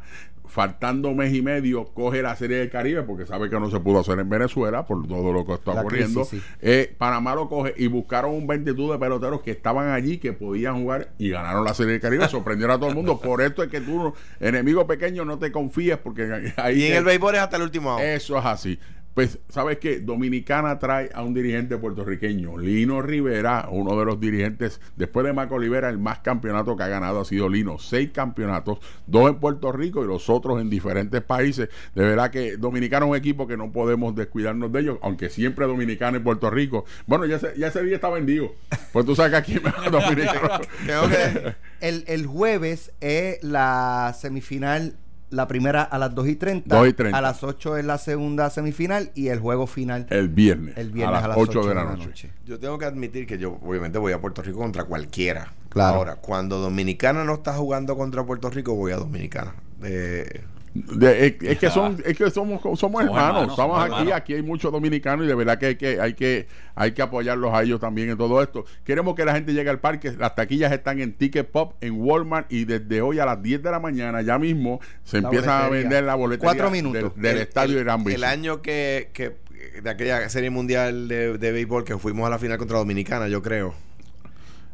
faltando 0.50 1.14
mes 1.14 1.34
y 1.34 1.42
medio, 1.42 1.86
coge 1.94 2.22
la 2.22 2.36
Serie 2.36 2.58
del 2.58 2.70
Caribe 2.70 3.04
porque 3.04 3.26
sabe 3.26 3.50
que 3.50 3.60
no 3.60 3.70
se 3.70 3.80
pudo 3.80 4.00
hacer 4.00 4.20
en 4.20 4.28
Venezuela 4.30 4.86
por 4.86 5.08
todo 5.08 5.32
lo 5.32 5.46
que 5.46 5.54
está 5.54 5.74
La 5.74 5.82
ocurriendo. 5.82 6.22
crisis, 6.26 6.44
sí. 6.44 6.56
Eh, 6.62 6.94
Panamá 6.98 7.36
lo 7.36 7.48
coge 7.48 7.74
y 7.78 7.88
buscaron 7.88 8.34
un 8.34 8.48
veintitud 8.48 8.92
de 8.92 9.00
peloteros 9.00 9.42
que 9.42 9.52
estaban 9.52 9.90
allí 9.90 10.18
que 10.18 10.34
podían 10.34 10.82
jugar 10.82 11.14
y 11.18 11.30
ganaron 11.30 11.64
la 11.64 11.74
Serie 11.74 11.94
del 11.94 12.02
Caribe. 12.02 12.28
Sorprendieron 12.30 12.76
a 12.76 12.80
todo 12.80 12.90
el 12.90 12.96
mundo. 12.96 13.20
Por 13.20 13.42
esto 13.42 13.64
es 13.64 13.70
que 13.70 13.80
tú, 13.82 14.14
enemigo 14.40 14.86
pequeño, 14.88 15.24
no 15.24 15.38
te 15.40 15.52
confíes 15.52 15.98
porque 15.98 16.54
ahí 16.58 16.82
Y 16.82 16.88
en 16.88 16.98
el 16.98 17.04
béisbol 17.04 17.36
es 17.36 17.42
hasta 17.42 17.58
el 17.58 17.64
último 17.64 18.00
eso 18.00 18.38
es 18.38 18.46
así. 18.46 18.80
Pues, 19.20 19.38
¿sabes 19.50 19.80
qué? 19.80 20.00
Dominicana 20.00 20.80
trae 20.80 21.10
a 21.14 21.24
un 21.24 21.34
dirigente 21.34 21.78
puertorriqueño, 21.78 22.58
Lino 22.58 23.02
Rivera, 23.02 23.68
uno 23.70 24.00
de 24.00 24.06
los 24.06 24.18
dirigentes, 24.18 24.80
después 24.96 25.26
de 25.26 25.34
Marco 25.34 25.56
Olivera, 25.56 25.90
el 25.90 25.98
más 25.98 26.20
campeonato 26.20 26.78
que 26.78 26.84
ha 26.84 26.88
ganado 26.88 27.20
ha 27.20 27.26
sido 27.26 27.50
Lino. 27.50 27.80
Seis 27.80 28.12
campeonatos, 28.14 28.80
dos 29.08 29.30
en 29.30 29.36
Puerto 29.42 29.74
Rico 29.74 30.06
y 30.06 30.08
los 30.08 30.30
otros 30.30 30.62
en 30.62 30.70
diferentes 30.70 31.22
países. 31.22 31.68
De 31.96 32.04
verdad 32.06 32.32
que 32.32 32.56
Dominicana 32.56 33.08
es 33.08 33.10
un 33.10 33.18
equipo 33.18 33.46
que 33.46 33.58
no 33.58 33.74
podemos 33.74 34.16
descuidarnos 34.16 34.72
de 34.72 34.80
ellos, 34.80 35.00
aunque 35.02 35.30
siempre 35.30 35.68
Dominicana 35.68 36.16
en 36.16 36.24
Puerto 36.24 36.50
Rico. 36.50 36.86
Bueno, 37.06 37.26
ya, 37.26 37.40
se, 37.40 37.52
ya 37.58 37.68
ese 37.68 37.84
día 37.84 37.96
está 37.96 38.08
vendido. 38.08 38.54
Pues 38.94 39.06
tú 39.06 39.18
sabes 39.18 39.32
que 39.32 39.38
aquí 39.38 39.62
Dominicano. 39.92 40.62
el, 41.82 42.06
el 42.08 42.26
jueves 42.26 42.94
es 43.02 43.44
la 43.44 44.16
semifinal 44.18 44.96
la 45.30 45.48
primera 45.48 45.84
a 45.84 45.98
las 45.98 46.14
2 46.16 46.28
y 46.28 46.36
30, 46.36 46.76
2 46.76 46.88
y 46.88 46.94
30. 46.94 47.18
a 47.18 47.22
las 47.22 47.44
8 47.44 47.78
es 47.78 47.86
la 47.86 47.98
segunda 47.98 48.50
semifinal 48.50 49.12
y 49.16 49.28
el 49.28 49.40
juego 49.40 49.68
final 49.68 50.08
el 50.10 50.30
viernes, 50.30 50.78
el 50.78 50.92
viernes 50.92 51.24
a 51.24 51.28
las, 51.28 51.38
8, 51.38 51.68
de 51.68 51.76
la 51.76 51.84
noche. 51.84 52.32
Yo 52.46 52.60
tengo 52.60 52.78
que 52.78 52.86
admitir 52.86 53.28
que 53.28 53.38
yo 53.38 53.60
obviamente 53.62 54.00
voy 54.00 54.14
a 54.14 54.22
Puerto 54.22 54.42
Rico 54.42 54.60
contra 54.60 54.86
cualquiera. 54.86 55.54
Claro. 55.70 55.98
Ahora, 55.98 56.16
cuando 56.16 56.60
Dominicana 56.60 57.24
no 57.24 57.36
está 57.36 57.54
jugando 57.54 57.96
contra 57.96 58.26
Puerto 58.26 58.50
Rico, 58.50 58.74
voy 58.74 58.92
a 58.92 58.98
Dominicana. 58.98 59.54
Eh, 59.84 60.44
de, 60.74 61.26
es, 61.28 61.34
es, 61.42 61.58
que 61.58 61.70
son 61.70 61.98
es 62.06 62.16
que 62.18 62.30
somos 62.30 62.62
somos 62.80 63.04
hermanos, 63.04 63.50
estamos 63.50 63.80
aquí 63.82 63.92
hermanos. 63.94 64.14
aquí 64.14 64.34
hay 64.36 64.42
muchos 64.44 64.72
dominicanos 64.72 65.26
y 65.26 65.28
de 65.28 65.36
verdad 65.36 65.58
que 65.58 65.66
hay 65.68 65.76
que 65.76 66.00
hay 66.00 66.14
que 66.14 66.48
hay 66.76 66.92
que 66.92 67.02
apoyarlos 67.02 67.54
a 67.54 67.64
ellos 67.64 67.80
también 67.80 68.10
en 68.12 68.18
todo 68.18 68.42
esto 68.44 68.66
queremos 68.84 69.16
que 69.16 69.26
la 69.26 69.34
gente 69.34 69.54
llegue 69.54 69.70
al 69.70 69.80
parque 69.80 70.12
las 70.18 70.36
taquillas 70.36 70.72
están 70.72 71.00
en 71.00 71.14
Ticket 71.14 71.50
Pop 71.50 71.74
en 71.82 71.94
Walmart 72.00 72.52
y 72.52 72.66
desde 72.66 73.02
hoy 73.02 73.20
a 73.20 73.26
las 73.26 73.42
10 73.42 73.64
de 73.64 73.72
la 73.72 73.80
mañana 73.80 74.22
ya 74.22 74.38
mismo 74.38 74.80
se 75.04 75.22
La 75.22 75.28
empieza 75.30 75.66
a 75.66 75.70
vender 75.70 76.04
la 76.04 76.16
boleta 76.16 76.44
Cuatro 76.44 76.70
minutos. 76.70 77.14
del, 77.16 77.22
del 77.22 77.36
el- 77.38 77.42
estadio 77.44 77.78
el, 77.78 77.84
Irán 77.86 78.04
Bison. 78.04 78.14
el 78.18 78.24
año 78.24 78.62
que, 78.62 79.10
que 79.14 79.38
de 79.82 79.90
aquella 79.90 80.30
serie 80.30 80.50
mundial 80.52 81.08
de, 81.08 81.38
de 81.38 81.52
béisbol 81.52 81.84
que 81.84 81.98
fuimos 81.98 82.28
a 82.28 82.30
la 82.30 82.38
final 82.40 82.58
contra 82.58 82.78
Dominicana, 82.78 83.28
yo 83.28 83.42
creo. 83.42 83.74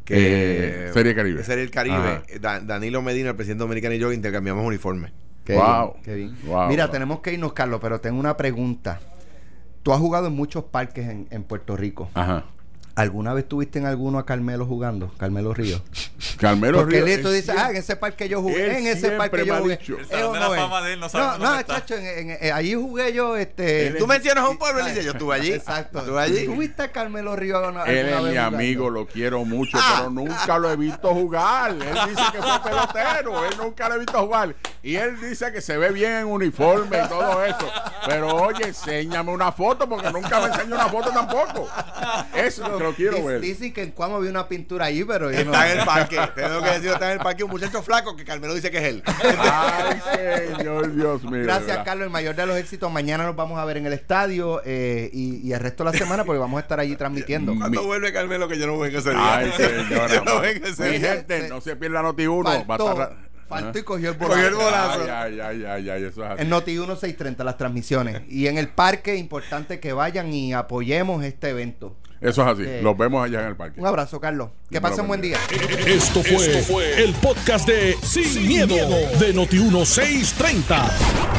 Eh, 0.08 0.90
Serie 0.94 1.14
Caribe. 1.14 1.42
Serie 1.42 1.62
del 1.62 1.70
Caribe. 1.70 1.96
Ajá. 1.96 2.60
Danilo 2.60 3.02
Medina, 3.02 3.30
el 3.30 3.36
presidente 3.36 3.62
dominicano 3.62 3.94
y 3.94 3.98
yo 3.98 4.12
intercambiamos 4.12 4.64
uniformes. 4.64 5.10
Qué 5.46 5.54
Wow. 5.54 5.92
bien, 5.92 6.02
qué 6.02 6.14
bien. 6.14 6.36
Wow, 6.44 6.68
Mira, 6.68 6.84
wow. 6.86 6.92
tenemos 6.92 7.20
que 7.20 7.32
irnos, 7.32 7.52
Carlos, 7.52 7.78
pero 7.80 8.00
tengo 8.00 8.18
una 8.18 8.36
pregunta. 8.36 9.00
Tú 9.82 9.92
has 9.92 10.00
jugado 10.00 10.26
en 10.26 10.34
muchos 10.34 10.64
parques 10.64 11.08
en, 11.08 11.28
en 11.30 11.44
Puerto 11.44 11.76
Rico. 11.76 12.08
Ajá. 12.14 12.44
¿Alguna 12.96 13.34
vez 13.34 13.46
tuviste 13.46 13.78
en 13.78 13.84
alguno 13.84 14.18
a 14.18 14.24
Carmelo 14.24 14.64
jugando? 14.64 15.12
Carmelo 15.18 15.52
Ríos. 15.52 15.82
Carmelo 16.40 16.78
Porque 16.78 16.96
Ríos, 17.02 17.18
él, 17.18 17.22
tú 17.22 17.30
dices, 17.30 17.54
ah, 17.56 17.68
en 17.70 17.76
ese 17.76 17.94
parque 17.94 18.26
yo 18.26 18.40
jugué, 18.40 18.78
en 18.78 18.86
ese 18.86 19.10
parque 19.12 19.44
yo 19.44 19.54
jugué. 19.58 19.78
El 19.86 20.00
¿Es 20.00 20.08
salón 20.08 20.32
de 20.32 20.40
no 20.40 20.54
la 20.54 20.60
fama 20.62 20.80
de 20.82 20.92
él 20.94 21.00
no 21.00 21.08
sabe 21.10 21.38
No, 21.44 21.56
no, 21.56 21.62
chacho, 21.62 21.94
en, 21.94 22.30
en- 22.30 22.38
en- 22.40 22.52
allí 22.54 22.74
jugué 22.74 23.12
yo, 23.12 23.36
este... 23.36 23.90
Tú 23.98 24.06
mencionas 24.06 24.48
un 24.48 24.56
pueblo, 24.56 24.82
Alicia, 24.82 25.02
yo 25.02 25.12
estuve 25.12 25.34
allí. 25.34 25.52
Exacto. 25.52 25.98
Estuve 25.98 26.20
allí. 26.22 26.46
¿Tuviste 26.46 26.82
a 26.84 26.90
Carmelo 26.92 27.36
alguna, 27.36 27.84
Él 27.84 28.06
es 28.08 28.14
vez 28.14 28.22
mi 28.22 28.28
jugando? 28.30 28.56
amigo, 28.56 28.88
lo 28.90 29.06
quiero 29.06 29.44
mucho, 29.44 29.76
Ah. 29.78 29.96
pero 29.98 30.10
nunca 30.10 30.58
lo 30.58 30.70
he 30.72 30.76
visto 30.76 31.08
jugar. 31.14 31.72
Él 31.72 31.98
dice 32.08 32.22
que 32.32 32.38
fue 32.42 32.62
pelotero, 32.64 33.44
él 33.44 33.54
nunca 33.58 33.88
lo 33.90 33.96
he 33.96 33.98
visto 33.98 34.18
jugar. 34.24 34.54
Y 34.82 34.96
él 34.96 35.20
dice 35.20 35.52
que 35.52 35.60
se 35.60 35.76
ve 35.76 35.90
bien 35.90 36.12
en 36.12 36.26
uniforme 36.26 36.96
y 37.04 37.08
todo 37.08 37.44
eso. 37.44 37.70
Pero 38.06 38.28
oye, 38.36 38.68
enséñame 38.68 39.32
una 39.32 39.52
foto 39.52 39.86
porque 39.88 40.10
nunca 40.12 40.40
me 40.40 40.46
enseñó 40.46 40.76
una 40.76 40.86
foto 40.88 41.10
tampoco. 41.10 41.68
Eso 42.34 42.78
lo 42.90 42.94
quiero 42.94 43.24
ver. 43.24 43.40
Dicen 43.40 43.72
que 43.72 43.82
en 43.82 43.90
Cuamo 43.92 44.16
había 44.16 44.30
una 44.30 44.48
pintura 44.48 44.86
allí, 44.86 45.04
pero 45.04 45.30
yo 45.30 45.44
no... 45.44 45.52
Está 45.52 45.72
en 45.72 45.78
el 45.80 45.84
parque. 45.84 46.18
Tengo 46.34 46.62
que 46.62 46.70
decir, 46.70 46.90
está 46.90 47.06
en 47.06 47.18
el 47.18 47.24
parque 47.24 47.44
un 47.44 47.50
muchacho 47.50 47.82
flaco 47.82 48.16
que 48.16 48.24
Carmelo 48.24 48.54
dice 48.54 48.70
que 48.70 48.78
es 48.78 48.84
él. 48.84 49.02
Ay, 49.06 50.00
señor, 50.56 50.94
Dios 50.94 51.22
mío. 51.24 51.42
Gracias, 51.44 51.66
¿verdad? 51.68 51.84
Carlos. 51.84 52.06
El 52.06 52.10
mayor 52.12 52.34
de 52.34 52.46
los 52.46 52.56
éxitos. 52.56 52.90
Mañana 52.90 53.24
nos 53.24 53.36
vamos 53.36 53.58
a 53.58 53.64
ver 53.64 53.76
en 53.78 53.86
el 53.86 53.92
estadio 53.92 54.62
eh, 54.64 55.10
y, 55.12 55.46
y 55.46 55.52
el 55.52 55.60
resto 55.60 55.84
de 55.84 55.92
la 55.92 55.98
semana 55.98 56.24
porque 56.24 56.38
vamos 56.38 56.58
a 56.58 56.60
estar 56.62 56.80
allí 56.80 56.96
transmitiendo. 56.96 57.54
Cuando 57.56 57.80
Mi- 57.80 57.86
vuelve 57.86 58.12
Carmelo 58.12 58.48
que 58.48 58.58
yo 58.58 58.66
no 58.66 58.78
vengo 58.78 58.98
ese 58.98 59.10
día. 59.10 59.36
Ay, 59.36 59.52
señora. 59.56 60.08
yo 60.14 60.24
no 60.24 60.40
vengo 60.40 60.66
ese 60.66 60.90
Mi 60.90 60.98
día. 60.98 61.12
gente, 61.14 61.48
no 61.48 61.60
se 61.60 61.76
pierda 61.76 62.02
Noti 62.02 62.26
1. 62.26 62.64
Faltó, 62.66 63.10
faltó 63.48 63.78
y 63.78 63.82
cogió 63.82 64.10
el 64.10 64.16
Cogió 64.18 64.46
el 64.46 64.54
bolazo. 64.54 65.00
bolazo. 65.00 65.12
Ay, 65.16 65.40
ay, 65.40 65.64
ay, 65.64 65.90
ay, 65.90 66.04
eso 66.04 66.24
es 66.24 66.30
así. 66.30 66.42
En 66.42 66.48
Noti 66.48 66.72
1630 66.72 67.44
las 67.44 67.56
transmisiones. 67.58 68.22
Y 68.28 68.46
en 68.46 68.58
el 68.58 68.68
parque, 68.68 69.16
importante 69.16 69.80
que 69.80 69.92
vayan 69.92 70.32
y 70.32 70.52
apoyemos 70.52 71.24
este 71.24 71.50
evento. 71.50 71.96
Eso 72.26 72.42
es 72.42 72.48
así. 72.48 72.62
Eh, 72.66 72.80
Los 72.82 72.98
vemos 72.98 73.24
allá 73.24 73.42
en 73.42 73.46
el 73.48 73.56
parque. 73.56 73.80
Un 73.80 73.86
abrazo, 73.86 74.20
Carlos. 74.20 74.50
Que 74.68 74.80
pasen 74.80 75.06
buen 75.06 75.20
día. 75.20 75.38
Esto 75.86 76.22
fue, 76.24 77.04
el 77.04 77.14
podcast 77.14 77.68
de 77.68 77.96
Sin, 78.02 78.48
miedo, 78.48 78.74
de 78.74 79.32
Noti1630. 79.32 80.90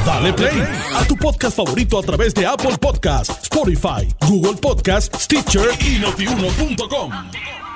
Dale 0.05 0.31
play 0.31 0.63
a 0.95 1.03
tu 1.05 1.17
podcast 1.17 1.57
favorito 1.57 1.99
a 1.99 2.03
través 2.03 2.33
de 2.33 2.45
Apple 2.45 2.77
Podcasts, 2.79 3.43
Spotify, 3.43 4.07
Google 4.27 4.55
Podcasts, 4.61 5.23
Stitcher 5.23 5.69
y 5.81 5.99
notiuno.com. 5.99 7.66